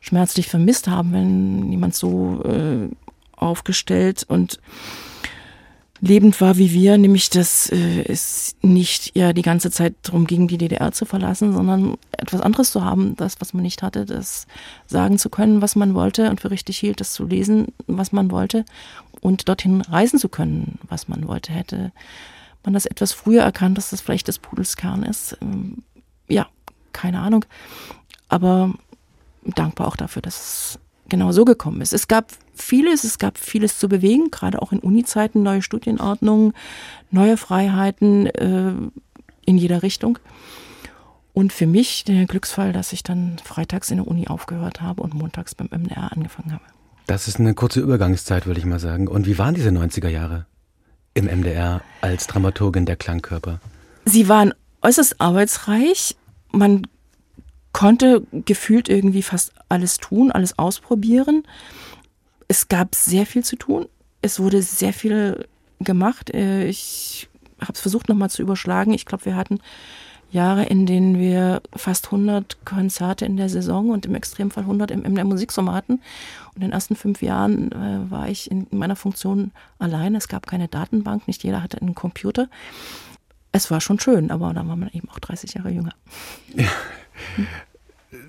schmerzlich 0.00 0.48
vermisst 0.48 0.88
haben, 0.88 1.12
wenn 1.12 1.70
jemand 1.70 1.94
so 1.94 2.42
äh, 2.44 2.88
aufgestellt 3.36 4.24
und 4.28 4.60
lebend 6.00 6.40
war 6.40 6.56
wie 6.56 6.72
wir, 6.72 6.96
nämlich 6.96 7.28
dass 7.30 7.68
äh, 7.70 8.02
es 8.04 8.56
nicht 8.62 9.16
ja 9.16 9.32
die 9.32 9.42
ganze 9.42 9.70
Zeit 9.70 9.94
darum 10.02 10.26
ging, 10.26 10.48
die 10.48 10.58
DDR 10.58 10.92
zu 10.92 11.04
verlassen, 11.04 11.52
sondern 11.52 11.96
etwas 12.12 12.40
anderes 12.40 12.72
zu 12.72 12.84
haben, 12.84 13.16
das, 13.16 13.40
was 13.40 13.52
man 13.52 13.62
nicht 13.62 13.82
hatte, 13.82 14.06
das 14.06 14.46
sagen 14.86 15.18
zu 15.18 15.28
können, 15.28 15.60
was 15.60 15.76
man 15.76 15.94
wollte 15.94 16.30
und 16.30 16.40
für 16.40 16.50
richtig 16.50 16.78
hielt, 16.78 17.00
das 17.00 17.12
zu 17.12 17.26
lesen, 17.26 17.68
was 17.86 18.12
man 18.12 18.30
wollte 18.30 18.64
und 19.20 19.48
dorthin 19.48 19.82
reisen 19.82 20.18
zu 20.18 20.28
können, 20.28 20.78
was 20.88 21.08
man 21.08 21.28
wollte. 21.28 21.52
Hätte 21.52 21.92
man 22.64 22.72
das 22.74 22.86
etwas 22.86 23.12
früher 23.12 23.42
erkannt, 23.42 23.76
dass 23.76 23.90
das 23.90 24.00
vielleicht 24.00 24.28
des 24.28 24.38
Pudels 24.38 24.76
Kern 24.76 25.02
ist, 25.02 25.36
ähm, 25.42 25.82
ja, 26.28 26.46
keine 26.92 27.20
Ahnung, 27.20 27.44
aber 28.28 28.72
dankbar 29.44 29.88
auch 29.88 29.96
dafür, 29.96 30.22
dass 30.22 30.36
es 30.36 30.78
genau 31.08 31.32
so 31.32 31.44
gekommen 31.44 31.80
ist. 31.80 31.92
Es 31.92 32.08
gab 32.08 32.32
vieles, 32.62 33.04
es 33.04 33.18
gab 33.18 33.38
vieles 33.38 33.78
zu 33.78 33.88
bewegen, 33.88 34.30
gerade 34.30 34.62
auch 34.62 34.72
in 34.72 34.78
Uni-Zeiten, 34.80 35.42
neue 35.42 35.62
Studienordnungen, 35.62 36.52
neue 37.10 37.36
Freiheiten 37.36 38.26
äh, 38.26 38.72
in 39.44 39.58
jeder 39.58 39.82
Richtung. 39.82 40.18
Und 41.32 41.52
für 41.52 41.66
mich 41.66 42.04
der 42.04 42.26
Glücksfall, 42.26 42.72
dass 42.72 42.92
ich 42.92 43.02
dann 43.02 43.38
freitags 43.42 43.90
in 43.90 43.98
der 43.98 44.06
Uni 44.06 44.26
aufgehört 44.26 44.80
habe 44.80 45.02
und 45.02 45.14
montags 45.14 45.54
beim 45.54 45.68
MDR 45.68 46.12
angefangen 46.12 46.52
habe. 46.52 46.64
Das 47.06 47.28
ist 47.28 47.40
eine 47.40 47.54
kurze 47.54 47.80
Übergangszeit, 47.80 48.46
würde 48.46 48.60
ich 48.60 48.66
mal 48.66 48.78
sagen. 48.78 49.08
Und 49.08 49.26
wie 49.26 49.38
waren 49.38 49.54
diese 49.54 49.70
90er 49.70 50.08
Jahre 50.08 50.46
im 51.14 51.26
MDR 51.26 51.82
als 52.00 52.26
Dramaturgin 52.26 52.86
der 52.86 52.96
Klangkörper? 52.96 53.60
Sie 54.04 54.28
waren 54.28 54.54
äußerst 54.82 55.20
arbeitsreich. 55.20 56.16
Man 56.52 56.86
konnte 57.72 58.26
gefühlt 58.32 58.88
irgendwie 58.88 59.22
fast 59.22 59.52
alles 59.68 59.98
tun, 59.98 60.30
alles 60.32 60.58
ausprobieren. 60.58 61.44
Es 62.50 62.66
gab 62.66 62.96
sehr 62.96 63.26
viel 63.26 63.44
zu 63.44 63.54
tun. 63.54 63.86
Es 64.22 64.40
wurde 64.40 64.60
sehr 64.60 64.92
viel 64.92 65.46
gemacht. 65.78 66.34
Äh, 66.34 66.64
ich 66.64 67.28
habe 67.60 67.74
es 67.74 67.80
versucht 67.80 68.08
nochmal 68.08 68.28
zu 68.28 68.42
überschlagen. 68.42 68.92
Ich 68.92 69.06
glaube, 69.06 69.24
wir 69.24 69.36
hatten 69.36 69.60
Jahre, 70.32 70.64
in 70.64 70.84
denen 70.84 71.16
wir 71.16 71.62
fast 71.76 72.06
100 72.06 72.64
Konzerte 72.64 73.24
in 73.24 73.36
der 73.36 73.48
Saison 73.48 73.90
und 73.90 74.04
im 74.04 74.16
Extremfall 74.16 74.64
100 74.64 74.90
im, 74.90 75.04
im 75.04 75.28
Musiksommer 75.28 75.74
hatten. 75.74 76.00
Und 76.48 76.56
in 76.56 76.62
den 76.62 76.72
ersten 76.72 76.96
fünf 76.96 77.22
Jahren 77.22 77.70
äh, 77.70 78.10
war 78.10 78.28
ich 78.28 78.50
in 78.50 78.66
meiner 78.72 78.96
Funktion 78.96 79.52
alleine. 79.78 80.18
Es 80.18 80.26
gab 80.26 80.48
keine 80.48 80.66
Datenbank, 80.66 81.28
nicht 81.28 81.44
jeder 81.44 81.62
hatte 81.62 81.80
einen 81.80 81.94
Computer. 81.94 82.48
Es 83.52 83.70
war 83.70 83.80
schon 83.80 84.00
schön, 84.00 84.32
aber 84.32 84.52
da 84.54 84.66
war 84.66 84.74
man 84.74 84.90
eben 84.92 85.08
auch 85.08 85.20
30 85.20 85.54
Jahre 85.54 85.70
jünger. 85.70 85.94
Ja. 86.56 86.66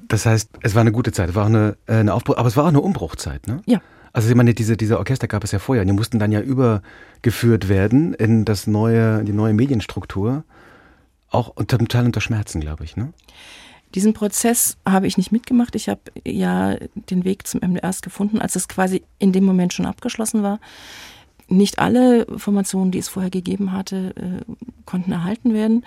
Das 0.07 0.27
heißt, 0.27 0.51
es 0.61 0.75
war 0.75 0.81
eine 0.81 0.91
gute 0.91 1.11
Zeit, 1.11 1.29
es 1.29 1.35
war 1.35 1.45
auch 1.45 1.49
eine, 1.49 1.75
äh, 1.87 1.95
eine 1.95 2.13
Aufbruch, 2.13 2.37
aber 2.37 2.47
es 2.47 2.55
war 2.55 2.65
auch 2.65 2.69
eine 2.69 2.81
Umbruchzeit, 2.81 3.47
ne? 3.47 3.63
Ja. 3.65 3.81
Also 4.13 4.29
ich 4.29 4.35
meine, 4.35 4.53
diese, 4.53 4.75
diese 4.75 4.97
Orchester 4.97 5.27
gab 5.27 5.43
es 5.43 5.51
ja 5.51 5.59
vorher, 5.59 5.85
die 5.85 5.93
mussten 5.93 6.19
dann 6.19 6.31
ja 6.31 6.41
übergeführt 6.41 7.69
werden 7.69 8.13
in 8.13 8.45
das 8.45 8.67
neue, 8.67 9.23
die 9.23 9.33
neue 9.33 9.53
Medienstruktur. 9.53 10.43
Auch 11.29 11.47
unter, 11.55 11.77
total 11.77 12.05
unter 12.05 12.19
Schmerzen, 12.19 12.59
glaube 12.59 12.83
ich, 12.83 12.97
ne? 12.97 13.13
Diesen 13.95 14.13
Prozess 14.13 14.77
habe 14.87 15.07
ich 15.07 15.17
nicht 15.17 15.31
mitgemacht. 15.31 15.75
Ich 15.75 15.89
habe 15.89 15.99
ja 16.25 16.75
den 16.95 17.25
Weg 17.25 17.45
zum 17.45 17.59
MDR 17.59 17.93
gefunden, 18.01 18.39
als 18.39 18.55
es 18.55 18.67
quasi 18.69 19.03
in 19.19 19.33
dem 19.33 19.43
Moment 19.43 19.73
schon 19.73 19.85
abgeschlossen 19.85 20.43
war. 20.43 20.59
Nicht 21.47 21.79
alle 21.79 22.25
Formationen, 22.37 22.91
die 22.91 22.99
es 22.99 23.09
vorher 23.09 23.31
gegeben 23.31 23.73
hatte, 23.73 24.13
äh, 24.15 24.53
konnten 24.85 25.11
erhalten 25.11 25.53
werden. 25.53 25.85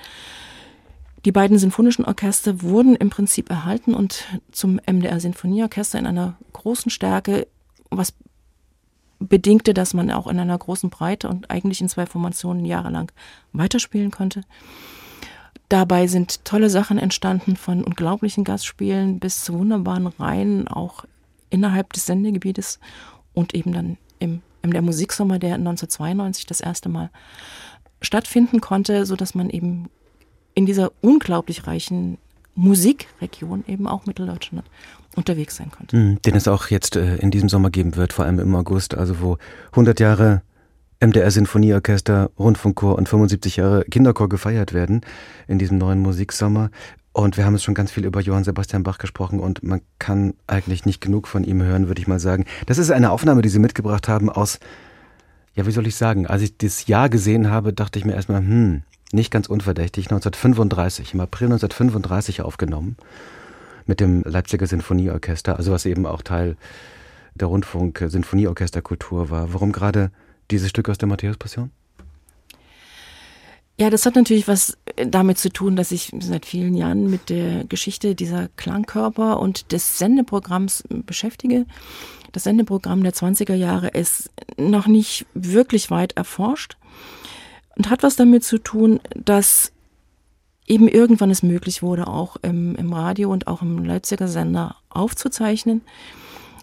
Die 1.25 1.33
beiden 1.33 1.59
sinfonischen 1.59 2.05
Orchester 2.05 2.61
wurden 2.61 2.97
im 2.97 3.09
Prinzip 3.09 3.49
erhalten 3.49 3.95
und 3.95 4.25
zum 4.53 4.79
MDR 4.87 5.19
Sinfonieorchester 5.21 5.99
in 5.99 6.07
einer 6.07 6.37
großen 6.53 6.91
Stärke, 6.91 7.47
was 7.97 8.15
bedingte, 9.19 9.75
dass 9.75 9.95
man 9.95 10.11
auch 10.11 10.27
in 10.27 10.39
einer 10.39 10.59
großen 10.59 10.91
Breite 10.91 11.29
und 11.29 11.51
eigentlich 11.51 11.81
in 11.81 11.89
zwei 11.89 12.07
Formationen 12.07 12.65
jahrelang 12.65 13.11
weiterspielen 13.53 14.11
konnte. 14.11 14.43
Dabei 15.69 16.07
sind 16.07 16.45
tolle 16.45 16.69
Sachen 16.71 16.99
entstanden, 16.99 17.57
von 17.57 17.83
unglaublichen 17.83 18.45
Gastspielen 18.45 19.19
bis 19.19 19.45
zu 19.45 19.55
wunderbaren 19.55 20.07
Reihen, 20.07 20.69
auch 20.69 21.05
innerhalb 21.51 21.93
des 21.93 22.07
Sendegebietes 22.07 22.79
und 23.33 23.55
eben 23.55 23.73
dann 23.73 23.97
im, 24.19 24.43
im 24.63 24.73
der 24.73 24.83
Musiksommer, 24.83 25.39
der 25.39 25.55
1992 25.55 26.47
das 26.47 26.61
erste 26.61 26.89
Mal 26.89 27.11
stattfinden 28.03 28.61
konnte, 28.61 29.07
so 29.07 29.17
dass 29.17 29.35
man 29.35 29.49
eben 29.51 29.89
in 30.55 30.67
dieser 30.67 30.93
unglaublich 31.01 31.67
reichen 31.67 32.19
Musikregion 32.55 33.65
eben 33.67 33.89
auch 33.89 34.07
Mitteldeutschland 34.07 34.65
unterwegs 35.17 35.57
sein 35.57 35.71
konnte. 35.71 35.97
Mhm, 35.97 36.23
den 36.23 36.35
es 36.35 36.49
auch 36.49 36.69
jetzt 36.69 36.97
äh, 36.97 37.17
in 37.17 37.31
diesem 37.31 37.49
Sommer 37.49 37.71
geben 37.71 37.97
wird, 37.97 38.13
vor 38.13 38.25
allem 38.25 38.39
im 38.39 38.55
August, 38.55 38.95
also 38.95 39.21
wo 39.21 39.39
100 39.73 40.01
Jahre 40.01 40.43
MDR 41.01 41.31
Sinfonieorchester, 41.31 42.31
Rundfunkchor 42.39 42.97
und 42.97 43.09
75 43.09 43.57
Jahre 43.57 43.85
Kinderchor 43.85 44.29
gefeiert 44.29 44.73
werden 44.73 45.03
in 45.47 45.59
diesem 45.59 45.79
neuen 45.79 46.01
Musiksommer. 46.01 46.71
Und 47.13 47.37
wir 47.37 47.45
haben 47.45 47.55
jetzt 47.55 47.65
schon 47.65 47.75
ganz 47.75 47.93
viel 47.93 48.05
über 48.05 48.21
Johann 48.21 48.45
Sebastian 48.45 48.83
Bach 48.83 48.99
gesprochen 48.99 49.39
und 49.39 49.63
man 49.63 49.83
kann 49.99 50.35
eigentlich 50.47 50.85
nicht 50.85 51.01
genug 51.01 51.29
von 51.29 51.45
ihm 51.45 51.63
hören, 51.63 51.87
würde 51.87 52.01
ich 52.01 52.09
mal 52.09 52.19
sagen. 52.19 52.45
Das 52.67 52.79
ist 52.79 52.91
eine 52.91 53.11
Aufnahme, 53.11 53.43
die 53.43 53.49
Sie 53.49 53.61
mitgebracht 53.61 54.09
haben 54.09 54.31
aus, 54.31 54.59
ja, 55.55 55.67
wie 55.67 55.71
soll 55.71 55.87
ich 55.87 55.95
sagen, 55.95 56.27
als 56.27 56.43
ich 56.43 56.57
das 56.59 56.87
Jahr 56.87 57.09
gesehen 57.09 57.51
habe, 57.51 57.73
dachte 57.73 57.99
ich 57.99 58.05
mir 58.05 58.15
erstmal, 58.15 58.41
hm, 58.41 58.83
nicht 59.13 59.31
ganz 59.31 59.47
unverdächtig, 59.47 60.07
1935, 60.07 61.15
im 61.15 61.21
April 61.21 61.47
1935 61.47 62.43
aufgenommen 62.43 62.97
mit 63.87 64.01
dem 64.01 64.23
Leipziger 64.23 64.67
Sinfonieorchester, 64.67 65.57
also 65.57 65.73
was 65.73 65.87
eben 65.87 66.07
auch 66.07 66.23
Teil 66.23 66.57
der 67.35 67.49
Rundfunk-Sinfonieorchesterkultur 67.49 69.31
war. 69.31 69.53
Warum 69.53 69.73
gerade 69.73 70.11
dieses 70.51 70.71
Stück 70.71 70.89
aus 70.89 70.99
der 70.99 71.09
Matthäus-Passion? 71.09 71.71
Ja, 73.77 73.91
das 73.91 74.07
hat 74.07 74.15
natürlich 74.15 74.47
was 74.47 74.79
damit 74.97 75.39
zu 75.39 75.49
tun, 75.51 75.75
dass 75.75 75.91
ich 75.91 76.13
seit 76.21 76.47
vielen 76.47 76.77
Jahren 76.77 77.11
mit 77.11 77.29
der 77.29 77.65
Geschichte 77.65 78.15
dieser 78.15 78.49
Klangkörper 78.57 79.41
und 79.41 79.73
des 79.73 79.99
Sendeprogramms 79.99 80.85
beschäftige. 80.89 81.67
Das 82.31 82.45
Sendeprogramm 82.45 83.03
der 83.03 83.15
20er 83.15 83.55
Jahre 83.55 83.89
ist 83.89 84.31
noch 84.57 84.87
nicht 84.87 85.27
wirklich 85.35 85.91
weit 85.91 86.17
erforscht 86.17 86.77
und 87.77 87.91
hat 87.91 88.05
was 88.05 88.15
damit 88.15 88.45
zu 88.45 88.59
tun, 88.59 89.01
dass 89.17 89.73
eben 90.67 90.89
irgendwann 90.89 91.31
es 91.31 91.43
möglich 91.43 91.83
wurde, 91.83 92.07
auch 92.07 92.37
im, 92.43 92.75
im 92.77 92.93
Radio 92.93 93.31
und 93.31 93.47
auch 93.47 93.63
im 93.63 93.85
Leipziger 93.85 94.29
Sender 94.29 94.77
aufzuzeichnen. 94.89 95.83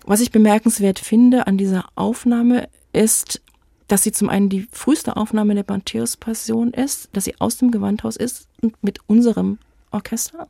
Was 0.06 0.22
ich 0.22 0.32
bemerkenswert 0.32 1.00
finde 1.00 1.48
an 1.48 1.58
dieser 1.58 1.86
Aufnahme 1.96 2.68
ist, 2.94 3.42
dass 3.88 4.04
sie 4.04 4.12
zum 4.12 4.30
einen 4.30 4.50
die 4.50 4.68
früheste 4.72 5.18
Aufnahme 5.18 5.54
der 5.54 5.66
Matthäus-Passion 5.68 6.72
ist, 6.74 7.10
dass 7.14 7.26
sie 7.26 7.40
aus 7.40 7.58
dem 7.58 7.72
Gewandhaus 7.72 8.16
ist 8.16 8.48
und 8.62 8.82
mit 8.84 9.00
unserem 9.08 9.60
Orchester 9.92 10.48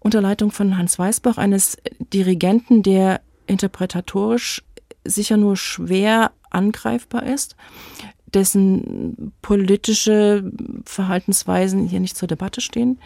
unter 0.00 0.20
Leitung 0.20 0.50
von 0.50 0.76
Hans 0.76 0.98
Weisbach, 0.98 1.38
eines 1.38 1.76
Dirigenten, 2.12 2.82
der 2.82 3.20
interpretatorisch 3.46 4.62
sicher 5.04 5.36
nur 5.36 5.56
schwer 5.56 6.32
angreifbar 6.50 7.24
ist, 7.24 7.56
dessen 8.34 9.32
politische 9.42 10.50
Verhaltensweisen 10.84 11.86
hier 11.86 12.00
nicht 12.00 12.16
zur 12.16 12.28
Debatte 12.28 12.60
stehen. 12.60 12.98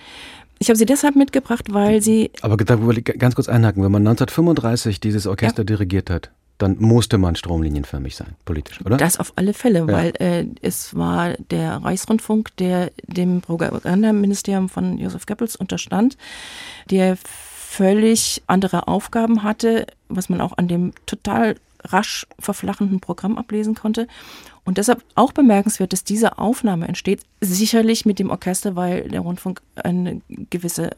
Ich 0.59 0.69
habe 0.69 0.77
sie 0.77 0.87
deshalb 0.87 1.17
mitgebracht, 1.17 1.73
weil 1.73 2.01
sie. 2.01 2.31
Aber 2.41 2.57
da 2.57 2.87
will 2.87 2.99
ich 2.99 3.05
ganz 3.05 3.35
kurz 3.35 3.49
einhaken, 3.49 3.83
wenn 3.83 3.93
man 3.93 4.03
1935 4.03 5.01
dieses 5.01 5.27
Orchester 5.27 5.63
ja. 5.63 5.65
dirigiert 5.65 6.09
hat, 6.09 6.31
dann 6.59 6.77
musste 6.79 7.19
man 7.19 7.37
stromlinienförmig 7.37 8.17
sein, 8.17 8.35
politisch, 8.45 8.81
oder? 8.81 8.97
Das 8.97 9.19
auf 9.19 9.33
alle 9.37 9.53
Fälle, 9.53 9.81
ja. 9.81 9.89
weil 9.89 10.13
äh, 10.19 10.47
es 10.63 10.97
war 10.97 11.35
der 11.51 11.77
Reichsrundfunk, 11.77 12.57
der 12.57 12.91
dem 13.07 13.43
Propagandaministerium 13.43 14.71
von 14.71 14.99
Josef 14.99 15.27
Goebbels 15.27 15.57
unterstand, 15.57 16.17
der 16.91 17.19
völlig 17.23 18.43
andere 18.47 18.89
Aufgaben 18.89 19.43
hatte, 19.43 19.87
was 20.09 20.31
man 20.31 20.41
auch 20.41 20.57
an 20.57 20.69
dem 20.69 20.93
total 21.05 21.57
rasch 21.93 22.27
verflachenden 22.39 23.01
Programm 23.01 23.39
ablesen 23.39 23.75
konnte. 23.75 24.07
Und 24.65 24.79
deshalb 24.79 25.03
auch 25.15 25.33
bemerkenswert, 25.33 25.93
dass 25.93 26.05
diese 26.05 26.39
Aufnahme 26.39 26.89
entsteht, 26.89 27.23
sicherlich 27.41 28.05
mit 28.05 28.19
dem 28.19 28.31
Orchester, 28.31 28.77
weil 28.77 29.09
der 29.09 29.21
Rundfunk 29.21 29.63
eine 29.77 30.21
gewisse, 30.29 30.91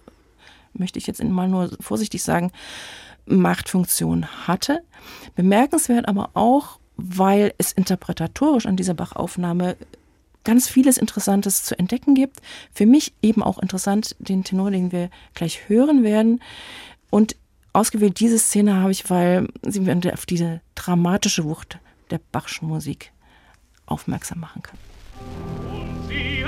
möchte 0.72 0.98
ich 0.98 1.06
jetzt 1.06 1.22
mal 1.22 1.48
nur 1.48 1.70
vorsichtig 1.80 2.22
sagen, 2.22 2.50
Machtfunktion 3.26 4.26
hatte. 4.46 4.80
Bemerkenswert 5.34 6.08
aber 6.08 6.30
auch, 6.34 6.78
weil 6.96 7.54
es 7.58 7.72
interpretatorisch 7.72 8.66
an 8.66 8.76
dieser 8.76 8.94
Bach-Aufnahme 8.94 9.76
ganz 10.44 10.68
vieles 10.68 10.96
Interessantes 10.96 11.64
zu 11.64 11.78
entdecken 11.78 12.14
gibt. 12.14 12.40
Für 12.72 12.86
mich 12.86 13.12
eben 13.20 13.42
auch 13.42 13.58
interessant 13.58 14.16
den 14.18 14.44
Tenor, 14.44 14.70
den 14.70 14.92
wir 14.92 15.10
gleich 15.34 15.68
hören 15.68 16.02
werden. 16.02 16.40
Und 17.10 17.36
ausgewählt 17.72 18.20
diese 18.20 18.38
Szene 18.38 18.76
habe 18.76 18.92
ich, 18.92 19.08
weil 19.10 19.48
sie 19.62 19.80
mir 19.80 20.12
auf 20.12 20.26
diese 20.26 20.60
dramatische 20.74 21.44
Wucht 21.44 21.78
der 22.10 22.20
Bachschen 22.32 22.68
Musik 22.68 23.12
aufmerksam 23.86 24.40
machen 24.40 24.62
kann. 24.62 24.78
Und 25.70 26.08
siehe 26.08 26.46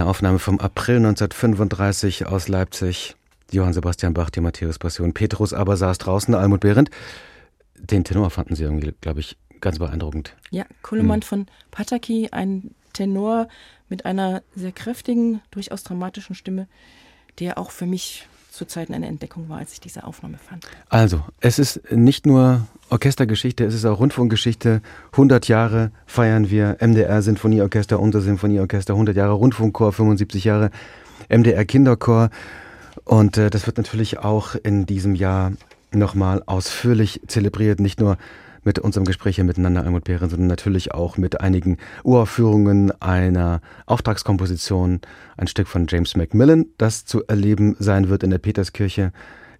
Eine 0.00 0.08
Aufnahme 0.08 0.38
vom 0.38 0.58
April 0.60 0.96
1935 0.96 2.24
aus 2.24 2.48
Leipzig. 2.48 3.16
Johann 3.52 3.74
Sebastian 3.74 4.14
Bach, 4.14 4.30
die 4.30 4.40
Matthäus-Passion. 4.40 5.12
Petrus 5.12 5.52
aber 5.52 5.76
saß 5.76 5.98
draußen, 5.98 6.34
Almut 6.34 6.60
Behrendt. 6.60 6.88
Den 7.74 8.02
Tenor 8.02 8.30
fanden 8.30 8.54
Sie 8.54 8.62
irgendwie, 8.62 8.94
glaube 9.02 9.20
ich, 9.20 9.36
ganz 9.60 9.78
beeindruckend. 9.78 10.34
Ja, 10.50 10.64
Kuhlemann 10.80 11.20
von 11.20 11.48
Pataki, 11.70 12.30
ein 12.32 12.74
Tenor 12.94 13.48
mit 13.90 14.06
einer 14.06 14.42
sehr 14.56 14.72
kräftigen, 14.72 15.42
durchaus 15.50 15.82
dramatischen 15.82 16.34
Stimme, 16.34 16.66
der 17.38 17.58
auch 17.58 17.70
für 17.70 17.84
mich 17.84 18.26
zu 18.50 18.66
Zeiten 18.66 18.94
eine 18.94 19.06
Entdeckung 19.06 19.48
war, 19.48 19.58
als 19.58 19.72
ich 19.72 19.80
diese 19.80 20.04
Aufnahme 20.04 20.38
fand. 20.38 20.66
Also, 20.88 21.22
es 21.40 21.58
ist 21.58 21.92
nicht 21.92 22.26
nur 22.26 22.66
Orchestergeschichte, 22.90 23.64
es 23.64 23.74
ist 23.74 23.84
auch 23.84 24.00
Rundfunkgeschichte. 24.00 24.82
100 25.12 25.48
Jahre 25.48 25.92
feiern 26.06 26.50
wir 26.50 26.76
MDR 26.80 27.22
Sinfonieorchester, 27.22 28.00
unser 28.00 28.20
Sinfonieorchester, 28.20 28.94
100 28.94 29.16
Jahre 29.16 29.32
Rundfunkchor, 29.32 29.92
75 29.92 30.44
Jahre 30.44 30.70
MDR 31.28 31.64
Kinderchor. 31.64 32.30
Und 33.04 33.36
äh, 33.36 33.50
das 33.50 33.66
wird 33.66 33.76
natürlich 33.76 34.18
auch 34.18 34.54
in 34.54 34.86
diesem 34.86 35.14
Jahr 35.14 35.52
nochmal 35.92 36.42
ausführlich 36.46 37.20
zelebriert, 37.26 37.80
nicht 37.80 38.00
nur 38.00 38.16
mit 38.64 38.78
unserem 38.78 39.04
Gespräch 39.04 39.36
hier 39.36 39.44
miteinander, 39.44 39.82
Almut 39.82 40.04
Behren, 40.04 40.30
sondern 40.30 40.48
natürlich 40.48 40.92
auch 40.92 41.16
mit 41.16 41.40
einigen 41.40 41.78
Uraufführungen 42.04 42.92
einer 43.00 43.60
Auftragskomposition, 43.86 45.00
ein 45.36 45.46
Stück 45.46 45.68
von 45.68 45.86
James 45.88 46.16
Macmillan, 46.16 46.66
das 46.78 47.04
zu 47.04 47.26
erleben 47.26 47.76
sein 47.78 48.08
wird 48.08 48.22
in 48.22 48.30
der 48.30 48.38
Peterskirche 48.38 49.12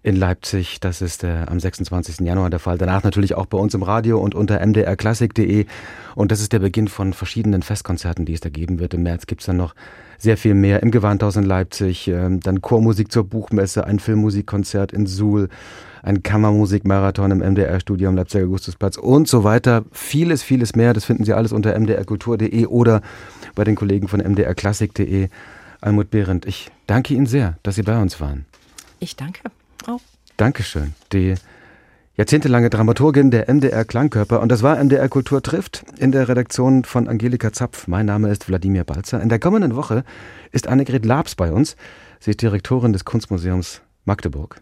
in 0.03 0.15
Leipzig. 0.15 0.79
Das 0.79 1.01
ist 1.01 1.23
äh, 1.23 1.45
am 1.45 1.59
26. 1.59 2.25
Januar 2.25 2.49
der 2.49 2.59
Fall. 2.59 2.77
Danach 2.77 3.03
natürlich 3.03 3.35
auch 3.35 3.45
bei 3.45 3.57
uns 3.57 3.73
im 3.73 3.83
Radio 3.83 4.19
und 4.19 4.33
unter 4.33 4.65
mdrklassik.de. 4.65 5.65
Und 6.15 6.31
das 6.31 6.41
ist 6.41 6.53
der 6.53 6.59
Beginn 6.59 6.87
von 6.87 7.13
verschiedenen 7.13 7.61
Festkonzerten, 7.61 8.25
die 8.25 8.33
es 8.33 8.41
da 8.41 8.49
geben 8.49 8.79
wird. 8.79 8.93
Im 8.93 9.03
März 9.03 9.27
gibt's 9.27 9.45
dann 9.45 9.57
noch 9.57 9.75
sehr 10.17 10.37
viel 10.37 10.53
mehr 10.53 10.81
im 10.83 10.91
Gewandhaus 10.91 11.35
in 11.35 11.43
Leipzig, 11.43 12.07
ähm, 12.07 12.39
dann 12.39 12.61
Chormusik 12.61 13.11
zur 13.11 13.23
Buchmesse, 13.23 13.85
ein 13.85 13.99
Filmmusikkonzert 13.99 14.91
in 14.91 15.05
Suhl, 15.05 15.49
ein 16.03 16.23
Kammermusikmarathon 16.23 17.31
im 17.31 17.39
MDR-Studio 17.39 18.09
am 18.09 18.15
Leipziger 18.15 18.45
Augustusplatz 18.45 18.97
und 18.97 19.27
so 19.27 19.43
weiter. 19.43 19.85
Vieles, 19.91 20.43
vieles 20.43 20.75
mehr. 20.75 20.93
Das 20.93 21.05
finden 21.05 21.23
Sie 21.23 21.33
alles 21.33 21.51
unter 21.51 21.77
mdrkultur.de 21.77 22.65
oder 22.65 23.01
bei 23.55 23.63
den 23.63 23.75
Kollegen 23.75 24.07
von 24.07 24.19
mdrklassik.de. 24.19 25.29
Almut 25.81 26.11
Behrendt, 26.11 26.45
ich 26.45 26.69
danke 26.85 27.13
Ihnen 27.13 27.25
sehr, 27.25 27.57
dass 27.63 27.75
Sie 27.75 27.83
bei 27.83 27.99
uns 27.99 28.19
waren. 28.19 28.45
Ich 28.99 29.15
danke 29.15 29.41
auch. 29.87 30.01
Dankeschön. 30.37 30.93
Die 31.11 31.35
jahrzehntelange 32.17 32.69
Dramaturgin 32.69 33.31
der 33.31 33.51
MDR 33.51 33.83
Klangkörper. 33.83 34.41
Und 34.41 34.49
das 34.49 34.61
war 34.61 34.81
MDR 34.83 35.09
Kultur 35.09 35.41
trifft 35.41 35.83
in 35.97 36.11
der 36.11 36.27
Redaktion 36.27 36.83
von 36.83 37.07
Angelika 37.07 37.51
Zapf. 37.51 37.87
Mein 37.87 38.05
Name 38.05 38.29
ist 38.29 38.47
Wladimir 38.47 38.83
Balzer. 38.83 39.21
In 39.21 39.29
der 39.29 39.39
kommenden 39.39 39.75
Woche 39.75 40.03
ist 40.51 40.67
Annegret 40.67 41.05
Labs 41.05 41.35
bei 41.35 41.51
uns. 41.51 41.75
Sie 42.19 42.31
ist 42.31 42.41
Direktorin 42.41 42.93
des 42.93 43.05
Kunstmuseums 43.05 43.81
Magdeburg. 44.05 44.61